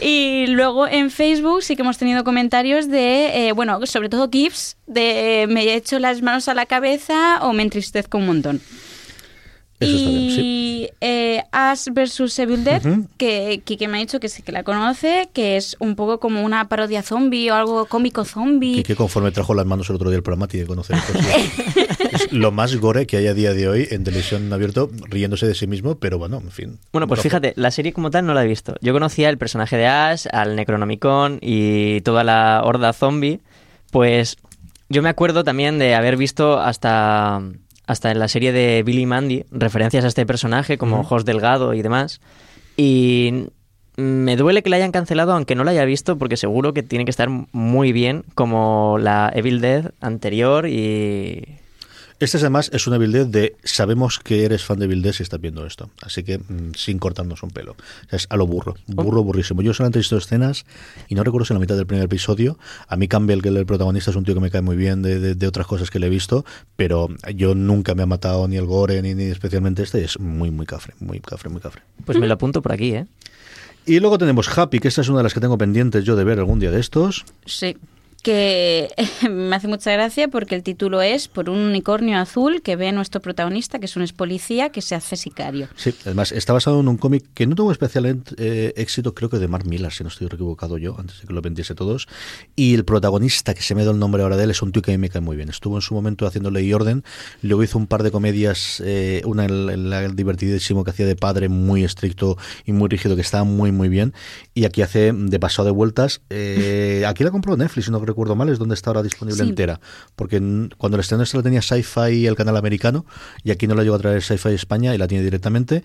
Y 0.00 0.46
luego 0.48 0.86
en 0.86 1.10
Facebook 1.10 1.62
sí 1.62 1.76
que 1.76 1.82
hemos 1.82 1.98
tenido 1.98 2.24
comentarios 2.24 2.88
de, 2.88 3.48
eh, 3.48 3.52
bueno, 3.52 3.84
sobre 3.86 4.08
todo 4.08 4.28
GIFs, 4.30 4.76
de 4.86 5.42
eh, 5.42 5.46
me 5.46 5.74
echo 5.74 5.98
las 5.98 6.22
manos 6.22 6.48
a 6.48 6.54
la 6.54 6.66
cabeza 6.66 7.40
o 7.42 7.52
me 7.52 7.62
entristezco 7.62 8.18
un 8.18 8.26
montón. 8.26 8.60
Eso 9.78 9.96
está 9.96 10.10
bien, 10.10 10.30
sí. 10.30 10.40
y 10.40 10.88
eh, 11.00 11.42
Ash 11.52 11.88
vs 11.92 12.38
Evil 12.38 12.64
Dead, 12.64 12.84
Ujú. 12.84 13.06
que 13.18 13.60
Kike 13.64 13.88
me 13.88 13.98
ha 13.98 14.00
dicho 14.00 14.20
que 14.20 14.28
sí 14.28 14.42
que 14.42 14.52
la 14.52 14.62
conoce, 14.62 15.28
que 15.32 15.56
es 15.56 15.76
un 15.80 15.96
poco 15.96 16.18
como 16.18 16.42
una 16.42 16.68
parodia 16.68 17.02
zombie 17.02 17.50
o 17.50 17.54
algo 17.54 17.86
cómico 17.86 18.24
zombie. 18.24 18.78
Y 18.78 18.82
que 18.82 18.96
conforme 18.96 19.30
trajo 19.32 19.52
las 19.54 19.66
manos 19.66 19.88
el 19.90 19.96
otro 19.96 20.08
día 20.08 20.16
el 20.16 20.22
programa 20.22 20.48
tiene 20.48 20.64
que 20.64 20.68
conocer 20.68 20.96
esto. 20.96 21.18
es 22.12 22.32
lo 22.32 22.52
más 22.52 22.74
gore 22.76 23.06
que 23.06 23.18
hay 23.18 23.26
a 23.26 23.34
día 23.34 23.52
de 23.52 23.68
hoy 23.68 23.88
en 23.90 24.04
televisión 24.04 24.52
abierto, 24.52 24.90
riéndose 25.10 25.46
de 25.46 25.54
sí 25.54 25.66
mismo, 25.66 25.96
pero 25.96 26.18
bueno, 26.18 26.38
en 26.42 26.50
fin. 26.50 26.78
Bueno, 26.92 27.06
pues 27.06 27.20
fíjate, 27.20 27.52
la 27.56 27.70
serie 27.70 27.92
como 27.92 28.10
tal 28.10 28.24
no 28.26 28.32
la 28.34 28.44
he 28.44 28.48
visto. 28.48 28.76
Yo 28.80 28.92
conocía 28.92 29.28
el 29.28 29.38
personaje 29.38 29.76
de 29.76 29.86
Ash, 29.86 30.26
al 30.32 30.56
Necronomicon 30.56 31.38
y 31.42 32.00
toda 32.00 32.24
la 32.24 32.62
horda 32.64 32.92
zombie. 32.92 33.40
Pues 33.90 34.36
yo 34.88 35.02
me 35.02 35.08
acuerdo 35.08 35.44
también 35.44 35.78
de 35.78 35.94
haber 35.94 36.16
visto 36.16 36.58
hasta, 36.60 37.42
hasta 37.86 38.10
en 38.10 38.18
la 38.18 38.28
serie 38.28 38.52
de 38.52 38.82
Billy 38.82 39.06
Mandy 39.06 39.44
referencias 39.50 40.04
a 40.04 40.08
este 40.08 40.26
personaje 40.26 40.78
como. 40.78 41.04
Jos 41.04 41.24
Delgado 41.24 41.74
y 41.74 41.82
demás. 41.82 42.20
Y 42.76 43.46
me 43.96 44.36
duele 44.36 44.62
que 44.62 44.70
la 44.70 44.76
hayan 44.76 44.92
cancelado 44.92 45.32
aunque 45.32 45.54
no 45.54 45.64
la 45.64 45.70
haya 45.70 45.84
visto 45.84 46.18
porque 46.18 46.36
seguro 46.36 46.72
que 46.74 46.82
tiene 46.82 47.04
que 47.04 47.10
estar 47.10 47.28
muy 47.52 47.92
bien 47.92 48.24
como 48.34 48.98
la 49.00 49.30
Evil 49.34 49.60
Dead 49.60 49.92
anterior 50.00 50.66
y... 50.68 51.58
Este 52.18 52.38
es 52.38 52.42
además 52.42 52.70
es 52.72 52.86
una 52.86 52.96
build 52.96 53.26
de 53.26 53.56
sabemos 53.62 54.18
que 54.18 54.44
eres 54.44 54.64
fan 54.64 54.78
de 54.78 54.86
build 54.86 55.12
si 55.12 55.22
estás 55.22 55.38
viendo 55.38 55.66
esto, 55.66 55.90
así 56.00 56.22
que 56.22 56.38
mm, 56.38 56.72
sin 56.74 56.98
cortarnos 56.98 57.42
un 57.42 57.50
pelo. 57.50 57.72
O 57.72 58.08
sea, 58.08 58.16
es 58.16 58.26
a 58.30 58.36
lo 58.38 58.46
burro, 58.46 58.74
burro, 58.86 59.22
burrísimo. 59.22 59.60
Yo 59.60 59.74
solamente 59.74 59.98
he 59.98 60.00
visto 60.00 60.16
escenas 60.16 60.64
y 61.08 61.14
no 61.14 61.24
recuerdo 61.24 61.44
si 61.44 61.52
en 61.52 61.56
la 61.56 61.60
mitad 61.60 61.76
del 61.76 61.86
primer 61.86 62.04
episodio. 62.06 62.58
A 62.88 62.96
mí 62.96 63.06
Campbell, 63.06 63.42
que 63.42 63.50
el 63.50 63.66
protagonista, 63.66 64.10
es 64.12 64.16
un 64.16 64.24
tío 64.24 64.32
que 64.34 64.40
me 64.40 64.50
cae 64.50 64.62
muy 64.62 64.76
bien 64.76 65.02
de, 65.02 65.20
de- 65.20 65.34
de 65.34 65.46
otras 65.46 65.66
cosas 65.66 65.90
que 65.90 65.98
le 65.98 66.06
he 66.06 66.10
visto, 66.10 66.46
pero 66.76 67.08
yo 67.34 67.54
nunca 67.54 67.94
me 67.94 68.02
ha 68.02 68.06
matado 68.06 68.48
ni 68.48 68.56
el 68.56 68.64
gore 68.64 69.02
ni, 69.02 69.14
ni 69.14 69.24
especialmente 69.24 69.82
este. 69.82 70.00
y 70.00 70.04
Es 70.04 70.18
muy, 70.18 70.50
muy 70.50 70.64
cafre, 70.64 70.94
muy 71.00 71.20
cafre, 71.20 71.50
muy 71.50 71.60
cafre. 71.60 71.82
Pues 72.06 72.18
me 72.18 72.26
lo 72.26 72.32
apunto 72.34 72.62
por 72.62 72.72
aquí, 72.72 72.94
¿eh? 72.94 73.06
Y 73.84 74.00
luego 74.00 74.16
tenemos 74.16 74.48
Happy, 74.56 74.78
que 74.80 74.88
esta 74.88 75.02
es 75.02 75.08
una 75.10 75.18
de 75.18 75.24
las 75.24 75.34
que 75.34 75.40
tengo 75.40 75.58
pendientes 75.58 76.02
yo 76.04 76.16
de 76.16 76.24
ver 76.24 76.38
algún 76.38 76.58
día 76.60 76.70
de 76.70 76.80
estos. 76.80 77.24
Sí. 77.44 77.76
Que 78.26 78.88
me 79.30 79.54
hace 79.54 79.68
mucha 79.68 79.92
gracia 79.92 80.26
porque 80.26 80.56
el 80.56 80.64
título 80.64 81.00
es 81.00 81.28
Por 81.28 81.48
un 81.48 81.58
unicornio 81.58 82.18
azul 82.18 82.60
que 82.60 82.74
ve 82.74 82.88
a 82.88 82.92
nuestro 82.92 83.20
protagonista, 83.22 83.78
que 83.78 83.84
es 83.86 83.94
un 83.94 84.02
ex 84.02 84.12
policía 84.12 84.70
que 84.70 84.82
se 84.82 84.96
hace 84.96 85.14
sicario. 85.16 85.68
Sí, 85.76 85.94
además 86.04 86.32
está 86.32 86.52
basado 86.52 86.80
en 86.80 86.88
un 86.88 86.96
cómic 86.96 87.24
que 87.34 87.46
no 87.46 87.54
tuvo 87.54 87.70
especial 87.70 88.20
eh, 88.36 88.72
éxito, 88.76 89.14
creo 89.14 89.30
que 89.30 89.38
de 89.38 89.46
Mark 89.46 89.64
Millar, 89.68 89.92
si 89.92 90.02
no 90.02 90.08
estoy 90.08 90.26
equivocado 90.26 90.76
yo, 90.76 90.96
antes 90.98 91.20
de 91.20 91.28
que 91.28 91.32
lo 91.34 91.40
vendiese 91.40 91.76
todos. 91.76 92.08
Y 92.56 92.74
el 92.74 92.84
protagonista, 92.84 93.54
que 93.54 93.62
se 93.62 93.76
me 93.76 93.84
da 93.84 93.92
el 93.92 94.00
nombre 94.00 94.24
ahora 94.24 94.36
de 94.36 94.42
él, 94.42 94.50
es 94.50 94.60
un 94.60 94.72
tío 94.72 94.82
que 94.82 94.90
a 94.90 94.94
mí 94.94 94.98
me 94.98 95.08
cae 95.08 95.22
muy 95.22 95.36
bien. 95.36 95.48
Estuvo 95.48 95.76
en 95.76 95.82
su 95.82 95.94
momento 95.94 96.26
haciendo 96.26 96.50
Ley 96.50 96.66
y 96.66 96.72
Orden, 96.72 97.04
luego 97.42 97.62
hizo 97.62 97.78
un 97.78 97.86
par 97.86 98.02
de 98.02 98.10
comedias, 98.10 98.82
eh, 98.84 99.22
una 99.24 99.44
el- 99.44 99.92
el 99.92 100.16
divertidísimo 100.16 100.82
que 100.82 100.90
hacía 100.90 101.06
de 101.06 101.14
padre, 101.14 101.48
muy 101.48 101.84
estricto 101.84 102.36
y 102.64 102.72
muy 102.72 102.88
rígido, 102.88 103.14
que 103.14 103.22
estaba 103.22 103.44
muy, 103.44 103.70
muy 103.70 103.88
bien. 103.88 104.14
Y 104.52 104.64
aquí 104.64 104.82
hace 104.82 105.12
de 105.12 105.38
pasado 105.38 105.66
de 105.66 105.70
vueltas. 105.70 106.22
eh, 106.30 107.04
aquí 107.06 107.22
la 107.22 107.30
compró 107.30 107.56
Netflix, 107.56 107.88
no 107.88 108.00
recuerdo 108.16 108.34
mal, 108.34 108.48
es 108.48 108.58
donde 108.58 108.74
está 108.74 108.90
ahora 108.90 109.02
disponible 109.02 109.42
Sí. 109.44 109.50
entera. 109.50 109.78
Porque 110.16 110.38
cuando 110.78 110.96
el 110.96 111.00
estreno 111.00 111.22
este 111.22 111.36
lo 111.36 111.42
tenía 111.42 111.60
Sci-Fi 111.60 112.26
el 112.26 112.34
canal 112.34 112.56
americano, 112.56 113.04
y 113.44 113.50
aquí 113.50 113.66
no 113.66 113.74
la 113.74 113.82
llegó 113.82 113.96
a 113.96 113.98
traer 113.98 114.22
Sci-Fi 114.22 114.54
España 114.54 114.94
y 114.94 114.98
la 114.98 115.06
tiene 115.06 115.22
directamente. 115.22 115.84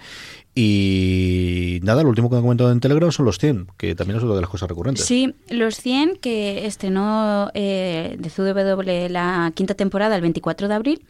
Y 0.53 1.79
nada, 1.83 2.03
lo 2.03 2.09
último 2.09 2.29
que 2.29 2.35
han 2.35 2.41
comentado 2.41 2.71
en 2.71 2.81
Telegram 2.81 3.09
son 3.11 3.25
los 3.25 3.37
100, 3.37 3.67
que 3.77 3.95
también 3.95 4.17
es 4.17 4.23
otra 4.23 4.35
de 4.35 4.41
las 4.41 4.49
cosas 4.49 4.67
recurrentes. 4.67 5.05
Sí, 5.05 5.33
los 5.49 5.75
100 5.77 6.17
que 6.17 6.65
estrenó 6.65 7.49
eh, 7.53 8.17
de 8.19 8.29
CW 8.29 9.09
la 9.09 9.51
quinta 9.55 9.75
temporada 9.75 10.15
el 10.15 10.21
24 10.21 10.67
de 10.67 10.73
abril 10.73 11.05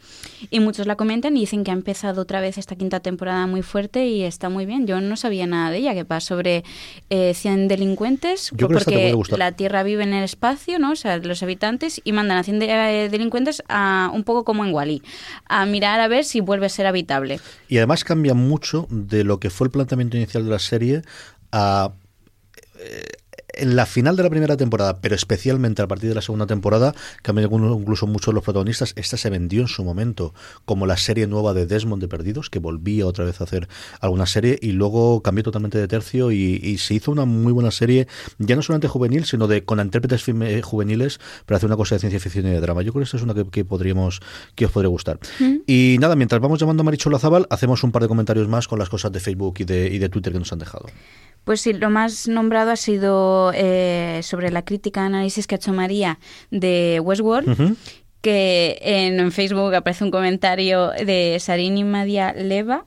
y 0.50 0.60
muchos 0.60 0.86
la 0.86 0.94
comentan 0.94 1.36
y 1.36 1.40
dicen 1.40 1.64
que 1.64 1.72
ha 1.72 1.74
empezado 1.74 2.22
otra 2.22 2.40
vez 2.40 2.56
esta 2.56 2.76
quinta 2.76 3.00
temporada 3.00 3.46
muy 3.48 3.62
fuerte 3.62 4.06
y 4.06 4.22
está 4.22 4.48
muy 4.48 4.64
bien. 4.64 4.86
Yo 4.86 5.00
no 5.00 5.16
sabía 5.16 5.46
nada 5.48 5.70
de 5.70 5.78
ella, 5.78 5.94
que 5.94 6.04
va 6.04 6.20
sobre 6.20 6.62
eh, 7.10 7.34
100 7.34 7.66
delincuentes 7.66 8.50
Yo 8.54 8.68
creo 8.68 8.78
porque 8.78 9.36
la 9.36 9.52
Tierra 9.52 9.82
vive 9.82 10.04
en 10.04 10.12
el 10.12 10.24
espacio, 10.24 10.78
¿no? 10.78 10.92
O 10.92 10.96
sea, 10.96 11.11
los 11.18 11.42
habitantes 11.42 12.00
y 12.04 12.12
mandan 12.12 12.38
a 12.38 12.42
100 12.42 12.58
de- 12.58 13.04
eh, 13.04 13.08
delincuentes 13.08 13.62
a 13.68 14.10
un 14.12 14.24
poco 14.24 14.44
como 14.44 14.64
en 14.64 14.72
Wally, 14.74 15.02
a 15.48 15.66
mirar 15.66 16.00
a 16.00 16.08
ver 16.08 16.24
si 16.24 16.40
vuelve 16.40 16.66
a 16.66 16.68
ser 16.68 16.86
habitable. 16.86 17.40
Y 17.68 17.76
además 17.78 18.04
cambia 18.04 18.34
mucho 18.34 18.86
de 18.90 19.24
lo 19.24 19.38
que 19.40 19.50
fue 19.50 19.66
el 19.66 19.70
planteamiento 19.70 20.16
inicial 20.16 20.44
de 20.44 20.50
la 20.50 20.58
serie 20.58 21.02
a 21.52 21.92
eh, 22.78 23.02
en 23.54 23.76
la 23.76 23.86
final 23.86 24.16
de 24.16 24.22
la 24.22 24.30
primera 24.30 24.56
temporada, 24.56 25.00
pero 25.00 25.14
especialmente 25.14 25.82
a 25.82 25.88
partir 25.88 26.08
de 26.08 26.14
la 26.14 26.22
segunda 26.22 26.46
temporada, 26.46 26.94
cambian 27.22 27.50
incluso 27.52 28.06
muchos 28.06 28.34
los 28.34 28.42
protagonistas. 28.42 28.92
Esta 28.96 29.16
se 29.16 29.30
vendió 29.30 29.62
en 29.62 29.68
su 29.68 29.84
momento 29.84 30.34
como 30.64 30.86
la 30.86 30.96
serie 30.96 31.26
nueva 31.26 31.54
de 31.54 31.66
Desmond 31.66 32.02
de 32.02 32.08
Perdidos, 32.08 32.50
que 32.50 32.58
volvía 32.58 33.06
otra 33.06 33.24
vez 33.24 33.40
a 33.40 33.44
hacer 33.44 33.68
alguna 34.00 34.26
serie 34.26 34.58
y 34.60 34.72
luego 34.72 35.22
cambió 35.22 35.44
totalmente 35.44 35.78
de 35.78 35.88
tercio 35.88 36.32
y, 36.32 36.60
y 36.62 36.78
se 36.78 36.94
hizo 36.94 37.10
una 37.10 37.24
muy 37.24 37.52
buena 37.52 37.70
serie, 37.70 38.08
ya 38.38 38.56
no 38.56 38.62
solamente 38.62 38.88
juvenil, 38.88 39.24
sino 39.24 39.46
de 39.48 39.64
con 39.64 39.80
intérpretes 39.80 40.24
eh, 40.28 40.62
juveniles 40.62 41.20
para 41.46 41.56
hacer 41.56 41.66
una 41.66 41.76
cosa 41.76 41.94
de 41.94 42.00
ciencia 42.00 42.20
ficción 42.20 42.46
y 42.46 42.50
de 42.50 42.60
drama. 42.60 42.82
Yo 42.82 42.92
creo 42.92 43.00
que 43.00 43.04
esta 43.04 43.16
es 43.16 43.22
una 43.22 43.34
que, 43.34 43.44
que 43.48 43.64
podríamos 43.64 44.20
que 44.54 44.66
os 44.66 44.72
podría 44.72 44.88
gustar. 44.88 45.18
Y 45.66 45.96
nada, 46.00 46.16
mientras 46.16 46.40
vamos 46.40 46.58
llamando 46.58 46.82
a 46.82 46.84
Marichu 46.84 47.10
Lazabal, 47.10 47.46
hacemos 47.50 47.82
un 47.84 47.92
par 47.92 48.02
de 48.02 48.08
comentarios 48.08 48.48
más 48.48 48.68
con 48.68 48.78
las 48.78 48.88
cosas 48.88 49.12
de 49.12 49.20
Facebook 49.20 49.56
y 49.58 49.64
de, 49.64 49.88
y 49.88 49.98
de 49.98 50.08
Twitter 50.08 50.32
que 50.32 50.38
nos 50.38 50.52
han 50.52 50.58
dejado. 50.58 50.86
Pues 51.44 51.60
sí, 51.60 51.72
lo 51.72 51.90
más 51.90 52.28
nombrado 52.28 52.70
ha 52.70 52.76
sido 52.76 53.52
eh, 53.54 54.20
sobre 54.22 54.50
la 54.50 54.64
crítica 54.64 55.04
análisis 55.04 55.46
que 55.46 55.54
ha 55.54 55.56
hecho 55.56 55.72
María 55.72 56.18
de 56.50 57.00
Westworld, 57.02 57.76
que 58.20 58.78
en 58.80 59.32
Facebook 59.32 59.74
aparece 59.74 60.04
un 60.04 60.10
comentario 60.10 60.90
de 60.90 61.36
Sarini 61.40 61.82
Madia 61.82 62.32
Leva 62.32 62.86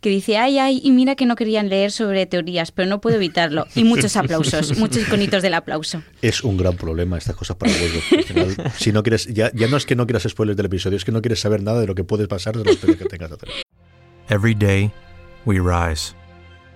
que 0.00 0.10
dice, 0.10 0.36
ay, 0.36 0.58
ay, 0.58 0.80
y 0.82 0.90
mira 0.92 1.16
que 1.16 1.26
no 1.26 1.36
querían 1.36 1.68
leer 1.68 1.90
sobre 1.90 2.26
teorías, 2.26 2.70
pero 2.72 2.88
no 2.88 3.00
puedo 3.00 3.16
evitarlo. 3.16 3.66
Y 3.74 3.84
muchos 3.84 4.16
aplausos, 4.16 4.78
muchos 4.78 5.02
iconitos 5.02 5.42
del 5.42 5.54
aplauso. 5.54 6.02
Es 6.22 6.44
un 6.44 6.56
gran 6.56 6.76
problema 6.76 7.18
estas 7.18 7.36
cosas 7.36 7.56
para 7.56 7.72
final, 7.72 8.72
si 8.78 8.92
no 8.92 9.02
quieres, 9.02 9.26
ya, 9.26 9.50
ya 9.54 9.68
no 9.68 9.76
es 9.76 9.86
que 9.86 9.96
no 9.96 10.06
quieras 10.06 10.24
spoilers 10.28 10.56
del 10.56 10.66
episodio, 10.66 10.96
es 10.96 11.04
que 11.04 11.12
no 11.12 11.22
quieres 11.22 11.40
saber 11.40 11.62
nada 11.62 11.80
de 11.80 11.86
lo 11.86 11.94
que 11.94 12.04
puede 12.04 12.28
pasar 12.28 12.56
de 12.56 12.64
la 12.64 12.72
historia 12.72 12.96
que 12.96 13.04
tengas. 13.06 13.32
hacer. 13.32 13.48
Every 14.28 14.54
day, 14.54 14.90
we 15.44 15.58
rise, 15.58 16.14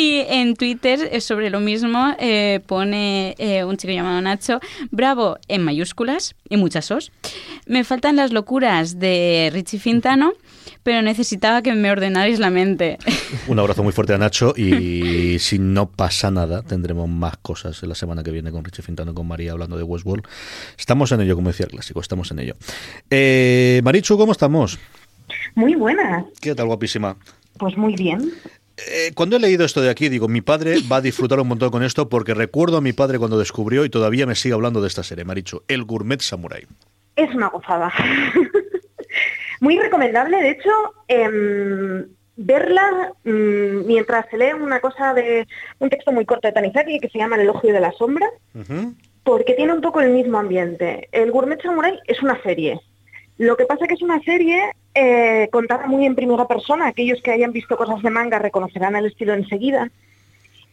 Y 0.00 0.24
en 0.28 0.54
Twitter, 0.54 1.20
sobre 1.20 1.50
lo 1.50 1.58
mismo, 1.58 2.14
eh, 2.20 2.60
pone 2.64 3.34
eh, 3.36 3.64
un 3.64 3.76
chico 3.76 3.92
llamado 3.92 4.20
Nacho, 4.20 4.60
bravo 4.92 5.38
en 5.48 5.64
mayúsculas 5.64 6.36
y 6.48 6.56
muchas 6.56 6.92
os. 6.92 7.10
Me 7.66 7.82
faltan 7.82 8.14
las 8.14 8.32
locuras 8.32 9.00
de 9.00 9.50
Richie 9.52 9.80
Fintano, 9.80 10.34
pero 10.84 11.02
necesitaba 11.02 11.62
que 11.62 11.72
me 11.72 11.90
ordenarais 11.90 12.38
la 12.38 12.48
mente. 12.50 12.96
Un 13.48 13.58
abrazo 13.58 13.82
muy 13.82 13.92
fuerte 13.92 14.14
a 14.14 14.18
Nacho 14.18 14.54
y 14.56 15.36
si 15.40 15.58
no 15.58 15.90
pasa 15.90 16.30
nada, 16.30 16.62
tendremos 16.62 17.08
más 17.08 17.36
cosas 17.38 17.82
en 17.82 17.88
la 17.88 17.96
semana 17.96 18.22
que 18.22 18.30
viene 18.30 18.52
con 18.52 18.62
Richie 18.64 18.84
Fintano, 18.84 19.14
con 19.14 19.26
María 19.26 19.50
hablando 19.50 19.76
de 19.76 19.82
Westworld. 19.82 20.24
Estamos 20.78 21.10
en 21.10 21.22
ello, 21.22 21.34
como 21.34 21.48
decía 21.48 21.66
el 21.66 21.72
clásico, 21.72 22.00
estamos 22.00 22.30
en 22.30 22.38
ello. 22.38 22.54
Eh, 23.10 23.80
Marichu, 23.82 24.16
¿cómo 24.16 24.30
estamos? 24.30 24.78
Muy 25.56 25.74
buenas. 25.74 26.24
¿Qué 26.40 26.54
tal, 26.54 26.66
guapísima? 26.66 27.16
Pues 27.58 27.76
muy 27.76 27.96
bien. 27.96 28.32
Eh, 28.86 29.12
cuando 29.14 29.36
he 29.36 29.40
leído 29.40 29.64
esto 29.64 29.80
de 29.80 29.90
aquí, 29.90 30.08
digo, 30.08 30.28
mi 30.28 30.40
padre 30.40 30.76
va 30.90 30.96
a 30.96 31.00
disfrutar 31.00 31.40
un 31.40 31.48
montón 31.48 31.70
con 31.70 31.82
esto 31.82 32.08
porque 32.08 32.34
recuerdo 32.34 32.76
a 32.76 32.80
mi 32.80 32.92
padre 32.92 33.18
cuando 33.18 33.38
descubrió 33.38 33.84
y 33.84 33.90
todavía 33.90 34.26
me 34.26 34.36
sigue 34.36 34.54
hablando 34.54 34.80
de 34.80 34.88
esta 34.88 35.02
serie, 35.02 35.24
Marichu, 35.24 35.62
El 35.66 35.84
Gourmet 35.84 36.20
Samurai. 36.20 36.66
Es 37.16 37.34
una 37.34 37.48
gozada. 37.48 37.92
muy 39.60 39.78
recomendable, 39.78 40.36
de 40.40 40.50
hecho, 40.50 40.70
em, 41.08 42.06
verla 42.36 43.12
mm, 43.24 43.86
mientras 43.86 44.26
se 44.30 44.38
lee 44.38 44.52
una 44.52 44.80
cosa 44.80 45.12
de 45.12 45.46
un 45.80 45.90
texto 45.90 46.12
muy 46.12 46.24
corto 46.24 46.46
de 46.46 46.52
Tanizaki 46.52 47.00
que 47.00 47.08
se 47.08 47.18
llama 47.18 47.34
El 47.36 47.42
elogio 47.42 47.72
de 47.72 47.80
la 47.80 47.92
sombra, 47.92 48.28
porque 49.24 49.54
tiene 49.54 49.72
un 49.72 49.80
poco 49.80 50.00
el 50.00 50.10
mismo 50.10 50.38
ambiente. 50.38 51.08
El 51.10 51.32
Gourmet 51.32 51.60
Samurai 51.60 51.98
es 52.06 52.22
una 52.22 52.40
serie. 52.42 52.80
Lo 53.38 53.56
que 53.56 53.66
pasa 53.66 53.86
que 53.86 53.94
es 53.94 54.02
una 54.02 54.20
serie 54.22 54.72
eh, 54.94 55.48
contada 55.52 55.86
muy 55.86 56.04
en 56.04 56.16
primera 56.16 56.48
persona. 56.48 56.88
Aquellos 56.88 57.22
que 57.22 57.30
hayan 57.30 57.52
visto 57.52 57.76
cosas 57.76 58.02
de 58.02 58.10
manga 58.10 58.40
reconocerán 58.40 58.96
el 58.96 59.06
estilo 59.06 59.32
enseguida. 59.32 59.90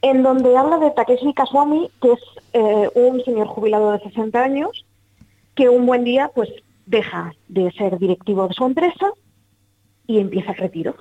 En 0.01 0.23
donde 0.23 0.57
habla 0.57 0.79
de 0.79 0.89
Takeshi 0.91 1.33
Kaswami, 1.33 1.91
que 2.01 2.13
es 2.13 2.19
eh, 2.53 2.89
un 2.95 3.23
señor 3.23 3.47
jubilado 3.47 3.91
de 3.91 3.99
60 3.99 4.43
años, 4.43 4.85
que 5.53 5.69
un 5.69 5.85
buen 5.85 6.03
día 6.03 6.31
pues 6.33 6.49
deja 6.87 7.33
de 7.47 7.71
ser 7.71 7.99
directivo 7.99 8.47
de 8.47 8.55
su 8.55 8.65
empresa 8.65 9.11
y 10.07 10.19
empieza 10.19 10.51
el 10.51 10.57
retiro. 10.57 10.95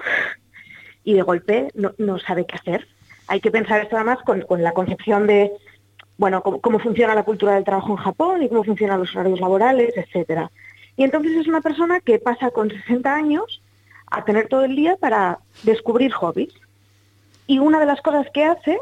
Y 1.03 1.15
de 1.15 1.23
golpe 1.23 1.69
no, 1.75 2.19
sabe 2.19 2.45
qué 2.47 2.57
hacer. 2.57 2.87
Hay 3.27 3.41
que 3.41 3.51
pensar 3.51 3.81
esto 3.81 3.97
además 3.97 4.19
con, 4.25 4.43
con 4.43 4.63
la 4.63 4.73
concepción 4.73 5.27
de 5.27 5.51
bueno, 6.19 6.43
cómo, 6.43 6.61
cómo 6.61 6.79
funciona 6.79 7.15
la 7.15 7.25
cultura 7.25 7.55
del 7.55 7.65
trabajo 7.65 7.91
en 7.91 7.97
Japón 7.97 8.43
y 8.43 8.49
cómo 8.49 8.65
funcionan 8.65 9.01
los 9.01 9.15
horarios 9.17 9.41
laborales, 9.41 9.95
etcétera. 9.97 10.51
Y 10.97 11.05
entonces 11.05 11.33
es 11.37 11.47
una 11.49 11.61
persona 11.61 12.01
que 12.01 12.19
pasa 12.19 12.51
con 12.51 12.71
60 12.71 13.15
años 13.15 13.61
a 14.07 14.25
tener 14.25 14.49
todo 14.49 14.65
el 14.65 14.77
día 14.77 14.97
para 14.97 15.39
descubrir 15.63 16.13
hobbies. 16.13 16.53
Y 17.47 17.59
una 17.59 17.81
de 17.81 17.87
las 17.87 18.01
cosas 18.01 18.27
que 18.33 18.45
hace, 18.45 18.79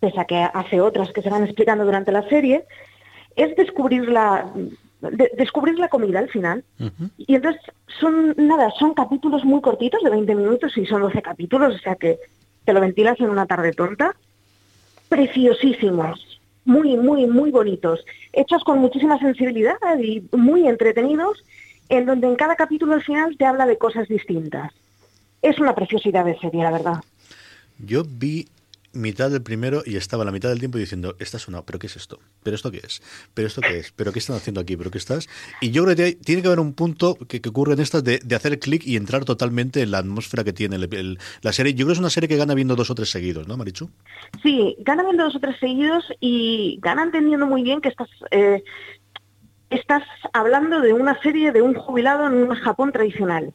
pese 0.00 0.18
a 0.20 0.24
que 0.24 0.36
hace 0.42 0.80
otras 0.80 1.12
que 1.12 1.22
se 1.22 1.30
van 1.30 1.44
explicando 1.44 1.84
durante 1.84 2.10
la 2.12 2.28
serie, 2.28 2.64
es 3.36 3.54
descubrir 3.56 4.08
la, 4.08 4.50
de- 5.00 5.30
descubrir 5.36 5.78
la 5.78 5.88
comida 5.88 6.18
al 6.18 6.30
final. 6.30 6.64
Y 7.18 7.34
entonces 7.34 7.60
son, 8.00 8.34
nada, 8.36 8.70
son 8.78 8.94
capítulos 8.94 9.44
muy 9.44 9.60
cortitos, 9.60 10.02
de 10.02 10.10
20 10.10 10.34
minutos, 10.34 10.76
y 10.78 10.86
son 10.86 11.02
12 11.02 11.20
capítulos, 11.22 11.74
o 11.74 11.78
sea 11.78 11.94
que 11.96 12.18
te 12.64 12.72
lo 12.72 12.80
ventilas 12.80 13.20
en 13.20 13.30
una 13.30 13.46
tarde 13.46 13.72
tonta. 13.72 14.14
Preciosísimos, 15.08 16.31
muy, 16.64 16.96
muy, 16.96 17.26
muy 17.26 17.50
bonitos, 17.50 18.04
hechos 18.32 18.62
con 18.64 18.78
muchísima 18.78 19.18
sensibilidad 19.18 19.76
y 20.00 20.22
muy 20.32 20.68
entretenidos, 20.68 21.44
en 21.88 22.06
donde 22.06 22.26
en 22.26 22.36
cada 22.36 22.56
capítulo 22.56 22.94
al 22.94 23.02
final 23.02 23.36
te 23.36 23.44
habla 23.44 23.66
de 23.66 23.78
cosas 23.78 24.08
distintas. 24.08 24.72
Es 25.42 25.58
una 25.58 25.74
preciosidad 25.74 26.24
de 26.24 26.38
serie, 26.38 26.62
la 26.62 26.70
verdad. 26.70 27.04
Yo 27.78 28.04
vi 28.06 28.48
mitad 28.92 29.30
del 29.30 29.42
primero 29.42 29.82
y 29.84 29.96
estaba 29.96 30.24
la 30.24 30.32
mitad 30.32 30.48
del 30.48 30.58
tiempo 30.58 30.78
diciendo, 30.78 31.16
esta 31.18 31.36
es 31.36 31.48
una, 31.48 31.62
pero 31.62 31.78
¿qué 31.78 31.86
es 31.86 31.96
esto? 31.96 32.18
¿Pero 32.42 32.56
esto 32.56 32.70
qué 32.70 32.78
es? 32.84 33.02
¿Pero 33.34 33.48
esto 33.48 33.62
qué 33.62 33.78
es? 33.78 33.92
¿Pero 33.92 34.12
qué 34.12 34.18
están 34.18 34.36
haciendo 34.36 34.60
aquí? 34.60 34.76
¿Pero 34.76 34.90
qué 34.90 34.98
estás? 34.98 35.28
Y 35.60 35.70
yo 35.70 35.84
creo 35.84 35.96
que 35.96 36.12
tiene 36.12 36.42
que 36.42 36.48
haber 36.48 36.60
un 36.60 36.74
punto 36.74 37.16
que, 37.28 37.40
ocurre 37.48 37.74
en 37.74 37.80
estas 37.80 38.04
de, 38.04 38.20
hacer 38.34 38.58
clic 38.58 38.86
y 38.86 38.96
entrar 38.96 39.24
totalmente 39.24 39.82
en 39.82 39.90
la 39.90 39.98
atmósfera 39.98 40.44
que 40.44 40.52
tiene 40.52 40.76
el- 40.76 41.18
la 41.42 41.52
serie. 41.52 41.74
Yo 41.74 41.84
creo 41.84 41.88
que 41.88 41.92
es 41.94 41.98
una 41.98 42.10
serie 42.10 42.28
que 42.28 42.36
gana 42.36 42.54
viendo 42.54 42.76
dos 42.76 42.90
o 42.90 42.94
tres 42.94 43.10
seguidos, 43.10 43.48
¿no, 43.48 43.56
Marichu? 43.56 43.90
Sí, 44.42 44.76
ganan 44.80 45.06
viendo 45.06 45.24
dos 45.24 45.36
o 45.36 45.40
tres 45.40 45.56
seguidos 45.58 46.04
y 46.20 46.78
ganan 46.82 47.08
entendiendo 47.08 47.46
muy 47.46 47.62
bien 47.62 47.80
que 47.80 47.88
estás, 47.88 48.08
eh, 48.30 48.62
estás 49.70 50.02
hablando 50.32 50.80
de 50.80 50.92
una 50.92 51.20
serie 51.22 51.52
de 51.52 51.62
un 51.62 51.74
jubilado 51.74 52.26
en 52.26 52.34
un 52.34 52.54
Japón 52.54 52.92
tradicional. 52.92 53.52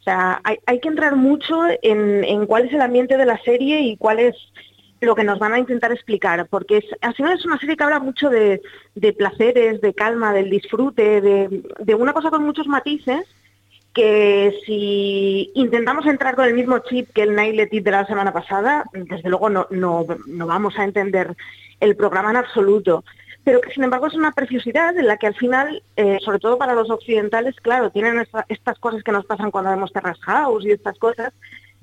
O 0.00 0.02
sea, 0.02 0.40
hay, 0.44 0.56
hay 0.66 0.80
que 0.80 0.88
entrar 0.88 1.14
mucho 1.16 1.62
en, 1.82 2.24
en 2.24 2.46
cuál 2.46 2.66
es 2.66 2.72
el 2.72 2.80
ambiente 2.80 3.16
de 3.18 3.26
la 3.26 3.38
serie 3.42 3.82
y 3.82 3.96
cuál 3.98 4.18
es 4.18 4.34
lo 5.00 5.14
que 5.14 5.24
nos 5.24 5.38
van 5.38 5.54
a 5.54 5.58
intentar 5.58 5.92
explicar, 5.92 6.46
porque 6.48 6.78
es, 6.78 6.84
al 7.00 7.14
final 7.14 7.32
es 7.38 7.44
una 7.46 7.58
serie 7.58 7.76
que 7.76 7.84
habla 7.84 8.00
mucho 8.00 8.28
de, 8.28 8.60
placeres, 9.16 9.80
de 9.80 9.94
calma, 9.94 10.32
del 10.32 10.50
disfrute, 10.50 11.20
de, 11.20 11.94
una 11.94 12.12
cosa 12.12 12.30
con 12.30 12.44
muchos 12.44 12.66
matices, 12.66 13.26
que 13.94 14.54
si 14.66 15.50
intentamos 15.54 16.06
entrar 16.06 16.36
con 16.36 16.44
el 16.44 16.54
mismo 16.54 16.78
chip 16.80 17.10
que 17.12 17.22
el 17.22 17.34
Night 17.34 17.56
de 17.70 17.90
la 17.90 18.06
semana 18.06 18.32
pasada, 18.32 18.84
desde 18.92 19.28
luego 19.28 19.50
no, 19.50 19.66
no, 19.70 20.06
no 20.26 20.46
vamos 20.46 20.78
a 20.78 20.84
entender 20.84 21.34
el 21.80 21.96
programa 21.96 22.30
en 22.30 22.36
absoluto. 22.36 23.02
pero 23.42 23.60
que 23.62 23.70
sin 23.72 23.82
embargo 23.84 24.06
es 24.06 24.14
una 24.14 24.32
preciosidad 24.32 24.96
en 24.98 25.06
la 25.06 25.16
que 25.16 25.26
al 25.26 25.34
final, 25.34 25.82
eh, 25.96 26.18
sobre 26.22 26.38
todo 26.38 26.58
para 26.58 26.74
los 26.74 26.90
occidentales, 26.90 27.56
claro, 27.56 27.90
tienen 27.90 28.20
esta- 28.20 28.44
estas 28.50 28.78
cosas 28.78 29.02
que 29.02 29.12
nos 29.12 29.24
pasan 29.24 29.50
cuando 29.50 29.70
vemos 29.70 29.92
Terrace 29.94 30.20
House 30.22 30.64
y 30.66 30.72
estas 30.72 30.98
cosas, 30.98 31.32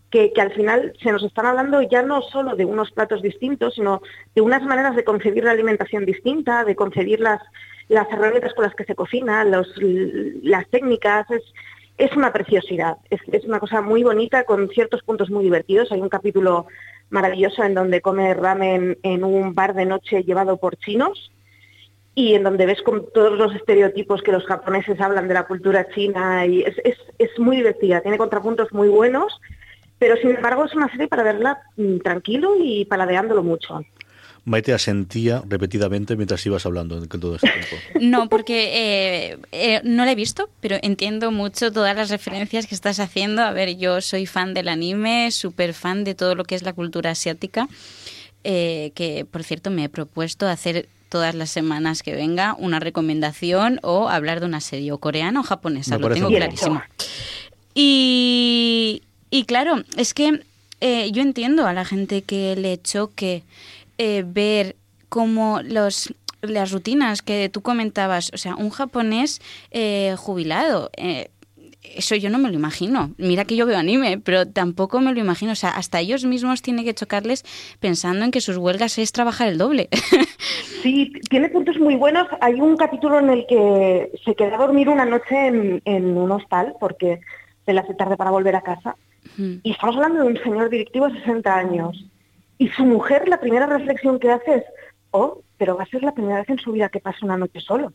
que, 0.09 0.31
al 0.39 0.53
final 0.53 0.93
se 1.01 1.11
nos 1.11 1.23
están 1.23 1.45
hablando 1.45 1.81
ya 1.81 2.01
no 2.01 2.21
solo 2.21 2.55
de 2.55 2.65
unos 2.65 2.91
platos 2.91 3.21
distintos, 3.21 3.75
sino 3.75 4.01
de 4.35 4.41
unas 4.41 4.63
maneras 4.63 4.95
de 4.95 5.03
concebir 5.03 5.43
la 5.43 5.51
alimentación 5.51 6.05
distinta, 6.05 6.63
de 6.63 6.75
concebir 6.75 7.19
las, 7.19 7.41
las 7.89 8.09
herramientas 8.11 8.53
con 8.53 8.63
las 8.63 8.75
que 8.75 8.85
se 8.85 8.95
cocina, 8.95 9.43
las 9.43 10.69
técnicas. 10.69 11.29
Es, 11.31 11.43
es 11.97 12.15
una 12.15 12.31
preciosidad, 12.31 12.97
es, 13.09 13.19
es 13.31 13.43
una 13.45 13.59
cosa 13.59 13.81
muy 13.81 14.03
bonita 14.03 14.43
con 14.43 14.69
ciertos 14.69 15.01
puntos 15.03 15.29
muy 15.29 15.43
divertidos. 15.43 15.91
Hay 15.91 15.99
un 15.99 16.09
capítulo 16.09 16.67
maravilloso 17.09 17.63
en 17.63 17.73
donde 17.73 18.01
come 18.01 18.33
ramen 18.33 18.97
en 19.03 19.23
un 19.23 19.55
bar 19.55 19.73
de 19.73 19.85
noche 19.85 20.23
llevado 20.23 20.57
por 20.57 20.77
chinos 20.77 21.31
y 22.13 22.33
en 22.33 22.43
donde 22.43 22.65
ves 22.65 22.81
con 22.81 23.11
todos 23.13 23.37
los 23.37 23.53
estereotipos 23.53 24.21
que 24.21 24.31
los 24.31 24.45
japoneses 24.45 24.99
hablan 24.99 25.27
de 25.27 25.35
la 25.35 25.45
cultura 25.45 25.87
china 25.89 26.45
y 26.45 26.63
es, 26.63 26.75
es, 26.83 26.97
es 27.19 27.29
muy 27.37 27.57
divertida, 27.57 28.01
tiene 28.01 28.17
contrapuntos 28.17 28.73
muy 28.73 28.89
buenos, 28.89 29.39
pero 29.99 30.15
sin 30.17 30.31
embargo 30.31 30.65
es 30.65 30.73
una 30.73 30.89
serie 30.89 31.07
para 31.07 31.23
verla 31.23 31.59
mm, 31.75 31.99
tranquilo 31.99 32.55
y 32.59 32.85
paladeándolo 32.85 33.43
mucho. 33.43 33.81
Maite 34.47 34.73
asentía 34.73 35.43
repetidamente 35.45 36.15
mientras 36.15 36.45
ibas 36.45 36.65
hablando 36.65 36.97
en 36.97 37.07
todo 37.07 37.35
este 37.35 37.49
tiempo. 37.49 37.75
No, 37.99 38.29
porque 38.29 39.31
eh, 39.31 39.37
eh, 39.51 39.81
no 39.83 40.05
la 40.05 40.13
he 40.13 40.15
visto, 40.15 40.49
pero 40.61 40.77
entiendo 40.81 41.31
mucho 41.31 41.73
todas 41.73 41.93
las 41.97 42.09
referencias 42.09 42.65
que 42.65 42.73
estás 42.73 43.01
haciendo. 43.01 43.41
A 43.41 43.51
ver, 43.51 43.75
yo 43.75 43.99
soy 43.99 44.25
fan 44.25 44.53
del 44.53 44.69
anime, 44.69 45.31
súper 45.31 45.73
fan 45.73 46.05
de 46.05 46.15
todo 46.15 46.33
lo 46.33 46.45
que 46.45 46.55
es 46.55 46.63
la 46.63 46.71
cultura 46.71 47.11
asiática, 47.11 47.67
eh, 48.45 48.93
que 48.95 49.25
por 49.29 49.43
cierto 49.43 49.69
me 49.69 49.83
he 49.83 49.89
propuesto 49.89 50.47
hacer 50.47 50.87
todas 51.09 51.35
las 51.35 51.49
semanas 51.49 52.01
que 52.01 52.15
venga 52.15 52.55
una 52.57 52.79
recomendación 52.79 53.81
o 53.83 54.07
hablar 54.07 54.39
de 54.39 54.45
una 54.45 54.61
serie 54.61 54.93
o 54.93 54.97
coreana 54.97 55.41
o 55.41 55.43
japonesa, 55.43 55.97
Me 55.97 56.07
lo 56.07 56.13
tengo 56.15 56.29
clarísimo. 56.29 56.81
Y, 57.75 59.03
y 59.29 59.45
claro, 59.45 59.83
es 59.95 60.13
que 60.13 60.41
eh, 60.81 61.11
yo 61.11 61.21
entiendo 61.21 61.65
a 61.67 61.73
la 61.73 61.85
gente 61.85 62.21
que 62.21 62.55
le 62.55 62.81
choque 62.81 63.43
eh, 63.97 64.23
ver 64.25 64.75
cómo 65.09 65.61
los 65.63 66.13
las 66.41 66.71
rutinas 66.71 67.21
que 67.21 67.49
tú 67.49 67.61
comentabas, 67.61 68.31
o 68.33 68.37
sea, 68.37 68.55
un 68.55 68.69
japonés 68.69 69.41
eh, 69.71 70.15
jubilado, 70.17 70.91
eh, 70.95 71.29
eso 71.95 72.15
yo 72.15 72.29
no 72.29 72.37
me 72.37 72.49
lo 72.49 72.55
imagino. 72.55 73.11
Mira 73.17 73.45
que 73.45 73.55
yo 73.55 73.65
veo 73.65 73.77
anime, 73.77 74.19
pero 74.19 74.45
tampoco 74.45 74.99
me 74.99 75.13
lo 75.13 75.19
imagino. 75.19 75.53
O 75.53 75.55
sea, 75.55 75.69
hasta 75.69 75.99
ellos 75.99 76.25
mismos 76.25 76.61
tiene 76.61 76.83
que 76.83 76.93
chocarles 76.93 77.43
pensando 77.79 78.25
en 78.25 78.31
que 78.31 78.41
sus 78.41 78.57
huelgas 78.57 78.97
es 78.97 79.11
trabajar 79.11 79.47
el 79.47 79.57
doble. 79.57 79.89
Sí, 80.83 81.11
tiene 81.29 81.49
puntos 81.49 81.77
muy 81.79 81.95
buenos. 81.95 82.27
Hay 82.39 82.61
un 82.61 82.77
capítulo 82.77 83.19
en 83.19 83.29
el 83.29 83.45
que 83.47 84.11
se 84.23 84.35
queda 84.35 84.55
a 84.55 84.59
dormir 84.59 84.87
una 84.87 85.05
noche 85.05 85.47
en, 85.83 86.17
un 86.17 86.31
hostal 86.31 86.75
porque 86.79 87.19
se 87.65 87.73
le 87.73 87.79
hace 87.79 87.95
tarde 87.95 88.15
para 88.15 88.29
volver 88.29 88.55
a 88.55 88.61
casa. 88.61 88.95
Y 89.37 89.71
estamos 89.71 89.95
hablando 89.95 90.23
de 90.23 90.27
un 90.27 90.43
señor 90.43 90.69
directivo 90.69 91.07
de 91.07 91.19
60 91.19 91.55
años. 91.55 92.05
Y 92.57 92.69
su 92.69 92.85
mujer, 92.85 93.27
la 93.27 93.39
primera 93.39 93.65
reflexión 93.65 94.19
que 94.19 94.31
hace 94.31 94.55
es, 94.55 94.63
oh, 95.11 95.41
pero 95.57 95.77
va 95.77 95.83
a 95.83 95.87
ser 95.87 96.03
la 96.03 96.13
primera 96.13 96.39
vez 96.39 96.49
en 96.49 96.59
su 96.59 96.71
vida 96.71 96.89
que 96.89 96.99
pasa 96.99 97.25
una 97.25 97.37
noche 97.37 97.59
solo. 97.59 97.93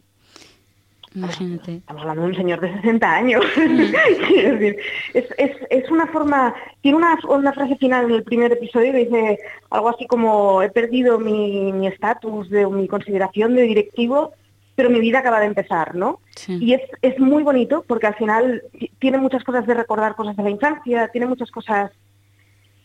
Imagínate. 1.15 1.77
Estamos 1.77 2.03
hablando 2.03 2.23
de 2.23 2.29
un 2.29 2.35
señor 2.35 2.61
de 2.61 2.73
60 2.75 3.15
años. 3.15 3.45
Decir, 3.57 4.79
es, 5.13 5.27
es, 5.37 5.57
es 5.69 5.91
una 5.91 6.07
forma, 6.07 6.55
tiene 6.81 6.97
una, 6.97 7.19
una 7.29 7.53
frase 7.53 7.77
final 7.77 8.07
en 8.07 8.13
el 8.13 8.23
primer 8.23 8.53
episodio 8.53 8.93
que 8.93 9.05
dice 9.05 9.39
algo 9.71 9.91
así 9.91 10.07
como, 10.07 10.63
he 10.63 10.71
perdido 10.71 11.19
mi 11.19 11.73
mi 11.73 11.87
estatus, 11.87 12.49
de 12.49 12.67
mi 12.67 12.89
consideración 12.89 13.55
de 13.55 13.63
directivo, 13.63 14.33
pero 14.75 14.91
mi 14.91 15.01
vida 15.01 15.19
acaba 15.19 15.41
de 15.41 15.47
empezar, 15.47 15.95
¿no? 15.95 16.21
Y 16.61 16.75
es, 16.75 16.81
es 17.03 17.19
muy 17.19 17.43
bonito 17.43 17.85
porque 17.87 18.07
al 18.07 18.15
final 18.15 18.63
ti- 18.79 18.91
tiene 18.99 19.19
muchas 19.19 19.45
cosas 19.45 19.67
de 19.67 19.75
recordar 19.75 20.15
cosas 20.15 20.37
de 20.37 20.43
la 20.43 20.51
infancia, 20.51 21.09
tiene 21.09 21.27
muchas 21.27 21.51
cosas... 21.51 21.91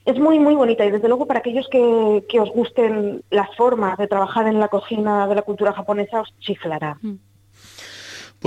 Es 0.05 0.17
muy, 0.17 0.39
muy 0.39 0.55
bonita 0.55 0.85
y 0.85 0.91
desde 0.91 1.07
luego 1.09 1.25
para 1.27 1.39
aquellos 1.39 1.67
que, 1.69 2.23
que 2.29 2.39
os 2.39 2.49
gusten 2.51 3.23
las 3.29 3.53
formas 3.57 3.97
de 3.97 4.07
trabajar 4.07 4.47
en 4.47 4.57
la 4.59 4.69
cocina 4.69 5.27
de 5.27 5.35
la 5.35 5.41
cultura 5.41 5.73
japonesa 5.73 6.21
os 6.21 6.33
chiflará. 6.39 6.97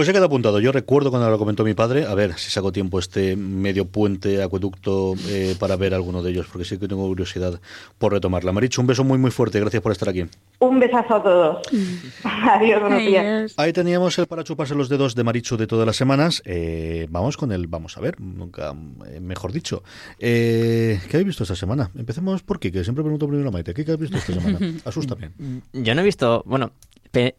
Pues 0.01 0.07
se 0.07 0.15
queda 0.15 0.25
apuntado. 0.25 0.61
Yo 0.61 0.73
recuerdo 0.73 1.11
cuando 1.11 1.29
lo 1.29 1.37
comentó 1.37 1.63
mi 1.63 1.75
padre, 1.75 2.07
a 2.07 2.15
ver 2.15 2.33
si 2.39 2.51
saco 2.51 2.73
tiempo 2.73 2.99
este 2.99 3.37
medio 3.37 3.85
puente 3.85 4.43
acueducto 4.43 5.13
eh, 5.29 5.55
para 5.61 5.77
ver 5.77 5.93
alguno 5.93 6.23
de 6.23 6.31
ellos, 6.31 6.47
porque 6.51 6.65
sí 6.65 6.79
que 6.79 6.89
tengo 6.89 7.07
curiosidad 7.07 7.61
por 7.99 8.15
retomarla. 8.15 8.51
Marichu, 8.51 8.81
un 8.81 8.87
beso 8.87 9.05
muy 9.05 9.19
muy 9.19 9.31
fuerte, 9.31 9.61
gracias 9.61 9.83
por 9.83 9.93
estar 9.93 10.09
aquí. 10.09 10.25
Un 10.61 10.81
besazo 10.81 11.17
a 11.17 11.23
todos. 11.23 11.69
Adiós, 12.25 12.81
buenos 12.81 13.01
días. 13.01 13.53
Ahí 13.59 13.75
teníamos 13.75 14.19
el 14.19 14.27
para 14.27 14.43
chuparse 14.43 14.75
los 14.75 14.89
dedos 14.89 15.15
de 15.15 15.23
Marichu 15.23 15.59
de 15.59 15.67
todas 15.67 15.85
las 15.85 15.97
semanas. 15.97 16.41
Eh, 16.47 17.07
vamos 17.11 17.37
con 17.37 17.53
el 17.53 17.67
vamos 17.67 17.99
a 17.99 18.01
ver, 18.01 18.19
nunca 18.23 18.75
eh, 19.07 19.21
mejor 19.21 19.53
dicho. 19.53 19.83
Eh, 20.19 20.99
¿Qué 21.11 21.19
habéis 21.19 21.27
visto 21.27 21.43
esta 21.43 21.57
semana? 21.57 21.91
Empecemos 21.95 22.43
por 22.43 22.59
Kike, 22.59 22.85
siempre 22.85 23.05
pregunto 23.05 23.29
primero 23.29 23.51
a 23.51 23.53
Maite. 23.53 23.75
¿Qué 23.75 23.83
has 23.83 23.99
visto 23.99 24.17
esta 24.17 24.33
semana? 24.33 24.59
Asústame. 24.87 25.33
Yo 25.75 25.95
no 25.95 26.01
he 26.01 26.05
visto, 26.05 26.43
bueno, 26.47 26.73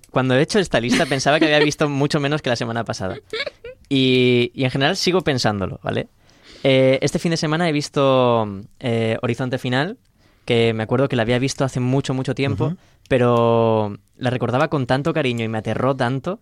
cuando 0.10 0.36
he 0.36 0.42
hecho 0.42 0.60
esta 0.60 0.80
lista 0.80 1.06
pensaba 1.06 1.40
que 1.40 1.46
había 1.46 1.60
visto 1.60 1.90
mucho 1.90 2.20
menos 2.20 2.42
que 2.42 2.50
la 2.50 2.56
semana 2.56 2.84
pasada. 2.84 3.18
Y, 3.90 4.52
y 4.54 4.64
en 4.64 4.72
general 4.72 4.96
sigo 4.96 5.22
pensándolo, 5.22 5.80
¿vale? 5.84 6.08
Eh, 6.64 7.00
este 7.02 7.20
fin 7.20 7.32
de 7.32 7.38
semana 7.38 7.68
he 7.68 7.72
visto 7.72 8.48
eh, 8.80 9.18
Horizonte 9.22 9.58
Final, 9.58 9.98
que 10.46 10.74
me 10.74 10.84
acuerdo 10.84 11.10
que 11.10 11.16
la 11.16 11.24
había 11.24 11.40
visto 11.40 11.64
hace 11.66 11.80
mucho, 11.80 12.14
mucho 12.14 12.36
tiempo, 12.36 12.66
Ujú. 12.68 12.78
pero 13.10 13.98
la 14.18 14.30
recordaba 14.30 14.68
con 14.70 14.86
tanto 14.88 15.14
cariño 15.14 15.44
y 15.44 15.48
me 15.48 15.58
aterró 15.58 15.96
tanto 15.96 16.40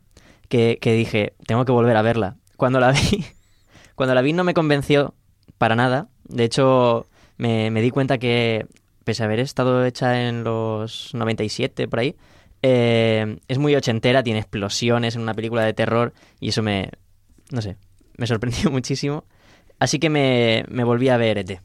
que, 0.48 0.78
que 0.82 0.94
dije, 0.94 1.34
tengo 1.48 1.66
que 1.66 1.72
volver 1.72 1.96
a 1.98 2.02
verla. 2.02 2.36
Cuando 2.58 2.80
la 2.80 2.92
vi, 2.92 3.26
cuando 3.96 4.14
la 4.16 4.22
vi 4.22 4.34
no 4.34 4.44
me 4.44 4.54
convenció 4.54 5.14
para 5.58 5.76
nada. 5.76 6.08
De 6.26 6.44
hecho, 6.44 7.08
me, 7.38 7.72
me 7.72 7.82
di 7.82 7.90
cuenta 7.90 8.18
que, 8.18 8.68
pese 9.04 9.24
a 9.24 9.26
haber 9.26 9.40
estado 9.40 9.86
hecha 9.86 10.28
en 10.28 10.44
los 10.44 11.14
97, 11.14 11.88
por 11.88 12.00
ahí, 12.00 12.16
eh, 12.62 13.38
es 13.48 13.58
muy 13.58 13.76
ochentera, 13.76 14.24
tiene 14.24 14.40
explosiones 14.40 15.16
en 15.16 15.22
una 15.22 15.34
película 15.34 15.64
de 15.64 15.74
terror 15.74 16.14
y 16.40 16.50
eso 16.50 16.62
me, 16.62 16.90
no 17.52 17.62
sé, 17.62 17.78
me 18.18 18.28
sorprendió 18.28 18.70
muchísimo. 18.72 19.26
Así 19.80 19.98
que 20.00 20.10
me, 20.10 20.66
me 20.70 20.84
volví 20.84 21.10
a 21.10 21.18
ver 21.18 21.38
ET. 21.38 21.60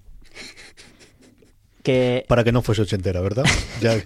Que, 1.82 2.24
Para 2.28 2.44
que 2.44 2.52
no 2.52 2.62
fuese 2.62 2.80
ochentera, 2.80 3.20
¿verdad? 3.20 3.44
Ya, 3.82 3.96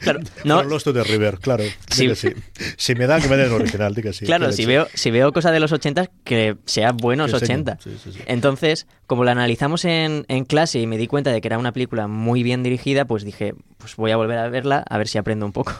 Claro, 0.00 0.20
no- 0.44 0.62
Lost 0.62 0.84
to 0.86 0.94
the 0.94 1.04
River, 1.04 1.38
claro. 1.38 1.62
Sí. 1.90 2.14
sí. 2.14 2.30
Si 2.78 2.94
me 2.94 3.06
da, 3.06 3.20
que 3.20 3.28
me 3.28 3.36
den 3.36 3.48
el 3.48 3.52
original, 3.52 3.94
di 3.94 4.00
que 4.00 4.14
sí. 4.14 4.24
claro, 4.24 4.50
si 4.50 4.64
veo, 4.64 4.86
si 4.94 5.10
veo 5.10 5.30
cosas 5.34 5.52
de 5.52 5.60
los 5.60 5.70
80, 5.70 6.08
que 6.24 6.56
sea 6.64 6.92
buenos 6.92 7.30
Que 7.30 7.36
enseñen. 7.36 7.60
80. 7.68 7.78
Sí, 7.82 7.98
sí, 8.02 8.12
sí. 8.12 8.20
Entonces, 8.26 8.86
como 9.06 9.24
la 9.24 9.32
analizamos 9.32 9.84
en, 9.84 10.24
en 10.28 10.44
clase 10.46 10.78
y 10.80 10.86
me 10.86 10.96
di 10.96 11.06
cuenta 11.06 11.30
de 11.30 11.42
que 11.42 11.48
era 11.48 11.58
una 11.58 11.72
película 11.72 12.06
muy 12.08 12.42
bien 12.42 12.62
dirigida, 12.62 13.04
pues 13.04 13.24
dije, 13.24 13.52
pues 13.76 13.96
voy 13.96 14.10
a 14.12 14.16
volver 14.16 14.38
a 14.38 14.48
verla 14.48 14.82
a 14.88 14.96
ver 14.96 15.06
si 15.08 15.18
aprendo 15.18 15.44
un 15.44 15.52
poco. 15.52 15.74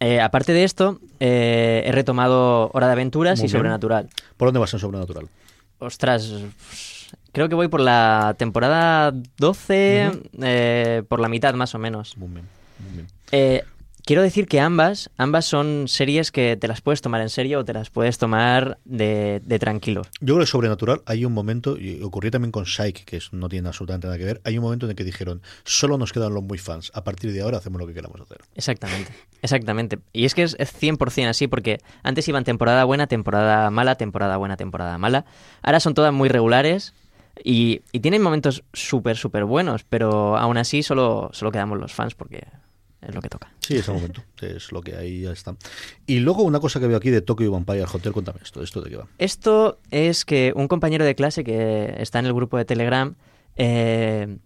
Eh, 0.00 0.20
aparte 0.20 0.52
de 0.52 0.64
esto, 0.64 1.00
eh, 1.20 1.82
he 1.84 1.92
retomado 1.92 2.70
Hora 2.72 2.86
de 2.86 2.92
Aventuras 2.92 3.38
Muy 3.38 3.46
y 3.46 3.48
bien. 3.48 3.58
Sobrenatural. 3.58 4.08
¿Por 4.36 4.48
dónde 4.48 4.60
vas 4.60 4.72
en 4.72 4.78
Sobrenatural? 4.80 5.28
Ostras, 5.80 6.32
creo 7.32 7.48
que 7.48 7.54
voy 7.54 7.68
por 7.68 7.80
la 7.80 8.34
temporada 8.38 9.12
12, 9.38 10.10
Ujú. 10.12 10.22
eh, 10.42 11.02
por 11.08 11.20
la 11.20 11.28
mitad 11.28 11.54
más 11.54 11.74
o 11.74 11.78
menos. 11.78 12.16
Muy 12.16 12.28
bien, 12.28 12.46
muy 12.78 12.92
bien. 12.92 13.62
Quiero 14.08 14.22
decir 14.22 14.46
que 14.48 14.58
ambas, 14.58 15.10
ambas 15.18 15.44
son 15.44 15.84
series 15.86 16.32
que 16.32 16.56
te 16.56 16.66
las 16.66 16.80
puedes 16.80 17.02
tomar 17.02 17.20
en 17.20 17.28
serio 17.28 17.58
o 17.58 17.64
te 17.66 17.74
las 17.74 17.90
puedes 17.90 18.16
tomar 18.16 18.78
de, 18.86 19.42
de 19.44 19.58
tranquilo. 19.58 20.00
Yo 20.22 20.32
creo 20.32 20.38
que 20.38 20.46
Sobrenatural 20.46 21.02
hay 21.04 21.26
un 21.26 21.34
momento, 21.34 21.76
y 21.76 22.02
ocurrió 22.02 22.30
también 22.30 22.50
con 22.50 22.64
Psyche, 22.64 23.04
que 23.04 23.18
es- 23.18 23.34
no 23.34 23.50
tiene 23.50 23.68
absolutamente 23.68 24.06
nada 24.06 24.16
que 24.16 24.24
ver, 24.24 24.40
hay 24.44 24.56
un 24.56 24.64
momento 24.64 24.86
en 24.86 24.90
el 24.92 24.96
que 24.96 25.04
dijeron, 25.04 25.42
solo 25.64 25.98
nos 25.98 26.14
quedan 26.14 26.32
los 26.32 26.42
muy 26.42 26.56
fans, 26.56 26.90
a 26.94 27.04
partir 27.04 27.34
de 27.34 27.42
ahora 27.42 27.58
hacemos 27.58 27.78
lo 27.82 27.86
que 27.86 27.92
queramos 27.92 28.18
hacer. 28.18 28.38
Exactamente, 28.54 29.12
exactamente. 29.42 29.98
Y 30.14 30.24
es 30.24 30.34
que 30.34 30.44
es, 30.44 30.56
es 30.58 30.72
100% 30.72 31.28
así, 31.28 31.46
porque 31.46 31.76
antes 32.02 32.26
iban 32.28 32.44
temporada 32.44 32.84
buena, 32.84 33.08
temporada 33.08 33.70
mala, 33.70 33.96
temporada 33.96 34.38
buena, 34.38 34.56
temporada 34.56 34.96
mala. 34.96 35.26
Ahora 35.60 35.80
son 35.80 35.92
todas 35.92 36.14
muy 36.14 36.30
regulares 36.30 36.94
y, 37.44 37.82
y 37.92 38.00
tienen 38.00 38.22
momentos 38.22 38.64
súper, 38.72 39.18
súper 39.18 39.44
buenos, 39.44 39.84
pero 39.84 40.38
aún 40.38 40.56
así 40.56 40.82
solo, 40.82 41.28
solo 41.34 41.52
quedamos 41.52 41.78
los 41.78 41.92
fans 41.92 42.14
porque 42.14 42.46
es 43.00 43.14
lo 43.14 43.20
que 43.20 43.28
toca. 43.28 43.52
Sí, 43.60 43.76
es 43.76 43.88
el 43.88 43.94
momento, 43.94 44.22
es 44.40 44.72
lo 44.72 44.80
que 44.82 44.96
ahí 44.96 45.22
ya 45.22 45.32
está. 45.32 45.56
Y 46.06 46.20
luego 46.20 46.42
una 46.42 46.60
cosa 46.60 46.80
que 46.80 46.86
veo 46.86 46.96
aquí 46.96 47.10
de 47.10 47.20
Tokyo 47.20 47.50
Vampire 47.50 47.84
Hotel, 47.92 48.12
cuéntame 48.12 48.40
esto, 48.42 48.62
¿esto 48.62 48.80
de 48.80 48.90
qué 48.90 48.96
va? 48.96 49.06
Esto 49.18 49.78
es 49.90 50.24
que 50.24 50.52
un 50.56 50.68
compañero 50.68 51.04
de 51.04 51.14
clase 51.14 51.44
que 51.44 51.94
está 51.98 52.18
en 52.18 52.26
el 52.26 52.34
grupo 52.34 52.56
de 52.56 52.64
Telegram 52.64 53.14
eh, 53.56 54.38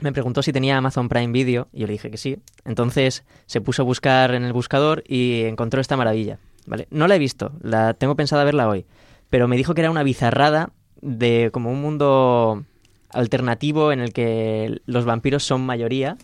me 0.00 0.12
preguntó 0.12 0.42
si 0.42 0.52
tenía 0.52 0.76
Amazon 0.76 1.08
Prime 1.08 1.32
Video 1.32 1.68
y 1.72 1.80
yo 1.80 1.86
le 1.86 1.92
dije 1.92 2.10
que 2.10 2.16
sí. 2.16 2.38
Entonces 2.64 3.24
se 3.46 3.60
puso 3.60 3.82
a 3.82 3.84
buscar 3.84 4.34
en 4.34 4.44
el 4.44 4.52
buscador 4.52 5.04
y 5.06 5.42
encontró 5.42 5.80
esta 5.80 5.96
maravilla. 5.96 6.38
¿vale? 6.66 6.88
No 6.90 7.06
la 7.06 7.16
he 7.16 7.18
visto, 7.18 7.52
la 7.62 7.94
tengo 7.94 8.16
pensada 8.16 8.44
verla 8.44 8.68
hoy, 8.68 8.86
pero 9.30 9.48
me 9.48 9.56
dijo 9.56 9.74
que 9.74 9.82
era 9.82 9.90
una 9.90 10.02
bizarrada 10.02 10.70
de 11.00 11.50
como 11.52 11.70
un 11.70 11.80
mundo 11.80 12.64
alternativo 13.10 13.92
en 13.92 14.00
el 14.00 14.12
que 14.12 14.80
los 14.86 15.04
vampiros 15.04 15.44
son 15.44 15.64
mayoría 15.64 16.16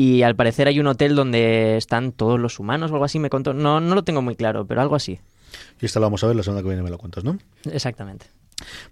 Y 0.00 0.22
al 0.22 0.34
parecer 0.34 0.66
hay 0.66 0.80
un 0.80 0.86
hotel 0.86 1.14
donde 1.14 1.76
están 1.76 2.12
todos 2.12 2.40
los 2.40 2.58
humanos 2.58 2.90
o 2.90 2.94
algo 2.94 3.04
así, 3.04 3.18
me 3.18 3.28
contó. 3.28 3.52
No, 3.52 3.80
no 3.80 3.94
lo 3.94 4.02
tengo 4.02 4.22
muy 4.22 4.34
claro, 4.34 4.66
pero 4.66 4.80
algo 4.80 4.96
así. 4.96 5.20
Y 5.78 5.84
esta 5.84 6.00
la 6.00 6.06
vamos 6.06 6.24
a 6.24 6.26
ver 6.26 6.36
la 6.36 6.42
semana 6.42 6.62
que 6.62 6.68
viene, 6.68 6.82
me 6.82 6.88
la 6.88 6.96
cuentas, 6.96 7.22
¿no? 7.22 7.38
Exactamente. 7.70 8.24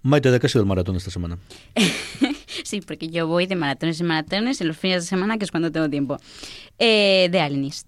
Maite, 0.03 0.29
¿de 0.29 0.39
qué 0.39 0.45
ha 0.45 0.49
sido 0.51 0.61
el 0.61 0.67
maratón 0.67 0.95
esta 0.97 1.09
semana? 1.09 1.39
Sí, 2.63 2.81
porque 2.81 3.07
yo 3.07 3.25
voy 3.25 3.47
de 3.47 3.55
maratones 3.55 4.01
en 4.01 4.07
maratones 4.07 4.59
en 4.61 4.67
los 4.67 4.77
fines 4.77 5.03
de 5.03 5.07
semana, 5.07 5.37
que 5.37 5.45
es 5.45 5.49
cuando 5.49 5.71
tengo 5.71 5.89
tiempo. 5.89 6.17
Eh, 6.77 7.29
de 7.31 7.39
Alienist. 7.39 7.87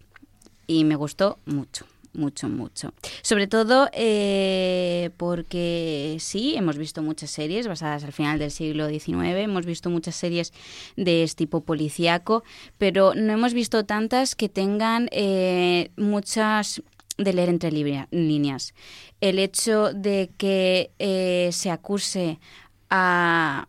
Y 0.65 0.85
me 0.85 0.95
gustó 0.95 1.37
mucho, 1.45 1.85
mucho, 2.13 2.49
mucho. 2.49 2.93
Sobre 3.21 3.47
todo 3.47 3.89
eh, 3.93 5.11
porque 5.17 6.17
sí, 6.19 6.55
hemos 6.55 6.77
visto 6.77 7.01
muchas 7.01 7.31
series 7.31 7.67
basadas 7.67 8.03
al 8.03 8.11
final 8.11 8.39
del 8.39 8.51
siglo 8.51 8.89
XIX, 8.89 9.35
hemos 9.37 9.65
visto 9.65 9.89
muchas 9.89 10.15
series 10.15 10.53
de 10.95 11.23
este 11.23 11.41
tipo 11.41 11.61
policíaco, 11.61 12.43
pero 12.77 13.13
no 13.15 13.33
hemos 13.33 13.53
visto 13.53 13.85
tantas 13.85 14.35
que 14.35 14.49
tengan 14.49 15.09
eh, 15.11 15.91
muchas 15.97 16.83
de 17.17 17.33
leer 17.33 17.49
entre 17.49 17.71
líneas. 17.71 18.73
El 19.21 19.39
hecho 19.39 19.93
de 19.93 20.31
que 20.37 20.91
eh, 20.99 21.49
se 21.51 21.69
acuse 21.69 22.39
a... 22.89 23.67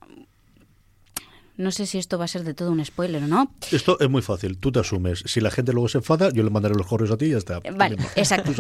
No 1.56 1.70
sé 1.70 1.86
si 1.86 1.98
esto 1.98 2.18
va 2.18 2.24
a 2.24 2.28
ser 2.28 2.44
de 2.44 2.54
todo 2.54 2.70
un 2.72 2.84
spoiler 2.84 3.22
o 3.22 3.26
no. 3.26 3.52
Esto 3.70 3.98
es 4.00 4.08
muy 4.08 4.22
fácil, 4.22 4.58
tú 4.58 4.72
te 4.72 4.80
asumes. 4.80 5.22
Si 5.26 5.40
la 5.40 5.50
gente 5.50 5.72
luego 5.72 5.88
se 5.88 5.98
enfada, 5.98 6.30
yo 6.32 6.42
le 6.42 6.50
mandaré 6.50 6.74
los 6.74 6.86
correos 6.86 7.10
a 7.10 7.16
ti 7.16 7.26
y 7.26 7.30
ya 7.30 7.38
está. 7.38 7.60
Vale, 7.76 7.96
exacto. 8.16 8.50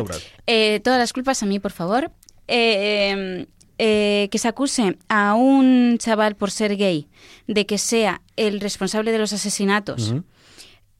Eh, 0.46 0.80
todas 0.84 0.98
las 0.98 1.12
culpas 1.12 1.42
a 1.42 1.46
mí, 1.46 1.58
por 1.58 1.72
favor. 1.72 2.10
Eh, 2.48 3.46
eh, 3.78 4.28
que 4.30 4.38
se 4.38 4.46
acuse 4.48 4.98
a 5.08 5.34
un 5.34 5.96
chaval 5.98 6.36
por 6.36 6.50
ser 6.50 6.76
gay 6.76 7.08
de 7.46 7.64
que 7.66 7.78
sea 7.78 8.20
el 8.36 8.60
responsable 8.60 9.10
de 9.10 9.18
los 9.18 9.32
asesinatos 9.32 10.14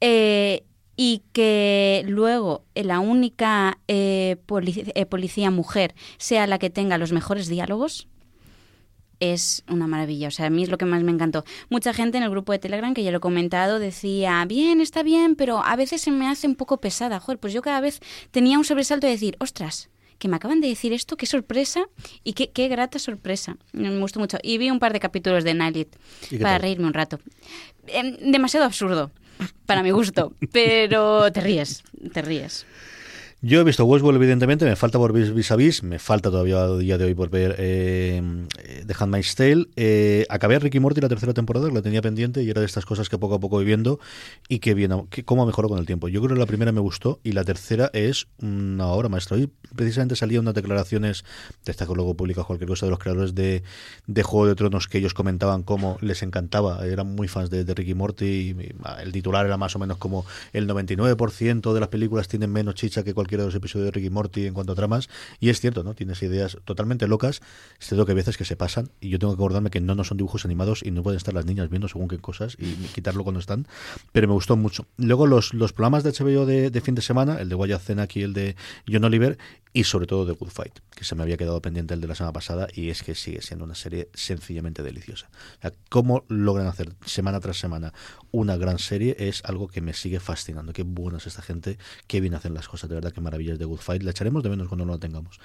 eh, 0.01 0.63
y 0.95 1.21
que 1.31 2.03
luego 2.07 2.65
eh, 2.75 2.83
la 2.83 2.99
única 2.99 3.77
eh, 3.87 4.37
polic- 4.47 4.91
eh, 4.95 5.05
policía 5.05 5.51
mujer 5.51 5.95
sea 6.17 6.47
la 6.47 6.59
que 6.59 6.69
tenga 6.69 6.97
los 6.97 7.11
mejores 7.11 7.47
diálogos 7.47 8.07
es 9.31 9.63
una 9.69 9.87
maravilla. 9.87 10.27
O 10.27 10.31
sea, 10.31 10.47
a 10.47 10.49
mí 10.49 10.63
es 10.63 10.69
lo 10.69 10.77
que 10.77 10.85
más 10.85 11.03
me 11.03 11.11
encantó. 11.11 11.43
Mucha 11.69 11.93
gente 11.93 12.17
en 12.17 12.23
el 12.23 12.29
grupo 12.29 12.51
de 12.51 12.59
Telegram, 12.59 12.93
que 12.93 13.03
ya 13.03 13.11
lo 13.11 13.17
he 13.17 13.21
comentado, 13.21 13.79
decía, 13.79 14.43
bien, 14.45 14.81
está 14.81 15.03
bien, 15.03 15.35
pero 15.35 15.63
a 15.63 15.75
veces 15.75 16.01
se 16.01 16.11
me 16.11 16.27
hace 16.27 16.47
un 16.47 16.55
poco 16.55 16.79
pesada. 16.81 17.19
Joder, 17.19 17.39
pues 17.39 17.53
yo 17.53 17.61
cada 17.61 17.79
vez 17.81 17.99
tenía 18.31 18.57
un 18.57 18.65
sobresalto 18.65 19.07
de 19.07 19.13
decir, 19.13 19.35
ostras, 19.39 19.89
que 20.19 20.27
me 20.27 20.35
acaban 20.37 20.61
de 20.61 20.67
decir 20.67 20.93
esto, 20.93 21.17
qué 21.17 21.25
sorpresa 21.25 21.85
y 22.23 22.33
qué, 22.33 22.49
qué 22.51 22.67
grata 22.67 22.99
sorpresa. 22.99 23.57
Me 23.73 23.97
gustó 23.99 24.19
mucho. 24.19 24.37
Y 24.41 24.57
vi 24.57 24.69
un 24.69 24.79
par 24.79 24.93
de 24.93 24.99
capítulos 24.99 25.43
de 25.43 25.53
Nightlit 25.53 25.95
¿Y 26.25 26.37
qué 26.37 26.37
para 26.39 26.55
tal? 26.55 26.61
reírme 26.61 26.87
un 26.87 26.93
rato. 26.93 27.19
Em, 27.87 28.31
demasiado 28.31 28.65
absurdo, 28.65 29.11
para 29.65 29.83
mi 29.83 29.91
gusto, 29.91 30.33
pero 30.51 31.31
te 31.31 31.41
ríes, 31.41 31.83
te 32.13 32.21
ríes. 32.21 32.65
Yo 33.45 33.59
he 33.59 33.63
visto 33.65 33.83
Westworld, 33.83 34.15
evidentemente, 34.21 34.63
me 34.63 34.77
falta 34.77 34.97
por 34.97 35.11
vis 35.11 35.51
a 35.51 35.57
vis, 35.57 35.83
me 35.83 35.99
falta 35.99 36.31
todavía 36.31 36.61
a 36.61 36.77
día 36.77 36.97
de 36.97 37.03
hoy 37.03 37.13
por 37.13 37.29
ver 37.29 37.57
eh, 37.59 38.21
eh, 38.59 38.83
The 38.87 38.95
Handmaid's 38.97 39.35
Tale. 39.35 39.67
Eh, 39.75 40.25
acabé 40.29 40.59
Ricky 40.59 40.79
Morty 40.79 41.01
la 41.01 41.09
tercera 41.09 41.33
temporada, 41.33 41.69
la 41.69 41.81
tenía 41.81 42.01
pendiente 42.01 42.41
y 42.41 42.49
era 42.49 42.61
de 42.61 42.65
estas 42.65 42.85
cosas 42.85 43.09
que 43.09 43.17
poco 43.17 43.35
a 43.35 43.41
poco 43.41 43.57
voy 43.57 43.65
viendo 43.65 43.99
y 44.47 44.59
que 44.59 44.73
bien, 44.73 45.07
que 45.09 45.25
cómo 45.25 45.45
mejoró 45.45 45.67
con 45.67 45.77
el 45.77 45.85
tiempo. 45.85 46.07
Yo 46.07 46.21
creo 46.21 46.35
que 46.35 46.39
la 46.39 46.45
primera 46.45 46.71
me 46.71 46.79
gustó 46.79 47.19
y 47.21 47.33
la 47.33 47.43
tercera 47.43 47.89
es 47.91 48.27
una 48.41 48.87
obra 48.87 49.09
maestra. 49.09 49.35
Hoy 49.35 49.51
precisamente 49.75 50.15
salían 50.15 50.43
unas 50.43 50.53
declaraciones, 50.53 51.25
de 51.65 51.71
esta 51.73 51.85
que 51.85 51.95
luego 51.95 52.15
publica 52.15 52.45
cualquier 52.45 52.69
cosa 52.69 52.85
de 52.85 52.91
los 52.91 52.99
creadores 52.99 53.35
de, 53.35 53.63
de 54.07 54.23
Juego 54.23 54.47
de 54.47 54.55
Tronos 54.55 54.87
que 54.87 54.99
ellos 54.99 55.13
comentaban 55.13 55.63
cómo 55.63 55.97
les 55.99 56.23
encantaba, 56.23 56.87
eran 56.87 57.13
muy 57.13 57.27
fans 57.27 57.49
de, 57.49 57.65
Ricky 57.65 57.93
Morty 57.93 58.55
el 59.01 59.11
titular 59.11 59.45
era 59.45 59.57
más 59.57 59.75
o 59.75 59.79
menos 59.79 59.97
como 59.97 60.25
el 60.53 60.65
99% 60.65 61.73
de 61.73 61.79
las 61.81 61.89
películas 61.89 62.29
tienen 62.29 62.49
menos 62.49 62.75
chicha 62.75 63.03
que 63.03 63.13
cualquiera 63.33 63.43
de 63.43 63.47
los 63.47 63.55
episodios 63.55 63.85
de 63.85 63.91
Ricky 63.91 64.09
Morty 64.11 64.45
en 64.45 64.53
cuanto 64.53 64.73
a 64.73 64.75
tramas 64.75 65.09
y 65.39 65.49
es 65.49 65.59
cierto, 65.59 65.83
¿no? 65.83 65.95
Tienes 65.95 66.21
ideas 66.21 66.57
totalmente 66.65 67.07
locas, 67.07 67.41
es 67.79 67.89
que 67.89 67.95
hay 67.95 68.15
veces 68.15 68.37
que 68.37 68.45
se 68.45 68.55
pasan 68.55 68.91
y 69.01 69.09
yo 69.09 69.17
tengo 69.17 69.33
que 69.33 69.37
acordarme 69.37 69.71
que 69.71 69.81
no, 69.81 69.95
no 69.95 70.03
son 70.03 70.17
dibujos 70.17 70.45
animados 70.45 70.83
y 70.83 70.91
no 70.91 71.01
pueden 71.01 71.17
estar 71.17 71.33
las 71.33 71.45
niñas 71.45 71.69
viendo 71.69 71.87
según 71.87 72.07
qué 72.07 72.19
cosas 72.19 72.55
y 72.59 72.73
quitarlo 72.93 73.23
cuando 73.23 73.39
están, 73.39 73.67
pero 74.11 74.27
me 74.27 74.33
gustó 74.33 74.55
mucho. 74.55 74.85
Luego 74.97 75.25
los, 75.25 75.53
los 75.53 75.73
programas 75.73 76.03
de 76.03 76.11
HBO 76.11 76.45
de, 76.45 76.69
de 76.69 76.81
fin 76.81 76.93
de 76.93 77.01
semana, 77.01 77.39
el 77.39 77.49
de 77.49 77.55
Wyatt 77.55 77.81
Cenac 77.81 78.15
y 78.15 78.21
el 78.21 78.33
de 78.33 78.55
John 78.87 79.03
Oliver 79.03 79.37
y 79.73 79.85
sobre 79.85 80.05
todo 80.05 80.25
The 80.25 80.33
Good 80.33 80.49
Fight, 80.49 80.79
que 80.91 81.03
se 81.03 81.15
me 81.15 81.23
había 81.23 81.35
quedado 81.35 81.59
pendiente 81.61 81.95
el 81.95 82.01
de 82.01 82.07
la 82.07 82.13
semana 82.13 82.31
pasada 82.31 82.67
y 82.71 82.89
es 82.89 83.01
que 83.01 83.15
sigue 83.15 83.41
siendo 83.41 83.65
una 83.65 83.73
serie 83.73 84.09
sencillamente 84.13 84.83
deliciosa. 84.83 85.29
Cómo 85.89 86.25
logran 86.27 86.67
hacer 86.67 86.93
semana 87.05 87.39
tras 87.39 87.57
semana 87.57 87.93
una 88.31 88.55
gran 88.55 88.77
serie 88.77 89.15
es 89.17 89.43
algo 89.45 89.67
que 89.67 89.81
me 89.81 89.93
sigue 89.93 90.19
fascinando. 90.19 90.73
Qué 90.73 90.83
buena 90.83 91.17
es 91.17 91.27
esta 91.27 91.41
gente, 91.41 91.79
qué 92.07 92.21
bien 92.21 92.35
hacen 92.35 92.53
las 92.53 92.67
cosas, 92.67 92.89
de 92.89 92.95
verdad, 92.95 93.11
qué 93.11 93.21
maravillas 93.23 93.57
de 93.57 93.65
Good 93.65 93.79
Fight. 93.79 94.03
La 94.03 94.11
echaremos 94.11 94.43
de 94.43 94.49
menos 94.49 94.67
cuando 94.67 94.85
no 94.85 94.93
la 94.93 94.99
tengamos. 94.99 95.39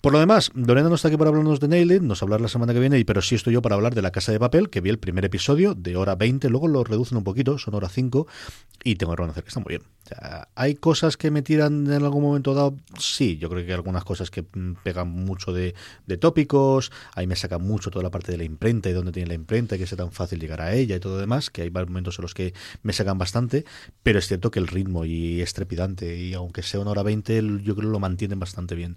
Por 0.00 0.12
lo 0.12 0.18
demás, 0.18 0.50
Lorena 0.54 0.88
no 0.88 0.94
está 0.94 1.08
aquí 1.08 1.16
para 1.16 1.28
hablarnos 1.28 1.60
de 1.60 1.68
Nailed, 1.68 2.02
nos 2.02 2.22
hablar 2.22 2.40
la 2.40 2.48
semana 2.48 2.72
que 2.72 2.80
viene, 2.80 3.04
pero 3.04 3.22
sí 3.22 3.34
estoy 3.34 3.54
yo 3.54 3.62
para 3.62 3.76
hablar 3.76 3.94
de 3.94 4.02
La 4.02 4.10
Casa 4.10 4.32
de 4.32 4.40
Papel, 4.40 4.70
que 4.70 4.80
vi 4.80 4.90
el 4.90 4.98
primer 4.98 5.24
episodio 5.24 5.74
de 5.74 5.96
hora 5.96 6.14
20, 6.14 6.48
luego 6.48 6.68
lo 6.68 6.82
reducen 6.84 7.18
un 7.18 7.24
poquito, 7.24 7.58
son 7.58 7.74
hora 7.74 7.88
5, 7.88 8.26
y 8.84 8.96
tengo 8.96 9.12
que 9.12 9.16
reconocer 9.16 9.44
que 9.44 9.48
está 9.48 9.60
muy 9.60 9.70
bien. 9.70 9.82
¿Hay 10.54 10.74
cosas 10.74 11.16
que 11.16 11.30
me 11.30 11.42
tiran 11.42 11.86
en 11.86 12.02
algún 12.04 12.22
momento 12.22 12.54
dado? 12.54 12.76
Sí, 12.98 13.38
yo 13.38 13.48
creo 13.48 13.62
que 13.64 13.68
hay 13.70 13.74
algunas 13.74 14.04
cosas 14.04 14.30
que 14.30 14.42
mm, 14.42 14.74
pegan 14.82 15.08
mucho 15.08 15.52
de, 15.52 15.74
de 16.06 16.16
tópicos, 16.16 16.90
ahí 17.14 17.26
me 17.26 17.36
saca 17.36 17.58
mucho 17.58 17.90
toda 17.90 18.02
la 18.02 18.10
parte 18.10 18.32
de 18.32 18.38
la 18.38 18.44
imprenta 18.44 18.88
y 18.90 18.92
dónde 18.92 19.12
tiene 19.12 19.28
la 19.28 19.34
imprenta, 19.34 19.76
y 19.76 19.78
que 19.78 19.86
sea 19.86 19.98
tan 19.98 20.12
fácil 20.12 20.40
llegar 20.40 20.60
a 20.60 20.74
ella 20.74 20.96
y 20.96 21.00
todo 21.00 21.18
demás, 21.18 21.50
que 21.50 21.62
hay 21.62 21.70
momentos 21.70 22.18
en 22.18 22.22
los 22.22 22.34
que 22.34 22.54
me 22.82 22.92
sacan 22.92 23.18
bastante, 23.18 23.64
pero 24.02 24.18
es 24.18 24.26
cierto 24.26 24.50
que 24.50 24.58
el 24.58 24.66
ritmo 24.66 25.04
y 25.04 25.40
es 25.40 25.52
trepidante, 25.54 26.16
y 26.18 26.34
aunque 26.34 26.62
sea 26.62 26.80
una 26.80 26.90
hora 26.90 27.02
20, 27.02 27.38
el- 27.38 27.62
yo 27.62 27.74
creo 27.76 27.88
que 27.88 27.92
lo 27.92 28.00
mantienen 28.00 28.38
bastante 28.40 28.74
bien. 28.74 28.96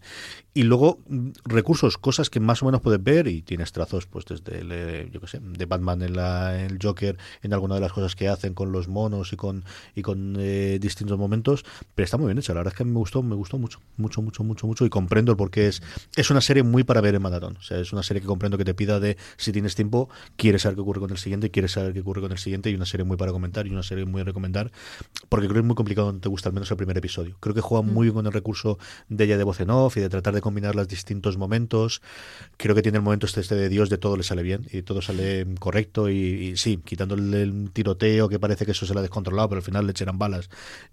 Y 0.54 0.64
luego, 0.64 1.00
mm, 1.08 1.30
recursos, 1.46 1.98
cosas 1.98 2.30
que 2.30 2.40
más 2.40 2.62
o 2.62 2.66
menos 2.66 2.82
puedes 2.82 3.04
ver, 3.04 3.28
y 3.28 3.42
tienes 3.42 3.72
trazos, 3.72 4.06
pues 4.08 4.26
desde 4.26 4.60
el, 4.60 4.70
eh, 4.72 5.10
yo 5.12 5.20
qué 5.22 5.28
sé, 5.28 5.40
de 5.42 5.66
Batman 5.66 6.02
en 6.02 6.16
la, 6.16 6.64
el 6.64 6.78
Joker, 6.82 7.18
en 7.42 7.54
alguna 7.54 7.76
de 7.76 7.82
las 7.82 7.92
cosas 7.94 8.16
que 8.16 8.28
hacen 8.28 8.54
con 8.54 8.72
los 8.72 8.88
monos 8.88 9.34
y 9.34 9.36
con, 9.36 9.64
y 9.96 10.02
con 10.02 10.36
eh, 10.40 10.78
distintos 10.80 11.03
momentos, 11.12 11.66
pero 11.96 12.06
está 12.06 12.18
muy 12.18 12.28
bien 12.28 12.38
hecha, 12.38 12.54
la 12.54 12.60
verdad 12.60 12.74
es 12.74 12.78
que 12.78 12.86
me 12.86 12.98
gustó, 12.98 13.24
me 13.24 13.36
gustó 13.36 13.58
mucho, 13.58 13.80
mucho, 13.98 14.22
mucho, 14.22 14.44
mucho, 14.44 14.68
mucho, 14.68 14.86
y 14.86 14.90
comprendo 14.90 15.32
el 15.32 15.38
por 15.38 15.52
qué 15.52 15.68
es, 15.68 15.82
es 16.16 16.30
una 16.30 16.42
serie 16.42 16.64
muy 16.64 16.84
para 16.84 17.02
ver 17.02 17.16
en 17.16 17.22
maratón, 17.22 17.58
o 17.58 17.62
sea, 17.62 17.80
es 17.80 17.94
una 17.94 18.04
serie 18.04 18.22
que 18.22 18.28
comprendo 18.28 18.58
que 18.58 18.66
te 18.66 18.74
pida 18.74 19.00
de, 19.00 19.18
si 19.38 19.52
tienes 19.52 19.76
tiempo, 19.76 20.10
quieres 20.36 20.64
saber 20.64 20.76
qué 20.76 20.82
ocurre 20.82 21.00
con 21.02 21.12
el 21.12 21.18
siguiente, 21.18 21.52
quieres 21.52 21.72
saber 21.72 21.94
qué 21.94 22.00
ocurre 22.00 22.22
con 22.22 22.32
el 22.32 22.38
siguiente, 22.38 22.70
y 22.70 22.76
una 22.76 22.86
serie 22.86 23.04
muy 23.04 23.18
para 23.18 23.32
comentar, 23.32 23.68
y 23.68 23.72
una 23.72 23.84
serie 23.84 24.06
muy 24.06 24.22
a 24.22 24.24
recomendar, 24.24 24.72
porque 25.30 25.48
creo 25.48 25.56
que 25.56 25.60
es 25.60 25.66
muy 25.66 25.76
complicado 25.76 26.08
cuando 26.08 26.22
te 26.22 26.30
gusta 26.30 26.50
al 26.50 26.54
menos 26.54 26.70
el 26.72 26.78
primer 26.78 26.98
episodio. 26.98 27.38
Creo 27.40 27.54
que 27.54 27.62
juega 27.62 27.82
muy 27.82 28.06
bien 28.06 28.14
con 28.14 28.26
el 28.26 28.34
recurso 28.34 28.78
de 29.10 29.24
ella 29.24 29.38
de 29.38 29.44
voz 29.44 29.60
en 29.60 29.70
off 29.70 29.98
y 29.98 30.02
de 30.02 30.10
tratar 30.10 30.34
de 30.34 30.42
combinar 30.42 30.76
los 30.76 30.88
distintos 30.88 31.38
momentos. 31.38 32.02
Creo 32.58 32.76
que 32.76 32.82
tiene 32.82 32.98
el 32.98 33.04
momento 33.04 33.26
este, 33.26 33.42
este 33.42 33.56
de 33.56 33.70
Dios 33.70 33.90
de 33.90 33.98
todo 33.98 34.18
le 34.18 34.24
sale 34.24 34.44
bien 34.44 34.68
y 34.72 34.82
todo 34.82 35.02
sale 35.02 35.46
correcto 35.60 36.10
y, 36.10 36.16
y 36.16 36.58
sí, 36.58 36.80
quitando 36.84 37.16
el, 37.16 37.34
el 37.34 37.72
tiroteo 37.72 38.30
que 38.30 38.40
parece 38.40 38.66
que 38.66 38.72
eso 38.72 38.86
se 38.86 38.94
la 38.94 39.00
ha 39.00 39.04
descontrolado, 39.04 39.50
pero 39.50 39.60
al 39.60 39.64
final 39.64 39.86
le 39.86 39.92
echarán 39.92 40.18
balas. 40.18 40.50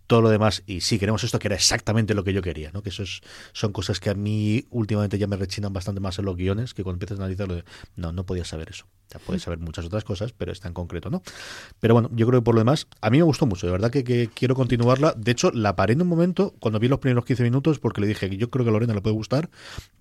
Todo 0.07 0.23
lo 0.23 0.31
demás, 0.31 0.63
y 0.67 0.81
sí, 0.81 0.99
queremos 0.99 1.23
esto 1.25 1.39
que 1.39 1.49
era 1.49 1.55
exactamente 1.57 2.15
lo 2.15 2.25
que 2.25 2.33
yo 2.33 2.43
quería, 2.43 2.73
¿no? 2.73 2.83
Que 2.83 2.89
eso 2.91 3.03
es- 3.05 3.21
son 3.53 3.73
cosas 3.73 4.01
que 4.01 4.11
a 4.11 4.15
mí 4.15 4.67
últimamente 4.71 5.19
ya 5.19 5.27
me 5.29 5.37
rechinan 5.37 5.73
bastante 5.73 6.01
más 6.01 6.19
en 6.19 6.25
los 6.25 6.37
guiones, 6.37 6.75
que 6.75 6.83
cuando 6.83 6.97
empiezas 6.97 7.19
a 7.19 7.23
analizarlo, 7.23 7.63
no, 7.97 8.13
no 8.13 8.27
podías 8.27 8.49
saber 8.49 8.71
eso. 8.71 8.87
Puedes 9.19 9.43
saber 9.43 9.59
muchas 9.59 9.85
otras 9.85 10.05
cosas, 10.05 10.33
pero 10.33 10.53
esta 10.53 10.69
en 10.69 10.75
concreto 10.75 11.11
no. 11.11 11.23
Pero 11.81 11.95
bueno, 11.95 12.11
yo 12.15 12.27
creo 12.27 12.41
que 12.41 12.45
por 12.45 12.55
lo 12.55 12.61
demás, 12.61 12.87
a 13.01 13.11
mí 13.11 13.19
me 13.19 13.25
gustó 13.25 13.47
mucho, 13.47 13.67
de 13.67 13.73
verdad 13.73 13.91
que, 13.91 14.05
que 14.05 14.31
quiero 14.33 14.55
continuarla. 14.55 15.15
De 15.17 15.33
hecho, 15.33 15.51
la 15.53 15.77
paré 15.77 15.95
en 15.95 16.03
un 16.03 16.09
momento 16.09 16.55
cuando 16.61 16.79
vi 16.79 16.89
los 16.89 16.99
primeros 16.99 17.25
15 17.25 17.43
minutos 17.43 17.79
porque 17.79 18.01
le 18.01 18.07
dije 18.07 18.31
que 18.31 18.37
yo 18.37 18.51
creo 18.51 18.65
que 18.65 18.71
a 18.71 18.73
Lorena 18.73 18.95
le 18.95 19.01
puede 19.01 19.15
gustar, 19.15 19.51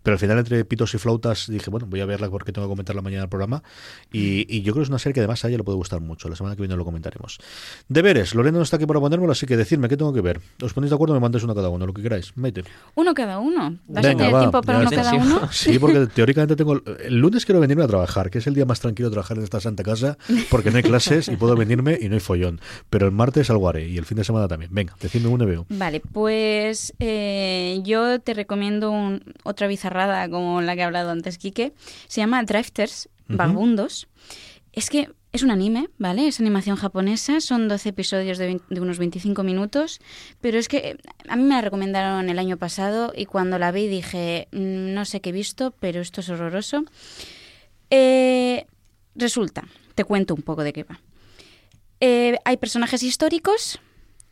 pero 0.03 0.14
al 0.14 0.20
final 0.20 0.38
entre 0.39 0.64
pitos 0.66 0.93
y 0.93 0.97
flautas 0.97 1.47
dije, 1.47 1.70
bueno, 1.70 1.88
voy 1.88 2.01
a 2.01 2.05
verla 2.05 2.30
porque 2.30 2.51
tengo 2.51 2.68
que 2.68 2.72
comentarla 2.72 3.01
mañana 3.01 3.24
el 3.24 3.30
programa. 3.30 3.64
Y, 4.12 4.45
y 4.53 4.62
yo 4.62 4.74
creo 4.74 4.82
que 4.82 4.86
es 4.86 4.89
una 4.89 4.99
serie 4.99 5.14
que 5.14 5.20
además 5.22 5.43
a 5.45 5.47
ella 5.47 5.57
le 5.57 5.64
puede 5.64 5.78
gustar 5.78 6.01
mucho. 6.01 6.30
La 6.30 6.36
semana 6.36 6.55
que 6.55 6.62
viene 6.62 6.76
lo 6.76 6.86
comentaremos. 6.86 7.39
Deberes, 7.88 8.36
Lorena 8.36 8.57
no 8.57 8.64
está 8.64 8.78
aquí 8.78 8.86
para 8.86 8.99
ponérmelo, 8.99 9.32
así 9.32 9.45
que 9.45 9.57
decidme 9.57 9.88
qué 9.88 9.97
tengo 9.97 10.14
que 10.14 10.22
ver. 10.22 10.41
¿Os 10.62 10.74
ponéis 10.74 10.89
de 10.89 10.95
acuerdo? 10.95 11.14
Me 11.14 11.20
mandáis 11.20 11.43
uno 11.43 11.55
cada 11.55 11.70
uno, 11.70 11.86
lo 11.86 11.93
que 11.93 12.01
queráis. 12.01 12.36
Maite. 12.36 12.64
Uno 12.95 13.14
cada 13.14 13.39
uno. 13.39 13.78
¿Vas 13.88 14.03
Venga, 14.03 14.10
a 14.10 14.16
tener 14.18 14.34
va, 14.34 14.39
tiempo 14.39 14.62
para 14.62 14.80
uno 14.80 14.89
cada 14.89 15.14
uno? 15.14 15.49
Sí, 15.51 15.80
porque 15.80 16.07
teóricamente 16.07 16.55
tengo. 16.55 16.82
El 16.99 17.20
lunes 17.20 17.45
quiero 17.45 17.60
venirme 17.60 17.84
a 17.84 17.88
trabajar, 17.88 18.30
que 18.30 18.39
es 18.39 18.47
el 18.47 18.53
día 18.53 18.66
más 18.66 18.80
tranquilo 18.80 18.98
de 19.07 19.11
trabajar 19.11 19.37
en 19.37 19.43
esta 19.43 19.59
santa 19.61 19.83
casa, 19.83 20.17
porque 20.49 20.71
no 20.71 20.77
hay 20.77 20.83
clases 20.83 21.27
y 21.29 21.35
puedo 21.37 21.55
venirme 21.55 21.97
y 22.01 22.09
no 22.09 22.15
hay 22.15 22.19
follón. 22.19 22.59
Pero 22.89 23.05
el 23.05 23.11
martes 23.11 23.49
algo 23.49 23.69
haré 23.69 23.87
y 23.87 23.97
el 23.97 24.05
fin 24.05 24.17
de 24.17 24.23
semana 24.23 24.47
también. 24.47 24.73
Venga, 24.73 24.95
decidme 25.01 25.27
uno 25.29 25.43
y 25.45 25.47
veo. 25.47 25.65
Vale, 25.69 25.99
pues 26.01 26.93
eh, 26.99 27.79
yo 27.83 28.19
te 28.19 28.33
recomiendo 28.33 28.91
un- 28.91 29.23
otra 29.43 29.67
bizarrada 29.67 30.29
como 30.29 30.61
la 30.61 30.75
que 30.75 30.83
ha 30.83 30.85
hablado 30.87 31.11
antes 31.11 31.37
Quique. 31.37 31.73
Se 32.07 32.21
llama 32.21 32.43
Drifters. 32.43 33.09
Vagabundos. 33.31 34.07
Es 34.73 34.89
que 34.89 35.09
es 35.31 35.43
un 35.43 35.51
anime, 35.51 35.89
¿vale? 35.99 36.27
Es 36.27 36.39
animación 36.39 36.75
japonesa, 36.77 37.39
son 37.41 37.67
12 37.67 37.89
episodios 37.89 38.39
de, 38.39 38.59
de 38.67 38.81
unos 38.81 38.97
25 38.97 39.43
minutos, 39.43 39.99
pero 40.41 40.57
es 40.57 40.67
que 40.67 40.77
eh, 40.77 40.97
a 41.27 41.35
mí 41.35 41.43
me 41.43 41.53
la 41.53 41.61
recomendaron 41.61 42.27
el 42.29 42.39
año 42.39 42.57
pasado 42.57 43.13
y 43.15 43.25
cuando 43.25 43.59
la 43.59 43.71
vi 43.71 43.85
dije, 43.87 44.47
"Mm, 44.51 44.95
no 44.95 45.05
sé 45.05 45.21
qué 45.21 45.29
he 45.29 45.33
visto, 45.33 45.75
pero 45.79 46.01
esto 46.01 46.21
es 46.21 46.29
horroroso. 46.31 46.83
Eh, 47.91 48.65
resulta, 49.20 49.65
te 49.95 50.03
cuento 50.03 50.34
un 50.34 50.41
poco 50.41 50.63
de 50.63 50.74
qué 50.74 50.84
va. 50.84 50.99
Eh, 51.99 52.38
hay 52.45 52.57
personajes 52.57 53.03
históricos, 53.03 53.80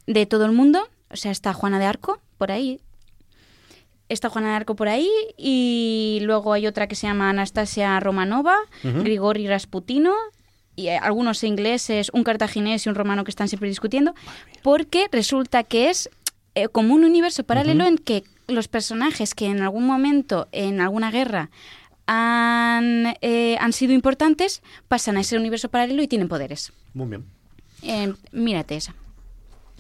de 0.08 0.26
todo 0.26 0.46
el 0.46 0.54
mundo. 0.54 0.90
O 1.12 1.16
sea, 1.16 1.32
está 1.32 1.54
Juana 1.54 1.80
de 1.80 1.86
Arco 1.86 2.20
por 2.38 2.52
ahí. 2.52 2.80
Está 4.10 4.30
Juana 4.30 4.50
de 4.50 4.56
Arco 4.56 4.76
por 4.76 4.88
ahí 4.88 5.10
y 5.38 6.20
luego 6.22 6.54
hay 6.54 6.66
otra 6.66 6.88
que 6.88 6.96
se 6.96 7.08
llama 7.08 7.30
Anastasia 7.30 8.00
Romanova. 8.00 8.56
Grigori 8.82 9.48
Rasputino 9.48 10.16
y 10.78 10.88
eh, 10.88 10.98
algunos 10.98 11.44
ingleses, 11.44 12.10
un 12.14 12.24
cartaginés 12.24 12.86
y 12.86 12.90
un 12.90 12.96
romano 12.96 13.26
que 13.26 13.32
están 13.32 13.50
siempre 13.50 13.68
discutiendo, 13.68 14.14
porque 14.64 15.08
resulta 15.12 15.64
que 15.64 15.90
es 15.90 16.10
eh, 16.56 16.70
como 16.70 16.94
un 16.94 17.04
universo 17.04 17.44
paralelo 17.44 17.86
en 17.86 17.98
que 17.98 18.24
los 18.48 18.70
personajes 18.70 19.36
que 19.36 19.48
en 19.48 19.62
algún 19.62 19.86
momento, 19.86 20.48
en 20.54 20.80
alguna 20.80 21.12
guerra, 21.12 21.50
han, 22.08 23.16
eh, 23.22 23.58
han 23.60 23.74
sido 23.74 23.94
importantes, 23.94 24.64
pasan 24.88 25.18
a 25.18 25.22
ese 25.22 25.38
universo 25.38 25.70
paralelo 25.70 26.02
y 26.02 26.08
tienen 26.08 26.28
poderes. 26.28 26.74
Muy 26.94 27.08
bien. 27.08 27.26
Eh, 27.84 28.14
mírate 28.32 28.76
esa. 28.76 28.96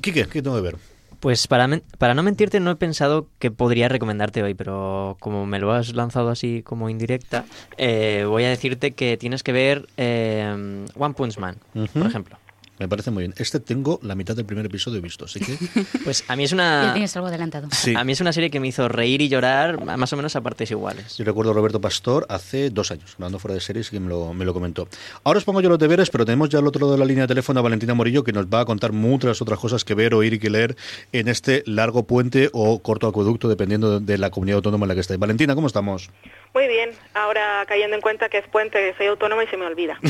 Quique, 0.01 0.27
¿qué 0.27 0.41
tengo 0.41 0.55
que 0.57 0.61
ver? 0.61 0.77
Pues 1.19 1.47
para, 1.47 1.67
para 1.97 2.13
no 2.13 2.21
mentirte, 2.21 2.59
no 2.59 2.69
he 2.69 2.75
pensado 2.75 3.27
que 3.39 3.49
podría 3.49 3.89
recomendarte 3.89 4.43
hoy, 4.43 4.53
pero 4.53 5.17
como 5.19 5.47
me 5.47 5.57
lo 5.57 5.71
has 5.71 5.95
lanzado 5.95 6.29
así 6.29 6.61
como 6.61 6.89
indirecta, 6.89 7.45
eh, 7.77 8.25
voy 8.27 8.43
a 8.43 8.49
decirte 8.49 8.91
que 8.91 9.17
tienes 9.17 9.41
que 9.41 9.51
ver 9.51 9.87
eh, 9.97 10.85
One 10.95 11.13
Punch 11.15 11.39
Man, 11.39 11.57
por 11.93 12.05
ejemplo. 12.05 12.37
Me 12.79 12.87
parece 12.87 13.09
muy 13.11 13.23
bien. 13.23 13.33
Este 13.37 13.59
tengo 13.59 13.99
la 14.03 14.13
mitad 14.15 14.35
del 14.35 14.45
primer 14.45 14.65
episodio 14.65 15.01
visto, 15.01 15.25
así 15.25 15.39
que... 15.39 15.57
Pues 16.03 16.23
a 16.27 16.35
mí 16.35 16.43
es 16.43 16.51
Ya 16.51 16.55
una... 16.55 16.93
tienes 16.93 17.15
algo 17.15 17.27
adelantado. 17.27 17.67
Sí. 17.71 17.95
A 17.95 18.03
mí 18.03 18.13
es 18.13 18.21
una 18.21 18.31
serie 18.31 18.49
que 18.49 18.59
me 18.59 18.67
hizo 18.67 18.87
reír 18.87 19.21
y 19.21 19.29
llorar 19.29 19.83
más 19.97 20.13
o 20.13 20.15
menos 20.15 20.35
a 20.35 20.41
partes 20.41 20.69
iguales. 20.71 21.17
Yo 21.17 21.25
recuerdo 21.25 21.51
a 21.51 21.53
Roberto 21.55 21.81
Pastor 21.81 22.25
hace 22.29 22.69
dos 22.69 22.91
años, 22.91 23.13
hablando 23.15 23.39
fuera 23.39 23.55
de 23.55 23.61
series, 23.61 23.89
que 23.89 23.99
me 23.99 24.09
lo, 24.09 24.33
me 24.33 24.45
lo 24.45 24.53
comentó. 24.53 24.87
Ahora 25.23 25.37
os 25.39 25.43
pongo 25.43 25.61
yo 25.61 25.69
los 25.69 25.79
deberes, 25.79 26.09
pero 26.09 26.23
tenemos 26.25 26.49
ya 26.49 26.59
al 26.59 26.67
otro 26.67 26.81
lado 26.81 26.93
de 26.93 26.99
la 26.99 27.05
línea 27.05 27.23
de 27.23 27.27
teléfono 27.29 27.59
a 27.59 27.63
Valentina 27.63 27.93
Morillo, 27.93 28.23
que 28.23 28.31
nos 28.33 28.45
va 28.45 28.61
a 28.61 28.65
contar 28.65 28.91
muchas 28.91 29.41
otras 29.41 29.59
cosas 29.59 29.83
que 29.83 29.95
ver, 29.95 30.13
oír 30.13 30.33
y 30.33 30.39
que 30.39 30.49
leer 30.49 30.75
en 31.11 31.27
este 31.27 31.63
largo 31.65 32.03
puente 32.05 32.49
o 32.53 32.79
corto 32.81 33.07
acueducto, 33.07 33.49
dependiendo 33.49 33.99
de 33.99 34.17
la 34.17 34.29
comunidad 34.29 34.57
autónoma 34.57 34.85
en 34.85 34.89
la 34.89 34.93
que 34.95 35.01
estáis. 35.01 35.19
Valentina, 35.19 35.55
¿cómo 35.55 35.67
estamos? 35.67 36.09
Muy 36.53 36.67
bien, 36.67 36.91
ahora 37.13 37.63
cayendo 37.67 37.95
en 37.95 38.01
cuenta 38.01 38.29
que 38.29 38.39
es 38.39 38.47
puente, 38.47 38.79
que 38.79 38.97
soy 38.97 39.07
autónoma 39.07 39.43
y 39.43 39.47
se 39.47 39.57
me 39.57 39.65
olvida. 39.65 39.99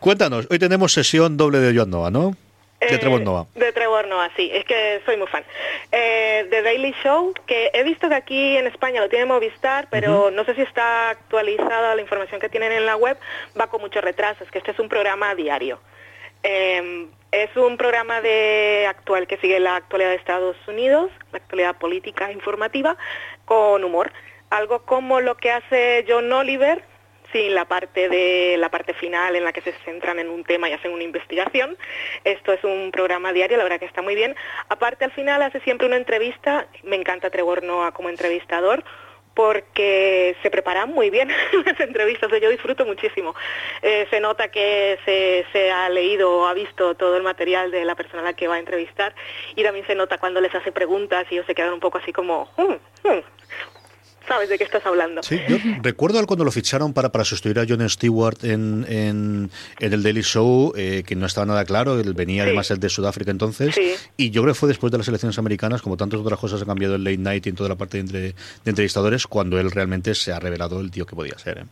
Cuéntanos, 0.00 0.46
hoy 0.50 0.58
tenemos 0.58 0.92
sesión 0.92 1.36
doble 1.36 1.58
de 1.58 1.74
Joan 1.76 1.90
Nova, 1.90 2.10
¿no? 2.10 2.30
De 2.80 2.94
Eh, 2.96 2.98
Trevor 2.98 3.20
Noah. 3.20 3.46
De 3.54 3.70
Trevor 3.72 4.08
Noah, 4.08 4.30
sí, 4.36 4.50
es 4.52 4.64
que 4.64 5.00
soy 5.06 5.16
muy 5.16 5.28
fan. 5.28 5.44
Eh, 5.92 6.46
The 6.50 6.62
Daily 6.62 6.92
Show, 7.02 7.32
que 7.46 7.70
he 7.74 7.82
visto 7.84 8.08
que 8.08 8.14
aquí 8.16 8.56
en 8.56 8.66
España 8.66 9.00
lo 9.00 9.08
tiene 9.08 9.24
Movistar, 9.26 9.86
pero 9.90 10.30
no 10.32 10.44
sé 10.44 10.54
si 10.56 10.62
está 10.62 11.10
actualizada 11.10 11.94
la 11.94 12.00
información 12.00 12.40
que 12.40 12.48
tienen 12.48 12.72
en 12.72 12.86
la 12.86 12.96
web, 12.96 13.16
va 13.58 13.68
con 13.68 13.80
muchos 13.80 14.02
retrasos, 14.02 14.50
que 14.50 14.58
este 14.58 14.72
es 14.72 14.78
un 14.80 14.88
programa 14.88 15.34
diario. 15.36 15.78
Eh, 16.42 17.06
es 17.32 17.56
un 17.56 17.78
programa 17.78 18.20
de 18.20 18.86
actual 18.88 19.26
que 19.26 19.38
sigue 19.38 19.58
la 19.58 19.76
actualidad 19.76 20.10
de 20.10 20.16
Estados 20.16 20.56
Unidos, 20.68 21.10
la 21.32 21.38
actualidad 21.38 21.76
política 21.78 22.30
informativa, 22.30 22.96
con 23.46 23.82
humor. 23.82 24.12
Algo 24.50 24.84
como 24.84 25.20
lo 25.20 25.36
que 25.38 25.50
hace 25.50 26.04
John 26.06 26.30
Oliver, 26.30 26.84
sin 27.32 27.54
la 27.54 27.64
parte 27.64 28.10
de 28.10 28.56
la 28.58 28.70
parte 28.70 28.92
final 28.92 29.34
en 29.34 29.44
la 29.44 29.52
que 29.54 29.62
se 29.62 29.72
centran 29.86 30.18
en 30.18 30.28
un 30.28 30.44
tema 30.44 30.68
y 30.68 30.74
hacen 30.74 30.92
una 30.92 31.04
investigación. 31.04 31.78
Esto 32.24 32.52
es 32.52 32.62
un 32.64 32.90
programa 32.92 33.32
diario, 33.32 33.56
la 33.56 33.64
verdad 33.64 33.80
que 33.80 33.86
está 33.86 34.02
muy 34.02 34.14
bien. 34.14 34.36
Aparte 34.68 35.06
al 35.06 35.12
final 35.12 35.40
hace 35.40 35.60
siempre 35.60 35.86
una 35.86 35.96
entrevista, 35.96 36.66
me 36.84 36.96
encanta 36.96 37.30
Trevor 37.30 37.62
Noah 37.62 37.92
como 37.92 38.10
entrevistador 38.10 38.84
porque 39.34 40.36
se 40.42 40.50
prepara 40.50 40.86
muy 40.86 41.10
bien 41.10 41.28
las 41.66 41.80
entrevistas, 41.80 42.30
yo 42.40 42.50
disfruto 42.50 42.84
muchísimo. 42.84 43.34
Eh, 43.80 44.06
se 44.10 44.20
nota 44.20 44.48
que 44.48 44.98
se, 45.04 45.46
se 45.52 45.70
ha 45.70 45.88
leído 45.88 46.30
o 46.32 46.46
ha 46.46 46.54
visto 46.54 46.94
todo 46.94 47.16
el 47.16 47.22
material 47.22 47.70
de 47.70 47.84
la 47.84 47.94
persona 47.94 48.22
a 48.22 48.26
la 48.26 48.32
que 48.34 48.48
va 48.48 48.56
a 48.56 48.58
entrevistar 48.58 49.14
y 49.56 49.62
también 49.62 49.86
se 49.86 49.94
nota 49.94 50.18
cuando 50.18 50.40
les 50.40 50.54
hace 50.54 50.72
preguntas 50.72 51.26
y 51.30 51.34
ellos 51.34 51.46
se 51.46 51.54
quedan 51.54 51.72
un 51.72 51.80
poco 51.80 51.98
así 51.98 52.12
como, 52.12 52.50
"Hmm, 52.56 52.74
hmm, 53.08 53.20
¿sabes 54.28 54.48
de 54.48 54.58
qué 54.58 54.64
estás 54.64 54.84
hablando? 54.86 55.22
Sí, 55.22 55.40
yo 55.48 55.56
recuerdo 55.82 56.24
cuando 56.26 56.44
lo 56.44 56.50
ficharon 56.50 56.92
para, 56.92 57.10
para 57.12 57.24
sustituir 57.24 57.58
a 57.58 57.66
Jon 57.68 57.88
Stewart 57.88 58.44
en, 58.44 58.84
en, 58.88 59.50
en 59.80 59.92
el 59.92 60.02
Daily 60.02 60.22
Show, 60.22 60.72
eh, 60.76 61.02
que 61.06 61.14
no 61.16 61.26
estaba 61.26 61.46
nada 61.46 61.64
claro, 61.64 61.98
él 61.98 62.14
venía 62.14 62.42
Sí. 62.44 62.48
además 62.48 62.70
el 62.70 62.80
de 62.80 62.88
Sudáfrica 62.88 63.30
entonces, 63.30 63.74
Sí. 63.74 63.94
y 64.16 64.30
yo 64.30 64.42
creo 64.42 64.54
que 64.54 64.58
fue 64.60 64.68
después 64.68 64.90
de 64.92 64.98
las 64.98 65.08
elecciones 65.08 65.38
americanas, 65.38 65.82
como 65.82 65.96
tantas 65.96 66.20
otras 66.20 66.38
cosas 66.38 66.60
han 66.60 66.66
cambiado 66.68 66.94
en 66.96 67.04
Late 67.04 67.18
Night 67.18 67.46
y 67.46 67.48
en 67.50 67.54
toda 67.56 67.68
la 67.68 67.76
parte 67.76 67.98
de, 67.98 68.00
entre- 68.02 68.20
de 68.20 68.34
entrevistadores, 68.66 69.26
cuando 69.26 69.58
él 69.58 69.70
realmente 69.70 70.14
se 70.14 70.32
ha 70.32 70.38
revelado 70.40 70.80
el 70.80 70.90
tío 70.90 71.06
que 71.06 71.16
podía 71.16 71.38
ser. 71.38 71.58
¿eh? 71.58 71.64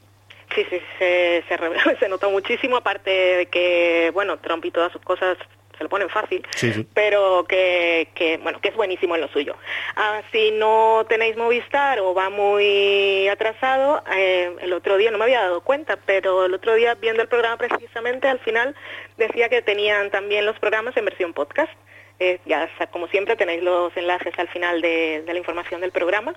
Sí, 0.55 0.62
sí, 0.68 0.76
se, 0.98 1.44
se, 1.48 1.96
se 2.01 2.09
nota 2.09 2.28
muchísimo, 2.28 2.76
aparte 2.76 3.11
de 3.11 3.46
que, 3.46 4.11
bueno, 4.12 4.38
Trump 4.38 4.64
y 4.64 4.70
todas 4.70 4.90
sus 4.92 5.01
cosas 5.03 5.36
se 5.81 5.85
lo 5.85 5.89
ponen 5.89 6.11
fácil, 6.11 6.47
Sí, 6.51 6.74
sí. 6.74 6.87
pero 6.93 7.47
que, 7.49 8.09
que, 8.14 8.37
bueno, 8.37 8.61
que 8.61 8.68
es 8.68 8.76
buenísimo 8.76 9.14
en 9.14 9.22
lo 9.22 9.28
suyo. 9.28 9.57
Ah, 9.97 10.20
si 10.31 10.51
no 10.51 11.07
tenéis 11.09 11.39
Movistar 11.39 12.01
o 12.01 12.12
va 12.12 12.28
muy 12.28 13.26
atrasado, 13.28 14.03
eh, 14.14 14.55
el 14.61 14.74
otro 14.74 14.99
día, 14.99 15.11
no 15.11 15.16
me 15.16 15.24
había 15.24 15.41
dado 15.41 15.62
cuenta, 15.62 15.97
pero 16.05 16.45
el 16.45 16.53
otro 16.53 16.74
día 16.74 16.97
viendo 16.97 17.22
el 17.22 17.28
programa 17.28 17.57
precisamente, 17.57 18.28
al 18.28 18.41
final 18.41 18.74
decía 19.16 19.49
que 19.49 19.62
tenían 19.62 20.11
también 20.11 20.45
los 20.45 20.59
programas 20.59 20.95
en 20.99 21.07
versión 21.07 21.33
podcast. 21.33 21.72
Eh, 22.18 22.39
ya, 22.45 22.68
como 22.91 23.09
siempre, 23.09 23.35
tenéis 23.37 23.62
los 23.62 23.97
enlaces 23.97 24.39
al 24.39 24.49
final 24.49 24.83
de, 24.83 25.22
de 25.24 25.33
la 25.33 25.39
información 25.39 25.81
del 25.81 25.93
programa. 25.93 26.35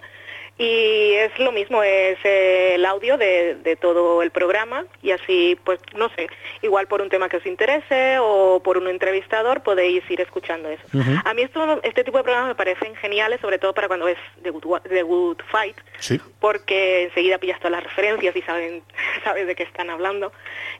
Y 0.55 1.13
es 1.13 1.37
lo 1.39 1.51
mismo, 1.51 1.81
es 1.81 2.17
eh, 2.23 2.75
el 2.75 2.85
audio 2.85 3.17
de, 3.17 3.55
de 3.55 3.75
todo 3.75 4.21
el 4.21 4.29
programa 4.29 4.85
y 5.01 5.09
así, 5.09 5.57
pues, 5.63 5.79
no 5.95 6.09
sé, 6.09 6.29
igual 6.61 6.85
por 6.87 7.01
un 7.01 7.09
tema 7.09 7.27
que 7.27 7.37
os 7.37 7.45
interese 7.47 8.17
o 8.19 8.61
por 8.63 8.77
un 8.77 8.87
entrevistador 8.87 9.63
podéis 9.63 10.03
ir 10.11 10.21
escuchando 10.21 10.69
eso. 10.69 10.83
A 11.25 11.33
mí 11.33 11.41
esto, 11.41 11.81
este 11.81 12.03
tipo 12.03 12.17
de 12.19 12.23
programas 12.23 12.49
me 12.49 12.55
parecen 12.55 12.95
geniales, 12.97 13.41
sobre 13.41 13.57
todo 13.57 13.73
para 13.73 13.87
cuando 13.87 14.07
es 14.07 14.17
The 14.43 14.51
Good, 14.51 14.81
The 14.83 15.01
Good 15.01 15.37
Fight, 15.49 15.75
Sí. 15.97 16.21
porque 16.39 17.05
enseguida 17.05 17.39
pillas 17.39 17.57
todas 17.57 17.71
las 17.71 17.83
referencias 17.83 18.35
y 18.35 18.41
saben, 18.43 18.83
sabes 19.23 19.47
de 19.47 19.55
qué 19.55 19.63
están 19.63 19.89
hablando 19.89 20.31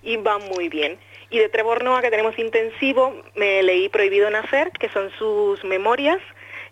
y 0.04 0.18
va 0.18 0.38
muy 0.38 0.70
bien. 0.70 1.00
Y 1.32 1.40
de 1.40 1.50
Trevor 1.50 1.84
Noah, 1.84 2.04
que 2.04 2.12
tenemos 2.12 2.38
intensivo, 2.38 3.24
me 3.34 3.64
leí 3.64 3.90
Prohibido 3.90 4.30
Nacer, 4.30 4.70
que 4.80 4.90
son 4.90 5.10
sus 5.18 5.64
memorias 5.64 6.20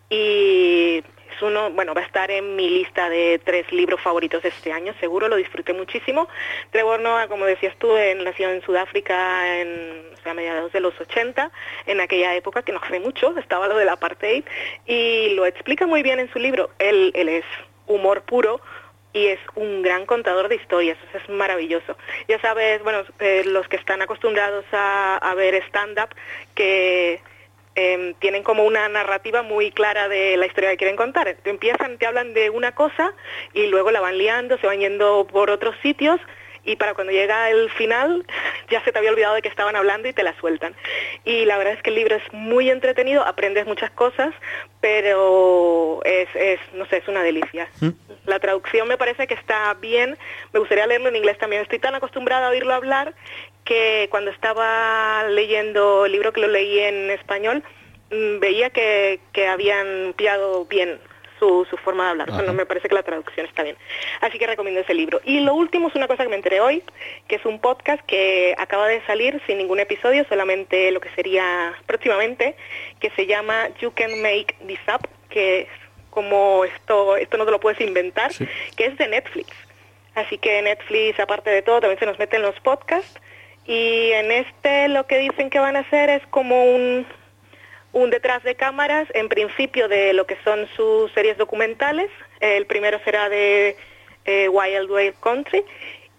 y 0.09 1.03
es 1.35 1.41
uno, 1.41 1.69
bueno, 1.71 1.93
va 1.93 2.01
a 2.01 2.05
estar 2.05 2.29
en 2.31 2.55
mi 2.55 2.69
lista 2.69 3.09
de 3.09 3.39
tres 3.43 3.71
libros 3.71 4.01
favoritos 4.01 4.43
de 4.43 4.49
este 4.49 4.71
año, 4.71 4.93
seguro, 4.99 5.27
lo 5.27 5.35
disfruté 5.35 5.73
muchísimo. 5.73 6.27
Trevor 6.71 6.99
Noah, 6.99 7.27
como 7.27 7.45
decías 7.45 7.75
tú, 7.77 7.93
nació 8.23 8.49
en 8.49 8.61
Sudáfrica 8.61 9.59
en, 9.59 10.11
mediados 10.35 10.71
de 10.71 10.79
los 10.79 10.99
80, 10.99 11.51
en 11.87 11.99
aquella 11.99 12.35
época 12.35 12.61
que 12.61 12.71
no 12.71 12.79
hace 12.81 12.99
mucho, 12.99 13.37
estaba 13.37 13.67
lo 13.67 13.77
del 13.77 13.89
apartheid, 13.89 14.43
y 14.85 15.33
lo 15.35 15.45
explica 15.45 15.87
muy 15.87 16.03
bien 16.03 16.19
en 16.19 16.31
su 16.31 16.39
libro. 16.39 16.69
Él, 16.79 17.11
es 17.15 17.45
humor 17.87 18.23
puro, 18.23 18.61
y 19.13 19.27
es 19.27 19.39
un 19.55 19.81
gran 19.81 20.05
contador 20.05 20.47
de 20.47 20.55
historias, 20.55 20.97
es 21.13 21.27
maravilloso. 21.27 21.97
Ya 22.27 22.39
sabes, 22.39 22.81
bueno, 22.83 23.03
eh, 23.19 23.43
los 23.45 23.67
que 23.67 23.75
están 23.75 24.01
acostumbrados 24.01 24.63
a, 24.71 25.17
a 25.17 25.35
ver 25.35 25.55
stand-up, 25.67 26.15
que 26.55 27.19
em, 27.75 28.13
tienen 28.15 28.43
como 28.43 28.63
una 28.63 28.87
narrativa 28.89 29.41
muy 29.41 29.71
clara 29.71 30.07
de 30.07 30.37
la 30.37 30.45
historia 30.45 30.71
que 30.71 30.77
quieren 30.77 30.97
contar. 30.97 31.35
Te 31.41 31.49
empiezan, 31.49 31.97
te 31.97 32.05
hablan 32.05 32.33
de 32.33 32.49
una 32.49 32.73
cosa 32.73 33.13
y 33.53 33.67
luego 33.67 33.91
la 33.91 34.01
van 34.01 34.17
liando, 34.17 34.57
se 34.57 34.67
van 34.67 34.79
yendo 34.79 35.27
por 35.31 35.49
otros 35.49 35.75
sitios 35.81 36.19
y 36.63 36.75
para 36.75 36.93
cuando 36.93 37.11
llega 37.11 37.49
el 37.49 37.69
final 37.71 38.25
ya 38.69 38.83
se 38.83 38.91
te 38.91 38.97
había 38.97 39.11
olvidado 39.11 39.35
de 39.35 39.41
que 39.41 39.49
estaban 39.49 39.75
hablando 39.75 40.07
y 40.07 40.13
te 40.13 40.23
la 40.23 40.37
sueltan. 40.39 40.75
Y 41.25 41.45
la 41.45 41.57
verdad 41.57 41.73
es 41.73 41.81
que 41.81 41.89
el 41.89 41.95
libro 41.95 42.15
es 42.15 42.33
muy 42.33 42.69
entretenido, 42.69 43.23
aprendes 43.23 43.65
muchas 43.65 43.91
cosas, 43.91 44.33
pero 44.79 46.01
es, 46.05 46.29
es 46.35 46.59
no 46.73 46.85
sé, 46.87 46.97
es 46.97 47.07
una 47.07 47.23
delicia. 47.23 47.69
La 48.25 48.39
traducción 48.39 48.87
me 48.87 48.97
parece 48.97 49.27
que 49.27 49.33
está 49.33 49.73
bien, 49.75 50.17
me 50.53 50.59
gustaría 50.59 50.87
leerlo 50.87 51.09
en 51.09 51.15
inglés 51.15 51.37
también. 51.37 51.61
Estoy 51.61 51.79
tan 51.79 51.95
acostumbrada 51.95 52.47
a 52.47 52.49
oírlo 52.51 52.73
hablar 52.73 53.13
que 53.63 54.07
cuando 54.09 54.31
estaba 54.31 55.23
leyendo 55.29 56.05
el 56.05 56.11
libro 56.11 56.33
que 56.33 56.41
lo 56.41 56.47
leí 56.47 56.79
en 56.79 57.11
español, 57.11 57.63
mm, 58.11 58.39
veía 58.39 58.69
que, 58.69 59.19
que 59.33 59.47
habían 59.47 60.13
pillado 60.17 60.65
bien 60.65 60.99
su, 61.41 61.65
su 61.69 61.77
forma 61.77 62.05
de 62.05 62.09
hablar. 62.11 62.29
Ajá. 62.29 62.37
Bueno, 62.37 62.53
me 62.53 62.65
parece 62.65 62.87
que 62.87 62.95
la 62.95 63.03
traducción 63.03 63.47
está 63.47 63.63
bien. 63.63 63.75
Así 64.21 64.37
que 64.37 64.45
recomiendo 64.45 64.81
ese 64.81 64.93
libro. 64.93 65.21
Y 65.25 65.39
lo 65.39 65.55
último 65.55 65.87
es 65.87 65.95
una 65.95 66.07
cosa 66.07 66.23
que 66.23 66.29
me 66.29 66.35
enteré 66.35 66.61
hoy, 66.61 66.83
que 67.27 67.35
es 67.35 67.45
un 67.45 67.59
podcast 67.59 68.01
que 68.05 68.53
acaba 68.57 68.87
de 68.87 69.01
salir 69.05 69.41
sin 69.47 69.57
ningún 69.57 69.79
episodio, 69.79 70.23
solamente 70.29 70.91
lo 70.91 71.01
que 71.01 71.09
sería 71.09 71.73
próximamente, 71.87 72.55
que 72.99 73.09
se 73.11 73.25
llama 73.25 73.69
You 73.79 73.91
Can 73.93 74.21
Make 74.21 74.55
This 74.67 74.79
Up, 74.87 75.07
que 75.29 75.61
es 75.61 75.67
como 76.11 76.63
esto, 76.65 77.17
esto 77.17 77.37
no 77.37 77.45
te 77.45 77.51
lo 77.51 77.59
puedes 77.59 77.81
inventar, 77.81 78.31
que 78.75 78.85
es 78.85 78.97
de 78.97 79.07
Netflix. 79.07 79.49
Así 80.13 80.37
que 80.37 80.61
Netflix, 80.61 81.19
aparte 81.19 81.49
de 81.49 81.61
todo, 81.61 81.81
también 81.81 81.99
se 81.99 82.05
nos 82.05 82.19
mete 82.19 82.35
en 82.35 82.43
los 82.43 82.59
podcasts. 82.59 83.19
Y 83.71 84.11
en 84.11 84.33
este 84.33 84.89
lo 84.89 85.07
que 85.07 85.17
dicen 85.17 85.49
que 85.49 85.57
van 85.57 85.77
a 85.77 85.79
hacer 85.79 86.09
es 86.09 86.27
como 86.27 86.65
un, 86.75 87.07
un 87.93 88.09
detrás 88.09 88.43
de 88.43 88.55
cámaras, 88.55 89.07
en 89.13 89.29
principio 89.29 89.87
de 89.87 90.11
lo 90.11 90.25
que 90.25 90.35
son 90.43 90.67
sus 90.75 91.09
series 91.13 91.37
documentales. 91.37 92.09
El 92.41 92.65
primero 92.65 92.99
será 93.05 93.29
de 93.29 93.77
eh, 94.25 94.49
Wild 94.49 94.91
Wild 94.91 95.15
Country 95.21 95.63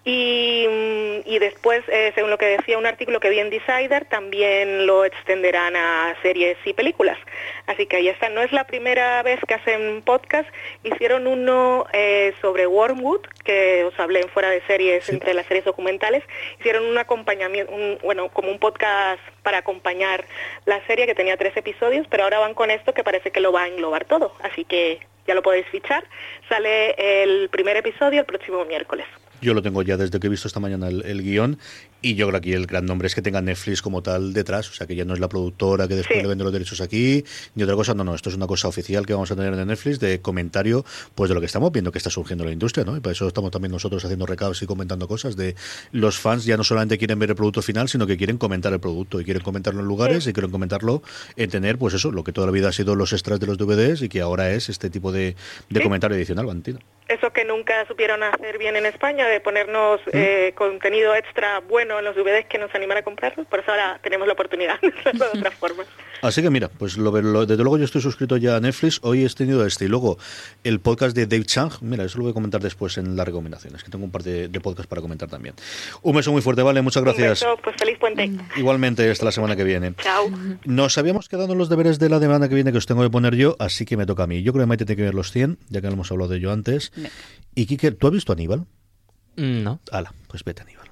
Y, 0.05 0.67
mm, 0.69 1.29
y 1.31 1.39
después, 1.39 1.83
eh, 1.89 2.11
según 2.17 2.31
lo 2.31 2.39
que 2.39 2.47
decía 2.47 2.77
un 2.77 2.87
artículo 2.87 3.21
que 3.21 3.31
vi 3.31 3.39
en 3.39 3.51
Decider, 3.51 4.05
también 4.07 4.85
lo 4.87 5.05
extenderán 5.05 5.77
a 5.77 6.17
series 6.23 6.57
y 6.65 6.73
películas. 6.73 7.17
Así 7.67 7.87
que 7.87 7.99
ahí 7.99 8.09
está. 8.09 8.29
No 8.29 8.43
es 8.43 8.51
la 8.51 8.65
primera 8.65 9.23
vez 9.23 9.39
que 9.47 9.55
hacen 9.55 10.03
podcast. 10.03 10.49
Hicieron 10.83 11.29
uno 11.29 11.87
eh, 11.93 12.35
sobre 12.41 12.67
Wormwood, 12.67 13.21
que 13.45 13.85
os 13.85 13.99
hablé 14.01 14.21
en 14.23 14.29
fuera 14.29 14.51
de 14.51 14.61
series, 14.67 15.09
entre 15.09 15.35
las 15.35 15.47
series 15.47 15.65
documentales. 15.65 16.25
Hicieron 16.59 16.85
un 16.85 16.99
acompañamiento, 16.99 17.73
un- 17.73 17.99
bueno, 18.03 18.29
como 18.31 18.51
un 18.51 18.59
podcast 18.59 19.21
para 19.45 19.59
acompañar 19.59 20.25
la 20.67 20.85
serie 20.89 21.07
que 21.07 21.15
tenía 21.15 21.37
tres 21.37 21.57
episodios, 21.57 22.09
pero 22.11 22.25
ahora 22.25 22.41
van 22.41 22.55
con 22.55 22.73
esto 22.73 22.93
que 22.93 23.05
parece 23.05 23.31
que 23.31 23.39
lo 23.41 23.53
va 23.53 23.63
a 23.63 23.69
englobar 23.69 24.05
todo. 24.07 24.35
Así 24.43 24.65
que 24.65 24.99
ya 25.29 25.35
lo 25.37 25.43
podéis 25.43 25.67
fichar. 25.69 26.03
Sale 26.49 26.97
el 27.23 27.49
primer 27.51 27.77
episodio 27.77 28.19
el 28.21 28.27
próximo 28.27 28.65
miércoles. 28.65 29.07
Yo 29.43 29.55
lo 29.55 29.61
tengo 29.63 29.83
ya 29.83 29.97
desde 29.97 30.19
que 30.21 30.29
he 30.29 30.31
visto 30.31 30.49
esta 30.49 30.61
mañana 30.61 30.89
el, 30.89 31.05
el 31.05 31.23
guion 31.23 31.59
y 32.01 32.15
yo 32.15 32.27
creo 32.29 32.41
que 32.41 32.49
aquí 32.51 32.53
el 32.55 32.67
gran 32.67 32.87
nombre 32.87 33.07
es 33.07 33.15
que 33.15 33.23
tenga 33.23 33.41
Netflix 33.43 33.83
como 33.83 34.03
tal 34.03 34.33
detrás, 34.33 34.71
o 34.71 34.73
sea 34.73 34.87
que 34.87 34.95
ya 34.97 35.05
no 35.05 35.15
es 35.15 35.21
la 35.21 35.29
productora 35.29 35.87
que 35.89 35.95
después 35.97 36.17
Sí. 36.19 36.23
le 36.23 36.29
vende 36.29 36.45
los 36.45 36.53
derechos 36.53 36.81
aquí 36.81 37.25
ni 37.55 37.63
otra 37.63 37.75
cosa, 37.77 37.95
no, 37.95 38.05
no, 38.05 38.15
esto 38.15 38.29
es 38.31 38.37
una 38.37 38.47
cosa 38.47 38.69
oficial 38.69 39.05
que 39.07 39.13
vamos 39.15 39.31
a 39.31 39.37
tener 39.37 39.53
en 39.55 39.67
Netflix 39.67 39.99
de 40.01 40.21
comentario 40.21 40.85
pues 41.15 41.29
de 41.29 41.35
lo 41.35 41.41
que 41.41 41.47
estamos 41.47 41.71
viendo 41.73 41.91
que 41.93 41.99
está 41.99 42.11
surgiendo 42.11 42.45
en 42.45 42.49
la 42.49 42.53
industria, 42.53 42.85
¿no? 42.85 42.97
Y 42.97 43.01
para 43.01 43.13
eso 43.13 43.27
estamos 43.29 43.51
también 43.51 43.73
nosotros 43.73 44.05
haciendo 44.05 44.27
recados 44.27 44.63
y 44.63 44.67
comentando 44.67 45.07
cosas 45.09 45.37
de 45.37 45.55
los 45.93 46.19
fans 46.19 46.45
ya 46.45 46.57
no 46.57 46.65
solamente 46.65 46.99
quieren 46.99 47.19
ver 47.19 47.31
el 47.31 47.37
producto 47.37 47.63
final, 47.63 47.89
sino 47.89 48.07
que 48.07 48.17
quieren 48.17 48.39
comentar 48.39 48.73
el 48.73 48.81
producto 48.81 49.21
y 49.21 49.25
quieren 49.25 49.43
comentarlo 49.43 49.81
en 49.81 49.87
lugares 49.87 50.27
y 50.27 50.33
quieren 50.33 50.51
comentarlo 50.51 51.03
en 51.37 51.51
tener 51.51 51.79
pues 51.79 51.95
eso, 51.95 52.11
lo 52.13 52.23
que 52.25 52.33
toda 52.33 52.47
la 52.47 52.53
vida 52.53 52.69
ha 52.69 52.73
sido 52.73 52.95
los 52.95 53.13
extras 53.13 53.41
de 53.41 53.47
los 53.47 53.59
DVDs 53.59 54.03
y 54.03 54.09
que 54.09 54.21
ahora 54.21 54.51
es 54.53 54.69
este 54.69 54.91
tipo 54.91 55.11
de, 55.13 55.35
de 55.71 55.81
Sí. 55.81 55.83
comentario 55.83 56.17
adicional, 56.17 56.47
Valentina. 56.47 56.79
Eso 57.13 57.31
que 57.31 57.45
nunca 57.45 57.85
supieron 57.87 58.23
hacer 58.23 58.57
bien 58.57 58.75
en 58.75 58.87
España, 58.87 59.29
de 59.29 59.39
ponernos 59.39 60.01
eh, 60.15 60.53
contenido 60.55 61.15
extra 61.15 61.61
bueno 61.61 61.99
en 61.99 62.07
los 62.07 62.17
DVDs 62.17 62.47
que 62.47 62.57
nos 62.57 62.75
animan 62.75 62.97
a 62.97 63.03
comprarlos, 63.03 63.47
por 63.49 63.61
eso 63.61 63.71
ahora 63.71 64.01
tenemos 64.03 64.27
la 64.27 64.33
oportunidad 64.33 64.81
de 64.83 64.89
hacerlo 64.89 65.27
de 65.31 65.39
otra 65.39 65.51
forma. 65.51 65.85
Así 66.23 66.41
que 66.41 66.51
mira, 66.51 66.69
pues 66.69 66.97
lo, 66.97 67.21
lo- 67.21 67.45
desde 67.47 67.63
luego 67.63 67.77
yo 67.79 67.85
estoy 67.85 68.01
suscrito 68.01 68.37
ya 68.37 68.57
a 68.57 68.61
Netflix, 68.61 69.01
hoy 69.03 69.25
he 69.25 69.29
tenido 69.31 69.67
este 69.67 69.85
y 69.87 69.89
luego 69.89 70.19
el 70.65 70.81
podcast 70.81 71.15
de 71.17 71.27
Dave 71.27 71.45
Chang, 71.45 71.73
mira, 71.81 72.05
eso 72.05 72.17
lo 72.19 72.25
voy 72.25 72.31
a 72.31 72.35
comentar 72.35 72.61
después 72.63 72.97
en 72.97 73.17
las 73.17 73.27
recomendaciones, 73.27 73.83
que 73.83 73.91
tengo 73.91 74.05
un 74.05 74.11
par 74.13 74.23
de, 74.23 74.47
de 74.49 74.61
podcasts 74.61 74.89
para 74.89 75.03
comentar 75.03 75.29
también. 75.29 75.55
Un 76.03 76.15
beso 76.17 76.31
muy 76.33 76.41
fuerte, 76.41 76.63
vale, 76.63 76.81
muchas 76.81 77.03
gracias. 77.03 77.43
Un 77.43 77.49
beso, 77.51 77.61
pues 77.63 77.77
feliz 77.77 77.99
puente. 77.99 78.31
Igualmente, 78.57 79.11
hasta 79.11 79.25
la 79.25 79.33
semana 79.33 79.57
que 79.57 79.65
viene. 79.65 79.95
Chao. 80.03 80.31
Nos 80.65 80.97
habíamos 80.97 81.29
quedado 81.29 81.53
en 81.53 81.59
los 81.59 81.69
deberes 81.69 81.99
de 81.99 82.09
la 82.09 82.21
semana 82.21 82.49
que 82.49 82.55
viene 82.55 82.71
que 82.73 82.79
os 82.79 82.87
tengo 82.87 83.03
que 83.03 83.11
poner 83.11 83.35
yo, 83.35 83.57
así 83.59 83.85
que 83.85 83.97
me 83.97 84.07
toca 84.07 84.23
a 84.23 84.27
mí. 84.29 84.43
Yo 84.43 84.53
creo 84.53 84.63
que 84.65 84.69
Maite 84.69 84.85
tiene 84.87 84.97
que 84.99 85.03
ver 85.05 85.15
los 85.15 85.33
100, 85.33 85.59
ya 85.71 85.81
que 85.81 85.89
no 85.89 85.95
hemos 85.95 86.11
hablado 86.13 86.31
de 86.31 86.37
ello 86.39 86.53
antes. 86.53 86.93
Y 87.57 87.67
Kike, 87.67 87.91
¿tú 87.93 88.07
has 88.07 88.13
visto 88.13 88.33
Aníbal? 88.33 88.61
Mm, 89.37 89.63
No. 89.65 89.81
Ala, 89.91 90.15
pues 90.29 90.45
vete 90.45 90.63
Aníbal. 90.63 90.89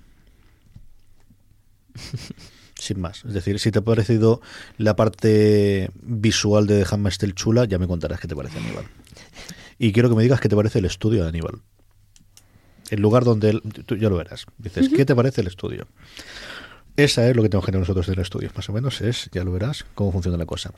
Sin 2.80 2.98
más. 2.98 3.24
Es 3.26 3.34
decir, 3.34 3.58
si 3.58 3.70
te 3.70 3.80
ha 3.80 3.82
parecido 3.82 4.40
la 4.78 4.96
parte 4.96 5.90
visual 6.00 6.66
de 6.66 6.86
Handmaid's 6.90 7.18
Tale 7.18 7.34
chula, 7.34 7.66
ya 7.66 7.78
me 7.78 7.86
contarás 7.86 8.20
qué 8.20 8.26
te 8.26 8.34
parece 8.34 8.58
Aníbal. 8.58 8.86
Y 9.78 9.92
quiero 9.92 10.08
que 10.08 10.14
me 10.14 10.22
digas 10.22 10.40
qué 10.40 10.48
te 10.48 10.56
parece 10.56 10.78
el 10.78 10.86
estudio 10.86 11.22
de 11.22 11.28
Aníbal. 11.28 11.60
El 12.88 13.02
lugar 13.02 13.24
donde 13.24 13.50
él, 13.50 13.62
tú 13.84 13.96
ya 13.96 14.08
lo 14.08 14.16
verás. 14.16 14.46
Dices, 14.56 14.88
¿qué 14.88 15.04
te 15.04 15.14
parece 15.14 15.42
el 15.42 15.46
estudio? 15.46 15.88
Esa 17.00 17.26
es 17.26 17.34
lo 17.34 17.42
que 17.42 17.48
tenemos 17.48 17.64
que 17.64 17.72
tener 17.72 17.80
nosotros 17.80 18.06
del 18.08 18.18
estudio, 18.18 18.50
más 18.54 18.68
o 18.68 18.74
menos 18.74 19.00
es, 19.00 19.30
ya 19.32 19.42
lo 19.42 19.52
verás, 19.52 19.86
cómo 19.94 20.12
funciona 20.12 20.36
la 20.36 20.44
cosa. 20.44 20.70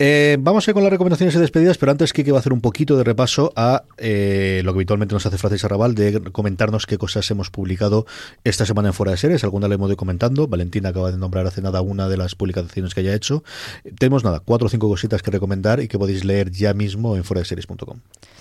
Eh, 0.00 0.36
vamos 0.40 0.66
a 0.66 0.70
ir 0.72 0.74
con 0.74 0.82
las 0.82 0.90
recomendaciones 0.90 1.32
y 1.36 1.38
despedidas, 1.38 1.78
pero 1.78 1.92
antes 1.92 2.12
Kike 2.12 2.32
va 2.32 2.38
a 2.38 2.40
hacer 2.40 2.52
un 2.52 2.60
poquito 2.60 2.96
de 2.96 3.04
repaso 3.04 3.52
a 3.54 3.84
eh, 3.96 4.62
lo 4.64 4.72
que 4.72 4.78
habitualmente 4.78 5.14
nos 5.14 5.24
hace 5.26 5.38
Francis 5.38 5.64
Arrabal, 5.64 5.94
de 5.94 6.22
comentarnos 6.32 6.86
qué 6.86 6.98
cosas 6.98 7.30
hemos 7.30 7.50
publicado 7.50 8.04
esta 8.42 8.66
semana 8.66 8.88
en 8.88 8.94
Fuera 8.94 9.12
de 9.12 9.18
Series, 9.18 9.44
alguna 9.44 9.68
le 9.68 9.76
hemos 9.76 9.86
ido 9.86 9.96
comentando, 9.96 10.48
Valentina 10.48 10.88
acaba 10.88 11.12
de 11.12 11.18
nombrar 11.18 11.46
hace 11.46 11.62
nada 11.62 11.82
una 11.82 12.08
de 12.08 12.16
las 12.16 12.34
publicaciones 12.34 12.92
que 12.92 13.02
haya 13.02 13.14
hecho. 13.14 13.44
Eh, 13.84 13.92
Tenemos 13.96 14.24
nada, 14.24 14.40
cuatro 14.40 14.66
o 14.66 14.70
cinco 14.70 14.88
cositas 14.88 15.22
que 15.22 15.30
recomendar 15.30 15.78
y 15.78 15.86
que 15.86 16.00
podéis 16.00 16.24
leer 16.24 16.50
ya 16.50 16.74
mismo 16.74 17.14
en 17.14 17.22
fuera 17.22 17.42
de 17.42 17.44
series.com. 17.44 18.00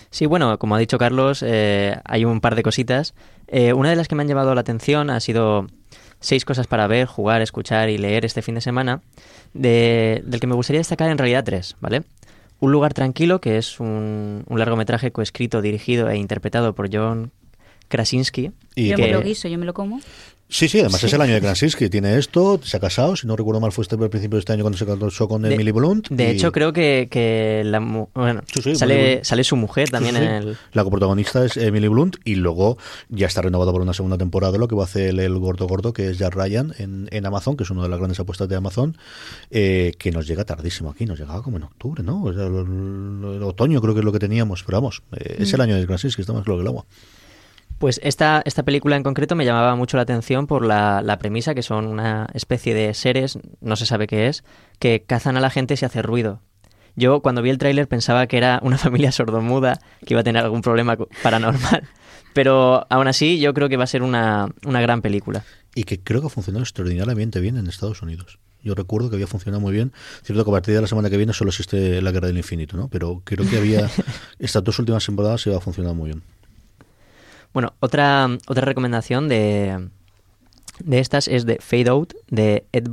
Sí, 0.10 0.26
bueno, 0.26 0.58
como 0.58 0.74
ha 0.74 0.80
dicho 0.80 0.98
Carlos, 0.98 1.44
hay 1.44 2.26
un 2.26 2.42
par 2.42 2.56
de 2.56 2.64
cositas. 2.64 3.14
Una 3.52 3.92
de 3.92 3.96
las 3.96 4.08
que 4.08 4.16
me 4.16 4.24
han 4.24 4.28
llamado 4.28 4.56
la 4.56 4.62
atención 4.62 5.12
ha 5.12 5.20
sido 5.20 5.68
seis 6.20 6.46
cosas 6.46 6.68
para 6.68 6.88
ver, 6.88 7.06
jugar, 7.08 7.42
escuchar 7.42 7.90
y 7.90 7.98
leer 7.98 8.26
este 8.26 8.42
fin 8.42 8.56
de 8.56 8.62
semana, 8.62 9.02
de- 9.54 10.22
del 10.26 10.40
que 10.40 10.48
me 10.48 10.56
gustaría 10.56 10.80
destacar 10.80 11.10
en 11.10 11.18
realidad 11.18 11.44
tres, 11.44 11.76
¿vale? 11.80 12.04
Un 12.60 12.72
lugar 12.72 12.94
tranquilo, 12.94 13.40
que 13.40 13.58
es 13.58 13.80
un, 13.80 14.44
un 14.48 14.60
largometraje 14.60 15.12
coescrito, 15.12 15.62
dirigido 15.62 16.10
e 16.10 16.18
interpretado 16.18 16.76
por 16.76 16.94
John 16.94 17.32
Krasinski. 17.88 18.52
Y 18.76 18.90
yo 18.90 18.96
que- 18.98 19.04
me 19.04 19.12
lo 19.14 19.22
guiso, 19.22 19.48
yo 19.48 19.58
me 19.58 19.66
lo 19.66 19.74
como. 19.74 20.00
Sí, 20.52 20.68
sí, 20.68 20.80
además 20.80 21.00
Sí. 21.02 21.06
es 21.06 21.14
el 21.14 21.22
año 21.22 21.36
de 21.36 21.42
Krasinski, 21.42 21.90
tiene 21.90 22.18
esto, 22.18 22.60
se 22.64 22.76
ha 22.76 22.80
casado, 22.80 23.16
si 23.16 23.28
no 23.28 23.36
recuerdo 23.36 23.60
mal 23.62 23.72
fue 23.72 23.84
este 23.84 23.94
al 23.96 24.10
principio 24.10 24.38
de 24.38 24.40
este 24.40 24.52
año 24.54 24.64
cuando 24.64 24.80
se 24.80 24.86
casó 24.88 25.28
con 25.28 25.44
De- 25.44 25.54
Emily 25.54 25.70
Blunt. 25.72 26.08
De 26.10 26.24
y- 26.24 26.32
hecho, 26.32 26.52
creo 26.52 26.74
que, 26.74 27.08
que 27.12 27.62
la, 27.64 27.80
mu- 27.80 28.08
bueno, 28.16 28.42
Sí, 28.52 28.62
sí, 28.64 28.76
sale, 28.76 29.24
sale 29.24 29.44
su 29.44 29.56
mujer 29.56 29.90
también 29.92 30.16
en 30.16 30.24
el... 30.24 30.58
La 30.74 30.84
coprotagonista 30.84 31.46
es 31.46 31.56
Emily 31.56 31.88
Blunt 31.88 32.16
y 32.26 32.34
luego 32.34 32.80
ya 33.10 33.28
está 33.28 33.44
renovado 33.44 33.72
por 33.72 33.82
una 33.82 33.94
segunda 33.94 34.18
temporada 34.18 34.58
lo 34.58 34.68
que 34.68 34.74
va 34.74 34.82
a 34.82 34.86
hacer 34.86 35.10
el, 35.10 35.20
el 35.20 35.38
gordo 35.38 35.68
gordo 35.68 35.94
que 35.94 36.10
es 36.10 36.18
Jack 36.18 36.34
Ryan 36.34 36.74
en, 36.80 37.08
en 37.12 37.26
Amazon, 37.28 37.56
que 37.56 37.64
es 37.64 37.70
una 37.70 37.84
de 37.84 37.90
las 37.90 38.00
grandes 38.00 38.20
apuestas 38.20 38.50
de 38.50 38.56
Amazon, 38.56 38.98
eh, 39.52 39.94
que 40.00 40.12
nos 40.12 40.26
llega 40.26 40.46
tardísimo 40.46 40.90
aquí, 40.90 41.06
nos 41.06 41.20
llegaba 41.20 41.44
como 41.44 41.58
en 41.58 41.64
octubre, 41.64 42.02
¿no? 42.02 42.24
O 42.24 42.34
sea, 42.34 42.48
el, 42.48 42.56
el- 42.56 43.36
el 43.36 43.44
otoño 43.44 43.80
creo 43.82 43.94
que 43.94 44.00
es 44.00 44.06
lo 44.06 44.12
que 44.12 44.20
teníamos, 44.20 44.64
pero 44.64 44.78
vamos, 44.80 45.04
eh, 45.16 45.36
es 45.40 45.52
Mm. 45.52 45.56
el 45.56 45.62
año 45.62 45.76
de 45.76 45.86
Krasinski, 45.86 46.22
está 46.22 46.34
más 46.34 46.44
claro 46.44 46.58
que 46.58 46.62
el 46.64 46.68
agua. 46.70 46.86
Pues 47.80 48.02
esta, 48.04 48.42
esta 48.46 48.64
película 48.64 48.98
en 48.98 49.04
concreto 49.04 49.36
me 49.38 49.46
llamaba 49.46 49.74
mucho 49.76 49.96
la 49.96 50.04
atención 50.04 50.48
por 50.48 50.66
la, 50.66 51.02
la 51.02 51.18
premisa, 51.18 51.56
que 51.56 51.64
son 51.64 51.88
una 51.88 52.28
especie 52.34 52.74
de 52.74 52.94
seres, 52.94 53.40
no 53.62 53.78
se 53.78 53.86
sabe 53.86 54.06
qué 54.06 54.28
es, 54.28 54.44
que 54.80 55.04
cazan 55.08 55.38
a 55.38 55.40
la 55.40 55.50
gente 55.50 55.78
si 55.78 55.86
hace 55.86 56.02
ruido. 56.02 56.42
Yo 56.98 57.22
cuando 57.22 57.42
vi 57.42 57.50
el 57.50 57.58
tráiler 57.58 57.88
pensaba 57.88 58.28
que 58.28 58.38
era 58.38 58.60
una 58.64 58.78
familia 58.78 59.14
sordomuda, 59.14 59.80
que 60.06 60.14
iba 60.14 60.22
a 60.22 60.26
tener 60.26 60.44
algún 60.44 60.62
problema 60.62 60.98
paranormal. 61.24 61.88
Pero 62.34 62.86
aún 62.90 63.08
así 63.08 63.40
yo 63.40 63.54
creo 63.54 63.70
que 63.70 63.78
va 63.78 63.86
a 63.86 63.88
ser 63.88 64.04
una, 64.04 64.50
una 64.66 64.82
gran 64.82 65.02
película. 65.02 65.46
Y 65.74 65.86
que 65.86 66.02
creo 66.02 66.20
que 66.20 66.28
ha 66.28 66.30
funcionado 66.30 66.64
extraordinariamente 66.64 67.40
bien 67.40 67.56
en 67.56 67.68
Estados 67.68 68.02
Unidos. 68.02 68.40
Yo 68.62 68.76
recuerdo 68.76 69.10
que 69.10 69.16
había 69.16 69.28
funcionado 69.28 69.62
muy 69.62 69.72
bien. 69.72 69.94
Cierto 70.24 70.44
que 70.44 70.52
a 70.52 70.54
partir 70.54 70.76
de 70.76 70.82
la 70.82 70.88
semana 70.88 71.10
que 71.10 71.16
viene 71.16 71.32
solo 71.32 71.50
existe 71.50 72.02
la 72.02 72.12
Guerra 72.12 72.28
del 72.28 72.38
Infinito, 72.38 72.76
¿no? 72.76 72.90
Pero 72.90 73.22
creo 73.24 73.50
que 73.50 73.58
había 73.58 73.90
estas 74.40 74.64
dos 74.66 74.78
últimas 74.80 75.06
temporadas 75.06 75.48
iba 75.48 75.56
a 75.56 75.62
funcionar 75.62 75.96
muy 75.96 76.10
bien. 76.10 76.24
Bueno, 77.54 77.74
otra, 77.80 78.28
otra 78.48 78.66
recomendación 78.66 79.28
de, 79.28 79.90
de 80.80 81.00
estas 81.00 81.28
es 81.28 81.46
de 81.46 81.58
Fade 81.60 81.90
Out, 81.90 82.14
de 82.30 82.66
Ed, 82.72 82.88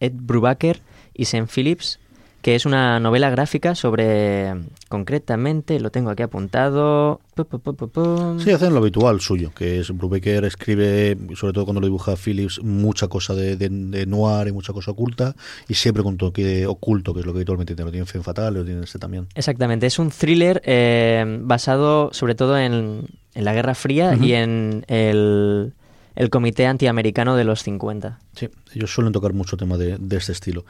Ed 0.00 0.12
Brubaker 0.14 0.80
y 1.14 1.26
Sam 1.26 1.46
Phillips, 1.46 1.98
que 2.42 2.54
es 2.54 2.66
una 2.66 3.00
novela 3.00 3.30
gráfica 3.30 3.74
sobre, 3.74 4.54
concretamente, 4.88 5.80
lo 5.80 5.90
tengo 5.90 6.10
aquí 6.10 6.22
apuntado... 6.22 7.20
pu, 7.34 7.44
pu, 7.46 7.58
pu, 7.60 7.74
pu, 7.74 7.88
pu. 7.88 8.40
Sí, 8.40 8.50
hacen 8.52 8.72
lo 8.72 8.78
habitual 8.78 9.20
suyo, 9.20 9.50
que 9.54 9.80
es 9.80 9.90
Brubaker 9.96 10.44
escribe, 10.44 11.16
sobre 11.36 11.52
todo 11.52 11.64
cuando 11.64 11.80
lo 11.80 11.86
dibuja 11.86 12.14
Phillips, 12.16 12.62
mucha 12.62 13.08
cosa 13.08 13.34
de, 13.34 13.56
de- 13.56 13.68
de 13.68 14.06
noir 14.06 14.48
y 14.48 14.52
mucha 14.52 14.72
cosa 14.72 14.90
oculta, 14.92 15.34
y 15.68 15.74
siempre 15.74 16.02
con 16.02 16.16
toque 16.16 16.66
oculto, 16.66 17.12
que 17.14 17.20
es 17.20 17.26
lo 17.26 17.32
que 17.32 17.38
habitualmente 17.38 17.74
tiene. 17.74 17.86
Lo 17.88 17.92
tiene 17.92 18.06
Fen 18.06 18.22
Fatal, 18.22 18.54
lo 18.54 18.64
tiene 18.64 18.82
este 18.84 18.98
también. 18.98 19.26
Exactamente, 19.34 19.86
es 19.86 19.98
un 19.98 20.10
thriller 20.10 20.62
eh, 20.64 21.24
basado 21.42 22.10
sobre 22.12 22.34
todo 22.34 22.58
en, 22.58 23.02
en 23.34 23.44
la 23.44 23.52
Guerra 23.52 23.74
Fría 23.74 24.16
y 24.20 24.32
en 24.32 24.84
el, 24.88 25.72
el 26.16 26.30
Comité 26.30 26.66
Antiamericano 26.66 27.34
de 27.36 27.44
los 27.44 27.62
50. 27.62 28.18
Sí, 28.34 28.48
ellos 28.74 28.92
suelen 28.92 29.12
tocar 29.12 29.32
mucho 29.32 29.56
tema 29.56 29.76
de, 29.76 29.96
de 29.98 30.16
este 30.16 30.32
estilo. 30.32 30.64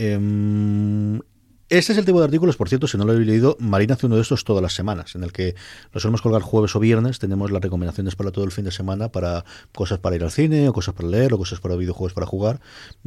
Em, 0.00 1.20
este 1.68 1.92
es 1.92 1.98
el 1.98 2.06
tipo 2.06 2.18
de 2.20 2.24
artículos, 2.24 2.56
por 2.56 2.70
cierto, 2.70 2.86
si 2.86 2.96
no 2.96 3.04
lo 3.04 3.12
habéis 3.12 3.26
leído, 3.26 3.58
Marina 3.60 3.94
hace 3.94 4.06
uno 4.06 4.16
de 4.16 4.22
estos 4.22 4.44
todas 4.44 4.62
las 4.62 4.72
semanas, 4.72 5.14
en 5.14 5.22
el 5.22 5.30
que 5.30 5.54
lo 5.92 6.00
solemos 6.00 6.22
colgar 6.22 6.40
jueves 6.40 6.74
o 6.74 6.80
viernes, 6.80 7.18
tenemos 7.18 7.50
las 7.50 7.60
recomendaciones 7.60 8.16
para 8.16 8.30
todo 8.30 8.46
el 8.46 8.50
fin 8.50 8.64
de 8.64 8.70
semana, 8.70 9.12
para 9.12 9.44
cosas 9.74 9.98
para 9.98 10.16
ir 10.16 10.24
al 10.24 10.30
cine, 10.30 10.70
o 10.70 10.72
cosas 10.72 10.94
para 10.94 11.06
leer, 11.06 11.34
o 11.34 11.38
cosas 11.38 11.60
para 11.60 11.76
videojuegos 11.76 12.14
para 12.14 12.26
jugar, 12.26 12.60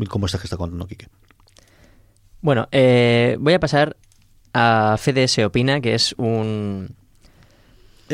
como 0.08 0.28
esta 0.28 0.38
que 0.38 0.44
está 0.44 0.56
contando 0.56 0.86
Kike. 0.86 1.08
Bueno, 2.41 2.68
eh, 2.72 3.38
voy 3.39 3.54
a 3.54 3.60
pasar 3.60 3.98
a 4.54 4.96
Fede 5.00 5.28
se 5.28 5.46
opina, 5.46 5.82
que 5.82 5.96
es 5.96 6.14
un... 6.20 6.96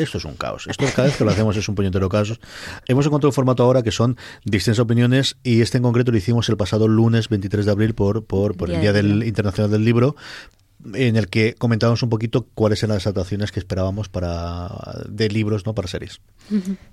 Esto 0.02 0.18
es 0.18 0.24
un 0.24 0.34
caos. 0.34 0.66
Esto 0.68 0.84
cada 0.94 1.08
vez 1.08 1.16
que 1.16 1.24
lo 1.24 1.30
hacemos 1.30 1.56
es 1.56 1.68
un 1.68 1.74
puñetero 1.74 2.08
caos. 2.08 2.38
Hemos 2.86 3.06
encontrado 3.06 3.30
un 3.30 3.34
formato 3.34 3.62
ahora 3.62 3.82
que 3.82 3.90
son 3.90 4.16
distintas 4.44 4.78
opiniones 4.78 5.36
y 5.42 5.60
este 5.60 5.78
en 5.78 5.82
concreto 5.82 6.10
lo 6.10 6.18
hicimos 6.18 6.48
el 6.48 6.56
pasado 6.56 6.88
lunes 6.88 7.28
23 7.28 7.66
de 7.66 7.72
abril 7.72 7.94
por, 7.94 8.24
por, 8.24 8.56
por 8.56 8.70
el 8.70 8.80
Día 8.80 8.92
del. 8.92 9.22
Internacional 9.22 9.70
del 9.70 9.84
Libro 9.84 10.16
en 10.94 11.16
el 11.16 11.28
que 11.28 11.54
comentábamos 11.54 12.02
un 12.02 12.08
poquito 12.08 12.46
cuáles 12.54 12.82
eran 12.82 12.94
las 12.94 13.06
adaptaciones 13.06 13.52
que 13.52 13.60
esperábamos 13.60 14.08
para 14.08 14.70
de 15.06 15.28
libros, 15.28 15.66
no 15.66 15.74
para 15.74 15.88
series. 15.88 16.20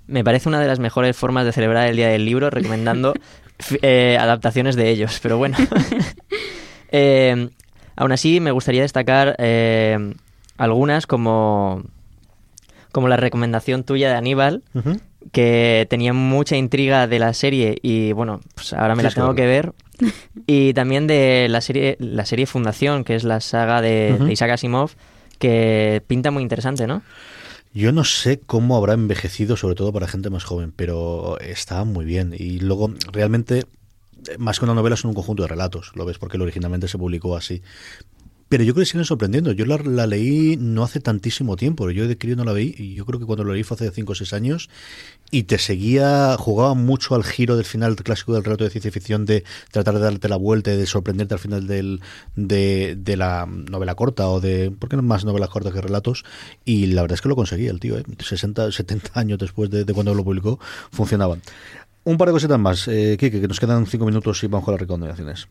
Me 0.06 0.22
parece 0.22 0.48
una 0.48 0.60
de 0.60 0.66
las 0.66 0.78
mejores 0.78 1.16
formas 1.16 1.46
de 1.46 1.52
celebrar 1.52 1.88
el 1.88 1.96
Día 1.96 2.08
del 2.08 2.24
Libro, 2.24 2.50
recomendando 2.50 3.14
eh, 3.82 4.18
adaptaciones 4.20 4.76
de 4.76 4.90
ellos. 4.90 5.18
Pero 5.22 5.38
bueno, 5.38 5.56
Eh, 6.90 7.50
aún 7.96 8.12
así 8.12 8.40
me 8.40 8.50
gustaría 8.50 8.82
destacar 8.82 9.36
eh, 9.38 10.14
algunas 10.56 11.06
como, 11.06 11.82
como 12.92 13.08
la 13.08 13.16
recomendación 13.16 13.84
tuya 13.84 14.08
de 14.08 14.16
Aníbal, 14.16 14.62
que 15.32 15.86
tenía 15.90 16.12
mucha 16.12 16.56
intriga 16.56 17.06
de 17.06 17.18
la 17.18 17.34
serie 17.34 17.78
y 17.82 18.12
bueno, 18.12 18.40
pues 18.54 18.72
ahora 18.72 18.94
me 18.94 19.02
Sí, 19.02 19.08
la 19.08 19.14
tengo 19.14 19.34
que 19.34 19.42
que 19.42 19.46
ver. 19.46 19.72
Y 20.46 20.72
también 20.74 21.06
de 21.06 21.48
la 21.50 21.60
serie, 21.60 21.96
la 21.98 22.24
serie 22.24 22.46
Fundación, 22.46 23.04
que 23.04 23.16
es 23.16 23.24
la 23.24 23.40
saga 23.40 23.82
de, 23.82 24.16
Isaac 24.30 24.52
Asimov, 24.52 24.92
que 25.38 26.02
pinta 26.06 26.30
muy 26.30 26.42
interesante, 26.42 26.86
¿no? 26.86 27.02
Yo 27.74 27.92
no 27.92 28.04
sé 28.04 28.40
cómo 28.40 28.76
habrá 28.76 28.94
envejecido, 28.94 29.56
sobre 29.56 29.74
todo 29.74 29.92
para 29.92 30.08
gente 30.08 30.30
más 30.30 30.44
joven, 30.44 30.72
pero 30.74 31.38
está 31.40 31.84
muy 31.84 32.04
bien. 32.04 32.34
Y 32.36 32.60
luego, 32.60 32.92
realmente, 33.12 33.66
más 34.38 34.58
que 34.58 34.64
una 34.64 34.74
novela, 34.74 34.96
son 34.96 35.10
un 35.10 35.14
conjunto 35.14 35.42
de 35.42 35.48
relatos. 35.48 35.92
Lo 35.94 36.04
ves 36.04 36.18
porque 36.18 36.38
originalmente 36.38 36.88
se 36.88 36.96
publicó 36.96 37.36
así. 37.36 37.62
Pero 38.48 38.64
yo 38.64 38.72
creo 38.72 38.82
que 38.82 38.86
siguen 38.86 39.04
sorprendiendo. 39.04 39.52
Yo 39.52 39.66
la, 39.66 40.06
leí 40.06 40.56
no 40.56 40.82
hace 40.82 41.00
tantísimo 41.00 41.56
tiempo. 41.56 41.90
Yo 41.90 42.08
de 42.08 42.16
crío 42.16 42.34
no 42.34 42.44
la 42.44 42.52
veí 42.52 42.74
y 42.78 42.94
yo 42.94 43.04
creo 43.04 43.20
que 43.20 43.26
cuando 43.26 43.44
lo 43.44 43.52
leí 43.52 43.62
fue 43.62 43.74
hace 43.74 43.90
5 43.90 44.12
o 44.12 44.14
6 44.14 44.32
años 44.32 44.70
y 45.30 45.42
te 45.42 45.58
seguía, 45.58 46.36
jugaba 46.38 46.72
mucho 46.72 47.14
al 47.14 47.24
giro 47.24 47.56
del 47.56 47.66
final 47.66 47.96
clásico 47.96 48.32
del 48.32 48.44
relato 48.44 48.64
de 48.64 48.70
ciencia 48.70 48.90
ficción 48.90 49.26
de 49.26 49.44
tratar 49.70 49.94
de 49.94 50.00
darte 50.00 50.28
la 50.30 50.36
vuelta 50.36 50.72
y 50.72 50.78
de 50.78 50.86
sorprenderte 50.86 51.34
al 51.34 51.40
final 51.40 51.66
del, 51.66 52.00
de, 52.34 53.16
la 53.16 53.46
novela 53.46 53.94
corta 53.94 54.28
o 54.28 54.40
de, 54.40 54.70
¿por 54.70 54.88
qué 54.88 54.96
no 54.96 55.02
más 55.02 55.26
novelas 55.26 55.50
cortas 55.50 55.74
que 55.74 55.82
relatos? 55.82 56.24
Y 56.64 56.86
la 56.86 57.02
verdad 57.02 57.16
es 57.16 57.20
que 57.20 57.28
lo 57.28 57.36
conseguía 57.36 57.70
el 57.70 57.80
tío, 57.80 57.98
¿eh? 57.98 58.04
60, 58.18 58.72
70 58.72 59.10
años 59.20 59.38
después 59.38 59.68
de, 59.68 59.84
cuando 59.92 60.14
lo 60.14 60.24
publicó, 60.24 60.58
funcionaban. 60.90 61.42
Un 62.04 62.16
par 62.16 62.28
de 62.28 62.32
cositas 62.32 62.58
más, 62.58 62.88
eh, 62.88 63.18
Kike, 63.20 63.42
que 63.42 63.48
nos 63.48 63.60
quedan 63.60 63.84
5 63.84 64.06
minutos 64.06 64.42
y 64.42 64.46
vamos 64.46 64.64
con 64.64 64.72
las 64.72 64.80
recomendaciones. 64.80 65.48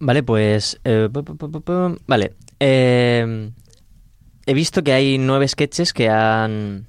Vale, 0.00 0.22
pues... 0.22 0.80
eh, 0.84 1.08
pu- 1.12 1.24
pu- 1.24 1.36
pu- 1.36 1.50
pu- 1.50 1.62
pu- 1.64 1.98
vale. 2.06 2.34
eh, 2.60 3.50
he 4.46 4.54
visto 4.54 4.82
que 4.82 4.92
hay 4.92 5.18
nueve 5.18 5.46
sketches 5.48 5.92
que 5.92 6.08
han... 6.08 6.86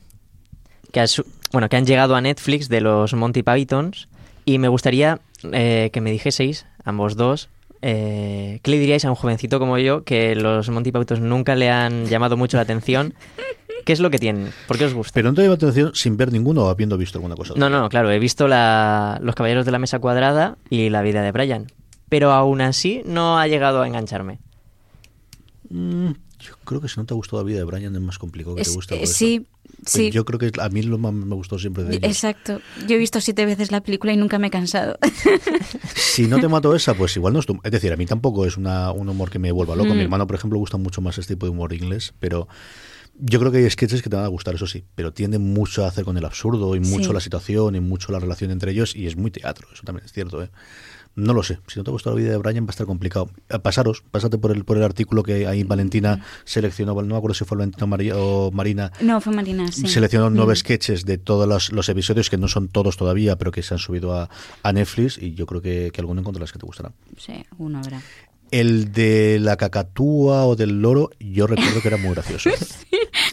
Que 0.92 1.06
bueno, 1.52 1.70
que 1.70 1.78
han 1.78 1.86
llegado 1.86 2.16
a 2.16 2.22
Netflix 2.22 2.70
de 2.70 2.82
los 2.82 3.14
Monty 3.14 3.44
Pythons 3.44 4.08
y 4.46 4.58
me 4.60 4.68
gustaría 4.68 5.20
eh, 5.52 5.90
que 5.94 6.02
me 6.02 6.12
dijeseis, 6.12 6.66
ambos 6.84 7.16
dos, 7.16 7.50
eh, 7.82 8.60
¿qué 8.64 8.72
le 8.72 8.80
diríais 8.80 9.06
a 9.06 9.10
un 9.10 9.16
jovencito 9.16 9.60
como 9.60 9.78
yo 9.78 10.04
que 10.04 10.36
los 10.36 10.70
Monty 10.70 10.92
Pythons 10.92 11.22
nunca 11.22 11.56
le 11.56 11.70
han 11.70 12.06
llamado 12.06 12.38
mucho 12.38 12.58
la 12.58 12.64
atención? 12.64 13.14
¿Qué 13.86 13.94
es 13.94 14.00
lo 14.00 14.10
que 14.12 14.20
tienen? 14.20 14.52
¿Por 14.68 14.78
qué 14.78 14.86
os 14.86 14.94
gusta? 14.94 15.12
Pero 15.14 15.30
no 15.30 15.36
te 15.36 15.42
llama 15.44 15.56
atención 15.56 15.92
sin 15.96 16.18
ver 16.18 16.32
ninguno 16.32 16.66
o 16.66 16.70
habiendo 16.70 16.98
visto 16.98 17.18
alguna 17.18 17.36
cosa. 17.36 17.54
No, 17.56 17.70
no, 17.70 17.90
claro, 17.90 18.12
he 18.12 18.20
visto 18.20 18.48
la, 18.48 19.20
Los 19.22 19.34
Caballeros 19.36 19.66
de 19.66 19.72
la 19.72 19.80
Mesa 19.80 20.00
Cuadrada 20.00 20.58
y 20.70 20.90
La 20.90 21.02
vida 21.02 21.22
de 21.24 21.32
Brian. 21.32 21.68
Pero 22.10 22.32
aún 22.32 22.62
así 22.62 23.02
no 23.06 23.38
ha 23.40 23.48
llegado 23.48 23.82
a 23.82 23.88
engancharme. 23.88 24.40
Mm, 25.70 26.12
yo 26.40 26.54
creo 26.66 26.82
que 26.82 26.88
si 26.88 27.00
no 27.00 27.06
te 27.06 27.14
ha 27.14 27.16
gustado 27.18 27.42
la 27.44 27.48
vida 27.48 27.60
de 27.60 27.64
Brian 27.66 27.94
es 27.96 28.02
más 28.02 28.18
complicado 28.18 28.56
que 28.56 28.64
te 28.64 28.70
guste 28.72 28.96
eh, 29.04 29.08
sí. 29.08 29.46
Pues 29.82 29.92
sí. 29.92 30.10
Yo 30.12 30.26
creo 30.26 30.40
que 30.40 30.52
a 30.60 30.70
mí 30.70 30.82
lo 30.82 30.98
más 30.98 31.14
me 31.14 31.36
gustó 31.36 31.60
siempre 31.60 31.84
de 31.84 31.98
ellos. 31.98 32.04
Exacto. 32.10 32.60
Yo 32.88 32.96
he 32.96 32.98
visto 32.98 33.22
siete 33.22 33.46
veces 33.46 33.72
la 33.72 33.82
película 33.82 34.12
y 34.14 34.18
nunca 34.18 34.40
me 34.40 34.48
he 34.48 34.52
cansado. 34.52 34.98
Si 35.96 36.28
no 36.28 36.40
te 36.40 36.48
mato 36.50 36.76
esa, 36.76 36.96
pues 36.96 37.16
igual 37.16 37.34
no 37.34 37.40
es 37.40 37.46
tu... 37.46 37.58
Es 37.64 37.72
decir, 37.72 37.94
a 37.94 37.96
mí 37.96 38.06
tampoco 38.06 38.46
es 38.46 38.58
una, 38.58 38.92
un 38.92 39.08
humor 39.08 39.30
que 39.30 39.40
me 39.40 39.52
vuelva 39.52 39.76
loco. 39.76 39.92
A 39.92 39.94
mi 39.94 40.00
Mm. 40.00 40.04
hermano, 40.04 40.28
por 40.28 40.36
ejemplo, 40.36 40.58
le 40.58 40.60
gusta 40.62 40.78
mucho 40.78 41.00
más 41.02 41.18
este 41.18 41.36
tipo 41.36 41.46
de 41.46 41.52
humor 41.52 41.72
inglés, 41.74 42.14
pero 42.20 42.48
yo 43.20 43.40
creo 43.40 43.52
que 43.52 43.60
hay 43.60 43.70
sketches 43.70 44.02
que 44.02 44.10
te 44.10 44.16
van 44.18 44.26
a 44.26 44.30
gustar, 44.30 44.56
eso 44.56 44.68
sí, 44.68 44.84
pero 44.96 45.14
tienden 45.14 45.54
mucho 45.54 45.86
a 45.86 45.88
hacer 45.88 46.04
con 46.04 46.18
el 46.18 46.26
absurdo 46.26 46.76
y 46.76 46.80
mucho 46.82 47.10
Sí. 47.10 47.14
la 47.14 47.20
situación 47.22 47.76
y 47.76 47.80
mucho 47.80 48.12
la 48.12 48.20
relación 48.20 48.52
entre 48.52 48.72
ellos 48.72 48.96
y 48.96 49.08
es 49.08 49.16
muy 49.16 49.30
teatro, 49.32 49.68
eso 49.74 49.84
también 49.86 50.06
es 50.06 50.12
cierto, 50.14 50.42
¿eh? 50.44 50.50
No 51.20 51.34
lo 51.34 51.44
sé. 51.44 51.60
Si 51.68 51.78
no 51.80 51.84
te 51.84 51.90
ha 51.90 51.94
gustado 51.94 52.16
la 52.16 52.22
vida 52.22 52.32
de 52.32 52.38
Brian 52.38 52.64
va 52.66 52.70
a 52.70 52.72
estar 52.72 52.86
complicado. 52.88 53.30
Eh, 53.50 53.60
Pasaros, 53.60 54.04
pásate 54.12 54.38
por 54.38 54.52
el 54.52 54.64
por 54.64 54.78
el 54.78 54.84
artículo 54.84 55.24
que 55.24 55.48
ahí 55.48 55.64
Valentina 55.64 56.24
seleccionó, 56.46 56.94
no 56.96 57.02
me 57.04 57.16
acuerdo 57.18 57.34
si 57.34 57.46
fue 57.46 57.58
Valentina 57.58 57.86
Mari- 57.88 58.12
o 58.14 58.52
Marina, 58.52 58.92
No, 59.02 59.20
fue 59.22 59.34
Marina, 59.34 59.72
sí. 59.72 59.88
seleccionó 59.88 60.30
nueve 60.30 60.54
Mm. 60.54 60.56
sketches 60.58 61.06
de 61.06 61.18
todos 61.18 61.48
los, 61.48 61.72
los 61.72 61.90
episodios, 61.90 62.30
que 62.30 62.38
no 62.38 62.48
son 62.48 62.68
todos 62.70 62.98
todavía, 62.98 63.38
pero 63.38 63.52
que 63.52 63.62
se 63.64 63.74
han 63.74 63.80
subido 63.80 64.14
a, 64.16 64.30
a 64.64 64.74
Netflix 64.74 65.18
y 65.18 65.34
yo 65.34 65.46
creo 65.46 65.62
que, 65.62 65.92
que 65.94 66.02
alguno 66.02 66.22
encontrarás 66.22 66.52
que 66.52 66.60
te 66.60 66.66
gustará. 66.66 66.92
Sí, 67.18 67.46
uno 67.58 67.80
habrá. 67.80 68.02
El 68.52 68.92
de 68.92 69.38
la 69.40 69.58
cacatúa 69.58 70.46
o 70.46 70.56
del 70.56 70.82
loro, 70.82 71.12
yo 71.20 71.46
recuerdo 71.48 71.82
que 71.82 71.88
era 71.88 71.98
muy 71.98 72.12
gracioso. 72.12 72.50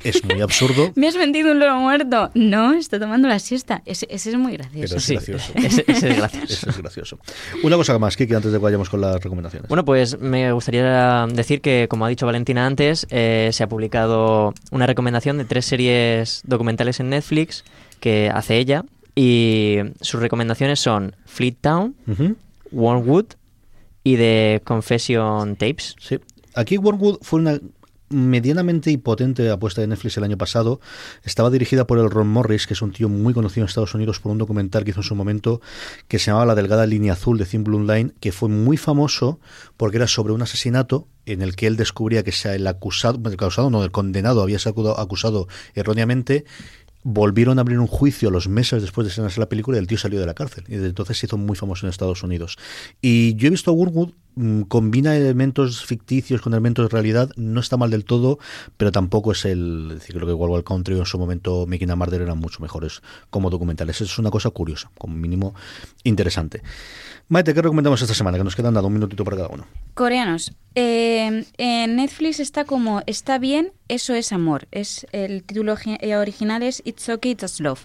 Es 0.05 0.23
muy 0.25 0.41
absurdo, 0.41 0.93
¿Me 0.95 1.09
has 1.09 1.17
vendido 1.17 1.51
un 1.51 1.59
loro 1.59 1.81
muerto? 1.81 2.31
No, 2.35 2.75
está 2.75 3.01
tomando 3.01 3.27
la 3.27 3.41
siesta. 3.41 3.83
Ese, 3.87 4.07
ese 4.09 4.31
es 4.31 4.37
muy 4.37 4.53
gracioso. 4.53 4.83
pero 4.87 4.99
es 4.99 5.05
Sí, 5.05 5.15
gracioso. 5.15 5.53
ese- 5.57 5.85
ese 5.89 6.11
es 6.11 6.17
gracioso. 6.17 6.47
Ese 6.55 6.71
es 6.71 6.79
gracioso. 6.79 7.19
Una 7.65 7.75
cosa 7.77 7.99
más, 7.99 8.17
Kiki, 8.17 8.35
antes 8.35 8.53
de 8.53 8.59
que 8.59 8.63
vayamos 8.63 8.89
con 8.89 9.01
las 9.01 9.21
recomendaciones. 9.21 9.69
Bueno, 9.69 9.85
pues 9.85 10.21
me 10.21 10.53
gustaría 10.53 11.27
decir 11.33 11.61
que, 11.61 11.89
como 11.91 12.05
ha 12.05 12.09
dicho 12.09 12.25
Valentina 12.25 12.67
antes, 12.67 13.09
eh, 13.11 13.51
se 13.53 13.65
ha 13.65 13.69
publicado 13.69 14.55
una 14.71 14.87
recomendación 14.87 15.39
de 15.39 15.45
tres 15.45 15.65
series 15.65 16.43
documentales 16.45 17.01
en 17.01 17.11
Netflix 17.11 17.65
que 17.99 18.31
hace 18.33 18.59
ella. 18.59 18.85
Y 19.17 19.79
sus 20.03 20.21
recomendaciones 20.21 20.79
son 20.79 21.17
Fleet 21.25 21.57
Town. 21.61 21.97
Wormwood 22.71 23.27
y 24.07 24.17
The 24.17 24.63
Confession 24.65 25.57
Tapes. 25.57 25.97
Sí. 25.99 26.21
Aquí 26.55 26.79
Wormwood 26.79 27.19
fue 27.23 27.41
una 27.41 27.59
medianamente 28.09 28.97
potente 28.99 29.51
apuesta 29.51 29.81
de 29.81 29.89
Netflix 29.89 30.17
el 30.17 30.23
año 30.23 30.39
pasado. 30.39 30.81
Estaba 31.25 31.51
dirigida 31.51 31.89
por 31.89 31.99
el 31.99 32.09
Ron 32.09 32.29
Morris, 32.29 32.69
que 32.69 32.75
es 32.75 32.83
un 32.83 32.93
tío 32.93 33.09
muy 33.09 33.35
conocido 33.35 33.65
en 33.65 33.69
Estados 33.69 33.97
Unidos 33.97 34.21
por 34.21 34.31
un 34.31 34.39
documental 34.39 34.85
que 34.85 34.93
hizo 34.93 35.01
en 35.01 35.05
su 35.05 35.17
momento 35.17 35.61
que 36.07 36.21
se 36.21 36.27
llamaba 36.27 36.47
La 36.47 36.55
delgada 36.55 36.87
línea 36.87 37.15
azul 37.15 37.37
de 37.37 37.47
Thin 37.47 37.65
Blue 37.65 37.81
Line, 37.81 38.13
que 38.21 38.31
fue 38.31 38.49
muy 38.49 38.77
famoso 38.77 39.41
porque 39.77 39.97
era 39.97 40.07
sobre 40.07 40.33
un 40.33 40.43
asesinato 40.43 41.09
en 41.25 41.43
el 41.43 41.57
que 41.57 41.67
él 41.67 41.77
descubría 41.77 42.23
que 42.23 42.33
el 42.45 42.67
acusado, 42.69 43.19
el 43.27 43.35
acusado 43.35 43.71
no, 43.71 43.83
el 43.83 43.91
condenado 43.91 44.41
había 44.41 44.61
sido 44.61 45.01
acusado 45.01 45.49
erróneamente 45.75 46.45
volvieron 47.09 47.59
a 47.59 47.61
abrir 47.61 47.79
un 47.79 47.87
juicio 47.87 48.33
los 48.33 48.49
meses 48.49 48.83
después 48.83 49.05
de 49.05 49.11
estrenarse 49.11 49.39
la 49.39 49.49
película 49.49 49.77
y 49.77 49.81
el 49.81 49.87
tío 49.87 49.97
salió 49.97 50.19
de 50.19 50.27
la 50.27 50.35
cárcel. 50.35 50.65
Y 50.67 50.73
desde 50.73 50.89
entonces 50.89 51.17
se 51.17 51.27
hizo 51.27 51.39
muy 51.39 51.55
famoso 51.55 51.87
en 51.87 51.91
Estados 51.91 52.25
Unidos. 52.25 52.59
Y 53.01 53.37
yo 53.37 53.47
he 53.47 53.51
visto 53.51 53.71
a 53.71 53.75
Wormwood, 53.75 54.11
mm, 54.35 54.63
combina 54.63 55.17
elementos 55.17 55.85
ficticios 55.85 56.41
con 56.41 56.53
elementos 56.53 56.85
de 56.85 56.89
realidad, 56.89 57.31
no 57.37 57.61
está 57.61 57.77
mal 57.77 57.91
del 57.91 58.05
todo, 58.05 58.41
pero 58.77 58.91
tampoco 58.91 59.31
es 59.31 59.45
el... 59.45 59.87
es 59.93 59.99
decir, 60.01 60.17
creo 60.17 60.27
que 60.27 60.33
Wild 60.33 60.65
Country 60.65 60.99
en 60.99 61.07
su 61.07 61.17
momento 61.17 61.65
Making 61.69 61.93
a 61.93 61.97
Murder 61.97 62.23
eran 62.23 62.39
mucho 62.39 62.61
mejores 62.61 63.03
como 63.31 63.51
documentales. 63.51 64.01
Es 64.01 64.19
una 64.19 64.33
cosa 64.33 64.51
curiosa, 64.51 64.91
como 64.99 65.15
mínimo 65.15 65.55
interesante. 66.03 66.63
Maite, 67.29 67.53
¿qué 67.55 67.61
recomendamos 67.63 68.01
esta 68.03 68.15
semana? 68.15 68.39
Que 68.39 68.45
nos 68.45 68.55
quedan 68.55 68.75
nada, 68.75 68.87
un 68.87 68.93
minutito 68.93 69.25
para 69.25 69.37
cada 69.37 69.49
uno. 69.49 69.67
Coreanos. 69.95 70.53
Eh, 70.77 71.45
en 71.59 71.97
Netflix 71.97 72.39
está 72.39 72.65
como 72.65 73.03
Está 73.07 73.39
bien, 73.39 73.73
eso 73.89 74.15
es 74.15 74.33
amor. 74.33 74.69
Es 74.71 75.07
El 75.11 75.43
título 75.43 75.75
eh, 76.01 76.17
original 76.17 76.63
es 76.63 76.83
It's 76.85 77.09
Okay, 77.09 77.35
That's 77.35 77.59
Love. 77.61 77.85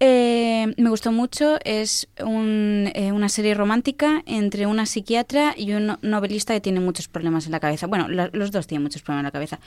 Eh, 0.00 0.74
me 0.76 0.90
gustó 0.90 1.12
mucho, 1.12 1.56
es 1.64 2.08
un- 2.20 2.90
eh, 2.94 3.12
una 3.12 3.28
serie 3.28 3.54
romántica 3.54 4.22
entre 4.26 4.66
una 4.66 4.86
psiquiatra 4.86 5.54
y 5.56 5.72
un 5.72 5.86
no- 5.86 5.98
novelista 6.02 6.52
que 6.52 6.60
tiene 6.60 6.80
muchos 6.80 7.06
problemas 7.06 7.46
en 7.46 7.52
la 7.52 7.60
cabeza. 7.60 7.86
Bueno, 7.86 8.08
los 8.08 8.50
dos 8.50 8.66
tienen 8.66 8.82
muchos 8.82 9.02
problemas 9.02 9.20
en 9.20 9.26
la 9.26 9.30
cabeza. 9.30 9.60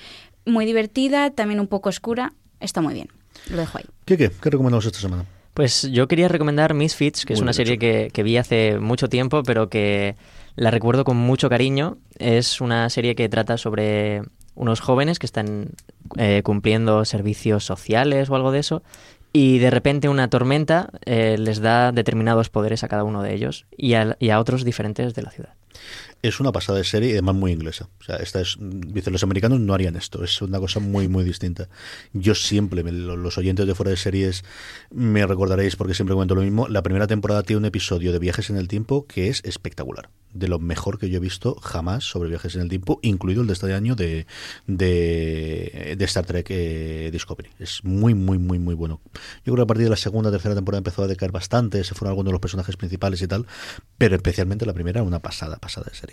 Muy 0.45 0.65
divertida, 0.65 1.31
también 1.31 1.61
un 1.61 1.67
poco 1.67 1.87
oscura, 1.89 2.33
está 2.59 2.81
muy 2.81 2.93
bien. 2.93 3.07
Lo 3.49 3.55
dejo 3.57 3.77
ahí. 3.77 3.85
¿Qué, 4.03 4.17
qué? 4.17 4.29
¿Qué 4.29 4.49
recomendamos 4.49 4.85
esta 4.85 4.99
semana? 4.99 5.23
Pues 5.57 5.89
yo 5.91 6.07
quería 6.07 6.27
recomendar 6.27 6.75
Misfits, 6.75 7.25
que 7.25 7.33
es 7.33 7.41
una 7.41 7.51
serie 7.51 7.79
que, 7.79 8.11
que 8.13 8.21
vi 8.21 8.37
hace 8.37 8.77
mucho 8.77 9.09
tiempo, 9.09 9.41
pero 9.41 9.69
que 9.69 10.15
la 10.55 10.69
recuerdo 10.69 11.03
con 11.03 11.17
mucho 11.17 11.49
cariño. 11.49 11.97
Es 12.19 12.61
una 12.61 12.87
serie 12.91 13.15
que 13.15 13.27
trata 13.27 13.57
sobre 13.57 14.21
unos 14.53 14.81
jóvenes 14.81 15.17
que 15.17 15.25
están 15.25 15.69
eh, 16.15 16.43
cumpliendo 16.43 17.05
servicios 17.05 17.65
sociales 17.65 18.29
o 18.29 18.35
algo 18.35 18.51
de 18.51 18.59
eso, 18.59 18.83
y 19.33 19.57
de 19.57 19.71
repente 19.71 20.09
una 20.09 20.29
tormenta 20.29 20.91
eh, 21.05 21.37
les 21.39 21.59
da 21.59 21.91
determinados 21.91 22.51
poderes 22.51 22.83
a 22.83 22.87
cada 22.87 23.03
uno 23.03 23.23
de 23.23 23.33
ellos 23.33 23.65
y 23.75 23.95
a, 23.95 24.15
y 24.19 24.29
a 24.29 24.39
otros 24.39 24.63
diferentes 24.63 25.15
de 25.15 25.21
la 25.23 25.31
ciudad. 25.31 25.55
Es 26.21 26.39
una 26.39 26.51
pasada 26.51 26.79
de 26.79 26.83
serie 26.83 27.09
y 27.09 27.11
además 27.13 27.35
muy 27.35 27.51
inglesa. 27.51 27.89
O 27.99 28.03
sea, 28.03 28.15
esta 28.17 28.41
es, 28.41 28.57
dice, 28.59 29.11
los 29.11 29.23
americanos 29.23 29.59
no 29.59 29.73
harían 29.73 29.95
esto. 29.95 30.23
Es 30.23 30.41
una 30.41 30.59
cosa 30.59 30.79
muy, 30.79 31.07
muy 31.07 31.23
distinta. 31.23 31.69
Yo 32.13 32.33
siempre, 32.35 32.83
los 32.83 33.37
oyentes 33.37 33.67
de 33.67 33.75
fuera 33.75 33.91
de 33.91 33.97
series 33.97 34.43
me 34.89 35.25
recordaréis 35.25 35.75
porque 35.75 35.93
siempre 35.93 36.15
comento 36.15 36.35
lo 36.35 36.41
mismo. 36.41 36.67
La 36.67 36.81
primera 36.81 37.07
temporada 37.07 37.43
tiene 37.43 37.59
un 37.59 37.65
episodio 37.65 38.11
de 38.11 38.19
viajes 38.19 38.49
en 38.49 38.57
el 38.57 38.67
tiempo 38.67 39.05
que 39.05 39.27
es 39.27 39.43
espectacular. 39.45 40.09
De 40.33 40.47
lo 40.47 40.59
mejor 40.59 40.99
que 40.99 41.09
yo 41.09 41.17
he 41.17 41.19
visto 41.21 41.55
jamás 41.55 42.03
sobre 42.03 42.29
viajes 42.29 42.55
en 42.55 42.61
el 42.61 42.69
tiempo, 42.69 42.99
incluido 43.01 43.41
el 43.41 43.47
de 43.47 43.53
este 43.53 43.73
año 43.73 43.95
de, 43.95 44.27
de, 44.65 45.95
de 45.97 46.05
Star 46.05 46.25
Trek 46.25 46.47
eh, 46.49 47.09
Discovery. 47.11 47.49
Es 47.59 47.83
muy, 47.83 48.13
muy, 48.13 48.37
muy, 48.37 48.59
muy 48.59 48.75
bueno. 48.75 49.01
Yo 49.45 49.53
creo 49.53 49.57
que 49.57 49.61
a 49.61 49.67
partir 49.67 49.85
de 49.85 49.89
la 49.89 49.95
segunda, 49.95 50.31
tercera 50.31 50.55
temporada 50.55 50.79
empezó 50.79 51.03
a 51.03 51.07
decaer 51.07 51.31
bastante, 51.31 51.83
se 51.83 51.95
fueron 51.95 52.11
algunos 52.11 52.29
de 52.29 52.33
los 52.33 52.41
personajes 52.41 52.75
principales 52.75 53.21
y 53.21 53.27
tal, 53.27 53.45
pero 53.97 54.15
especialmente 54.15 54.65
la 54.65 54.73
primera, 54.73 55.03
una 55.03 55.19
pasada, 55.19 55.57
pasada 55.57 55.87
de 55.89 55.95
serie. 55.95 56.06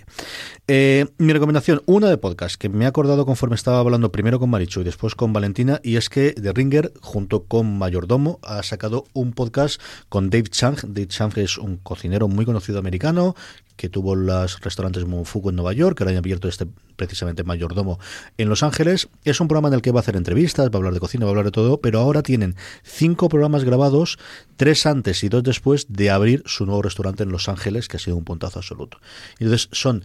Eh, 0.66 1.06
mi 1.18 1.32
recomendación, 1.32 1.82
una 1.86 2.08
de 2.08 2.16
podcast, 2.16 2.56
que 2.56 2.68
me 2.68 2.84
he 2.84 2.88
acordado 2.88 3.26
conforme 3.26 3.54
estaba 3.54 3.80
hablando 3.80 4.10
primero 4.10 4.38
con 4.40 4.50
Marichu 4.50 4.80
y 4.80 4.84
después 4.84 5.14
con 5.14 5.32
Valentina, 5.32 5.80
y 5.82 5.96
es 5.96 6.08
que 6.08 6.32
The 6.32 6.52
Ringer, 6.52 6.92
junto 7.00 7.44
con 7.44 7.76
Mayordomo, 7.78 8.40
ha 8.42 8.62
sacado 8.62 9.04
un 9.12 9.32
podcast 9.32 9.80
con 10.08 10.30
Dave 10.30 10.48
Chang. 10.48 10.76
Dave 10.82 11.08
Chang 11.08 11.36
es 11.36 11.58
un 11.58 11.76
cocinero 11.76 12.28
muy 12.28 12.46
conocido 12.46 12.78
americano, 12.78 13.34
que 13.76 13.88
tuvo 13.88 14.14
los 14.14 14.60
restaurantes 14.60 15.04
Momofuku 15.04 15.50
en 15.50 15.56
Nueva 15.56 15.72
York, 15.72 15.96
que 15.96 16.04
ahora 16.04 16.12
han 16.12 16.18
abierto 16.18 16.48
este 16.48 16.66
precisamente 16.96 17.42
mayordomo 17.42 17.98
en 18.38 18.48
Los 18.48 18.62
Ángeles. 18.62 19.08
Es 19.24 19.40
un 19.40 19.48
programa 19.48 19.68
en 19.68 19.74
el 19.74 19.82
que 19.82 19.90
va 19.90 20.00
a 20.00 20.02
hacer 20.02 20.16
entrevistas, 20.16 20.66
va 20.66 20.74
a 20.74 20.76
hablar 20.76 20.94
de 20.94 21.00
cocina, 21.00 21.24
va 21.24 21.30
a 21.30 21.32
hablar 21.32 21.46
de 21.46 21.50
todo, 21.50 21.80
pero 21.80 21.98
ahora 21.98 22.22
tienen 22.22 22.56
cinco 22.82 23.28
programas 23.28 23.64
grabados, 23.64 24.18
tres 24.56 24.86
antes 24.86 25.24
y 25.24 25.28
dos 25.28 25.42
después 25.42 25.86
de 25.88 26.10
abrir 26.10 26.42
su 26.46 26.66
nuevo 26.66 26.82
restaurante 26.82 27.24
en 27.24 27.30
Los 27.30 27.48
Ángeles, 27.48 27.88
que 27.88 27.96
ha 27.96 28.00
sido 28.00 28.16
un 28.16 28.24
puntazo 28.24 28.60
absoluto. 28.60 28.98
Entonces 29.38 29.68
son 29.72 30.04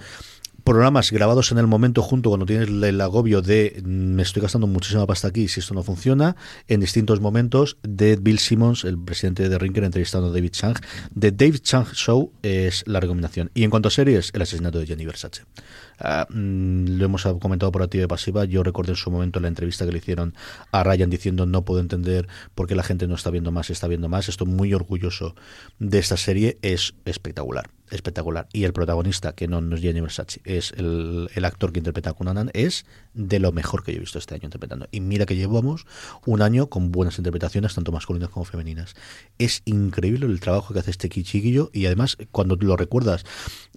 programas 0.69 1.09
grabados 1.09 1.51
en 1.51 1.57
el 1.57 1.65
momento 1.65 2.03
junto 2.03 2.29
cuando 2.29 2.45
tienes 2.45 2.69
el 2.69 3.01
agobio 3.01 3.41
de 3.41 3.81
mm, 3.83 3.89
me 3.89 4.21
estoy 4.21 4.43
gastando 4.43 4.67
muchísima 4.67 5.07
pasta 5.07 5.27
aquí 5.27 5.47
si 5.47 5.61
esto 5.61 5.73
no 5.73 5.81
funciona, 5.81 6.35
en 6.67 6.79
distintos 6.79 7.19
momentos 7.21 7.77
de 7.81 8.17
Bill 8.17 8.37
Simmons, 8.37 8.83
el 8.83 9.03
presidente 9.03 9.49
de 9.49 9.57
Rinker, 9.57 9.83
entrevistando 9.83 10.27
a 10.27 10.31
David 10.31 10.51
Chang. 10.51 10.77
The 11.19 11.31
David 11.31 11.61
Chang 11.63 11.87
Show 11.93 12.33
es 12.43 12.83
la 12.85 12.99
recomendación. 12.99 13.49
Y 13.55 13.63
en 13.63 13.71
cuanto 13.71 13.87
a 13.87 13.91
series, 13.91 14.29
el 14.31 14.43
asesinato 14.43 14.77
de 14.77 14.85
Jenny 14.85 15.07
Versace. 15.07 15.41
Ah, 15.97 16.27
mm, 16.29 16.99
lo 16.99 17.05
hemos 17.05 17.23
comentado 17.41 17.71
por 17.71 17.81
activa 17.81 18.03
y 18.03 18.07
pasiva. 18.07 18.45
Yo 18.45 18.61
recuerdo 18.61 18.91
en 18.91 18.97
su 18.97 19.09
momento 19.09 19.39
la 19.39 19.47
entrevista 19.47 19.87
que 19.87 19.91
le 19.91 19.97
hicieron 19.97 20.35
a 20.71 20.83
Ryan 20.83 21.09
diciendo 21.09 21.47
no 21.47 21.65
puedo 21.65 21.79
entender 21.79 22.27
por 22.53 22.67
qué 22.67 22.75
la 22.75 22.83
gente 22.83 23.07
no 23.07 23.15
está 23.15 23.31
viendo 23.31 23.51
más, 23.51 23.71
está 23.71 23.87
viendo 23.87 24.07
más. 24.07 24.29
Estoy 24.29 24.45
muy 24.45 24.71
orgulloso 24.75 25.33
de 25.79 25.97
esta 25.97 26.15
serie. 26.15 26.59
Es 26.61 26.93
espectacular 27.05 27.71
espectacular. 27.91 28.47
Y 28.53 28.63
el 28.63 28.73
protagonista, 28.73 29.33
que 29.33 29.47
no, 29.47 29.61
no 29.61 29.75
es 29.75 29.81
Gianni 29.81 30.01
Versace, 30.01 30.41
es 30.43 30.73
el, 30.77 31.29
el, 31.33 31.45
actor 31.45 31.71
que 31.71 31.79
interpreta 31.79 32.11
a 32.11 32.13
Cunanan, 32.13 32.51
es 32.53 32.85
de 33.13 33.39
lo 33.39 33.51
mejor 33.51 33.83
que 33.83 33.91
yo 33.91 33.97
he 33.97 34.01
visto 34.01 34.19
este 34.19 34.35
año 34.35 34.45
interpretando. 34.45 34.87
Y 34.91 35.01
mira 35.01 35.25
que 35.25 35.35
llevamos 35.35 35.85
un 36.25 36.41
año 36.41 36.67
con 36.67 36.91
buenas 36.91 37.17
interpretaciones, 37.17 37.73
tanto 37.75 37.91
masculinas 37.91 38.29
como 38.29 38.45
femeninas. 38.45 38.95
Es 39.37 39.61
increíble 39.65 40.25
el 40.25 40.39
trabajo 40.39 40.73
que 40.73 40.79
hace 40.79 40.91
este 40.91 41.09
chiquillo 41.09 41.69
y 41.73 41.85
además 41.85 42.17
cuando 42.31 42.55
lo 42.55 42.77
recuerdas, 42.77 43.25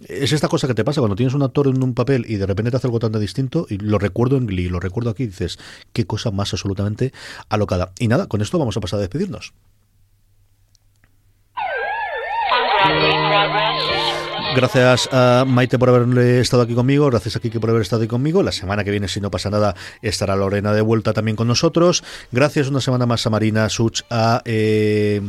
es 0.07 0.31
esta 0.31 0.47
cosa 0.47 0.67
que 0.67 0.73
te 0.73 0.83
pasa 0.83 1.01
cuando 1.01 1.15
tienes 1.15 1.33
un 1.33 1.43
actor 1.43 1.67
en 1.67 1.81
un 1.83 1.93
papel 1.93 2.25
y 2.27 2.35
de 2.35 2.45
repente 2.45 2.71
te 2.71 2.77
hace 2.77 2.87
algo 2.87 2.99
tan 2.99 3.11
distinto 3.19 3.65
y 3.69 3.77
lo 3.77 3.99
recuerdo 3.99 4.37
en 4.37 4.47
Glee, 4.47 4.69
lo 4.69 4.79
recuerdo 4.79 5.09
aquí 5.09 5.25
dices, 5.25 5.59
qué 5.93 6.05
cosa 6.05 6.31
más 6.31 6.53
absolutamente 6.53 7.13
alocada. 7.49 7.91
Y 7.99 8.07
nada, 8.07 8.27
con 8.27 8.41
esto 8.41 8.59
vamos 8.59 8.77
a 8.77 8.81
pasar 8.81 8.99
a 8.99 9.01
despedirnos. 9.01 9.53
Gracias 14.55 15.09
a 15.11 15.45
Maite 15.47 15.79
por 15.79 15.89
haber 15.89 16.17
estado 16.39 16.63
aquí 16.63 16.75
conmigo, 16.75 17.07
gracias 17.07 17.35
a 17.35 17.39
Kiki 17.39 17.59
por 17.59 17.69
haber 17.69 17.81
estado 17.81 18.03
aquí 18.03 18.09
conmigo. 18.09 18.43
La 18.43 18.51
semana 18.51 18.83
que 18.83 18.91
viene, 18.91 19.07
si 19.07 19.19
no 19.19 19.31
pasa 19.31 19.49
nada, 19.49 19.75
estará 20.01 20.35
Lorena 20.35 20.73
de 20.73 20.81
vuelta 20.81 21.13
también 21.13 21.35
con 21.35 21.47
nosotros. 21.47 22.03
Gracias 22.31 22.67
una 22.67 22.79
semana 22.79 23.05
más 23.05 23.25
a 23.25 23.29
Marina 23.29 23.67
Such, 23.69 24.01
a 24.09 24.41
eh, 24.45 25.21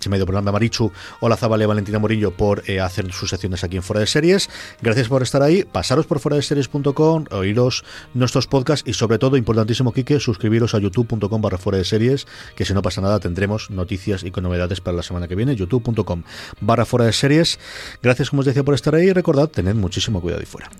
se 0.00 0.08
me 0.08 0.16
ha 0.16 0.18
ido 0.18 0.26
por 0.26 0.40
Marichu, 0.42 0.92
Hola 1.20 1.36
Zabale, 1.36 1.66
Valentina 1.66 1.98
Morillo 1.98 2.30
por 2.30 2.62
eh, 2.66 2.80
hacer 2.80 3.12
sus 3.12 3.30
secciones 3.30 3.64
aquí 3.64 3.76
en 3.76 3.82
Fuera 3.82 4.00
de 4.00 4.06
Series. 4.06 4.48
Gracias 4.82 5.08
por 5.08 5.22
estar 5.22 5.42
ahí. 5.42 5.64
Pasaros 5.64 6.06
por 6.06 6.20
fuera 6.20 6.36
de 6.36 6.42
series.com, 6.42 7.24
oíros 7.30 7.84
nuestros 8.14 8.46
podcasts 8.46 8.88
y 8.88 8.92
sobre 8.92 9.18
todo, 9.18 9.36
importantísimo, 9.36 9.92
Quique, 9.92 10.20
suscribiros 10.20 10.74
a 10.74 10.78
youtube.com 10.78 11.40
barra 11.40 11.58
fuera 11.58 11.78
de 11.78 11.84
series, 11.84 12.26
que 12.54 12.64
si 12.64 12.74
no 12.74 12.82
pasa 12.82 13.00
nada 13.00 13.20
tendremos 13.20 13.70
noticias 13.70 14.22
y 14.22 14.30
con 14.30 14.44
novedades 14.44 14.80
para 14.80 14.96
la 14.96 15.02
semana 15.02 15.28
que 15.28 15.34
viene, 15.34 15.56
youtube.com 15.56 16.22
barra 16.60 16.84
fuera 16.84 17.06
de 17.06 17.12
series. 17.12 17.58
Gracias, 18.02 18.30
como 18.30 18.40
os 18.40 18.46
decía, 18.46 18.64
por 18.64 18.74
estar 18.74 18.94
ahí 18.94 19.06
y 19.06 19.12
recordad, 19.12 19.48
tened 19.48 19.74
muchísimo 19.74 20.20
cuidado 20.20 20.42
y 20.42 20.46
fuera. 20.46 20.70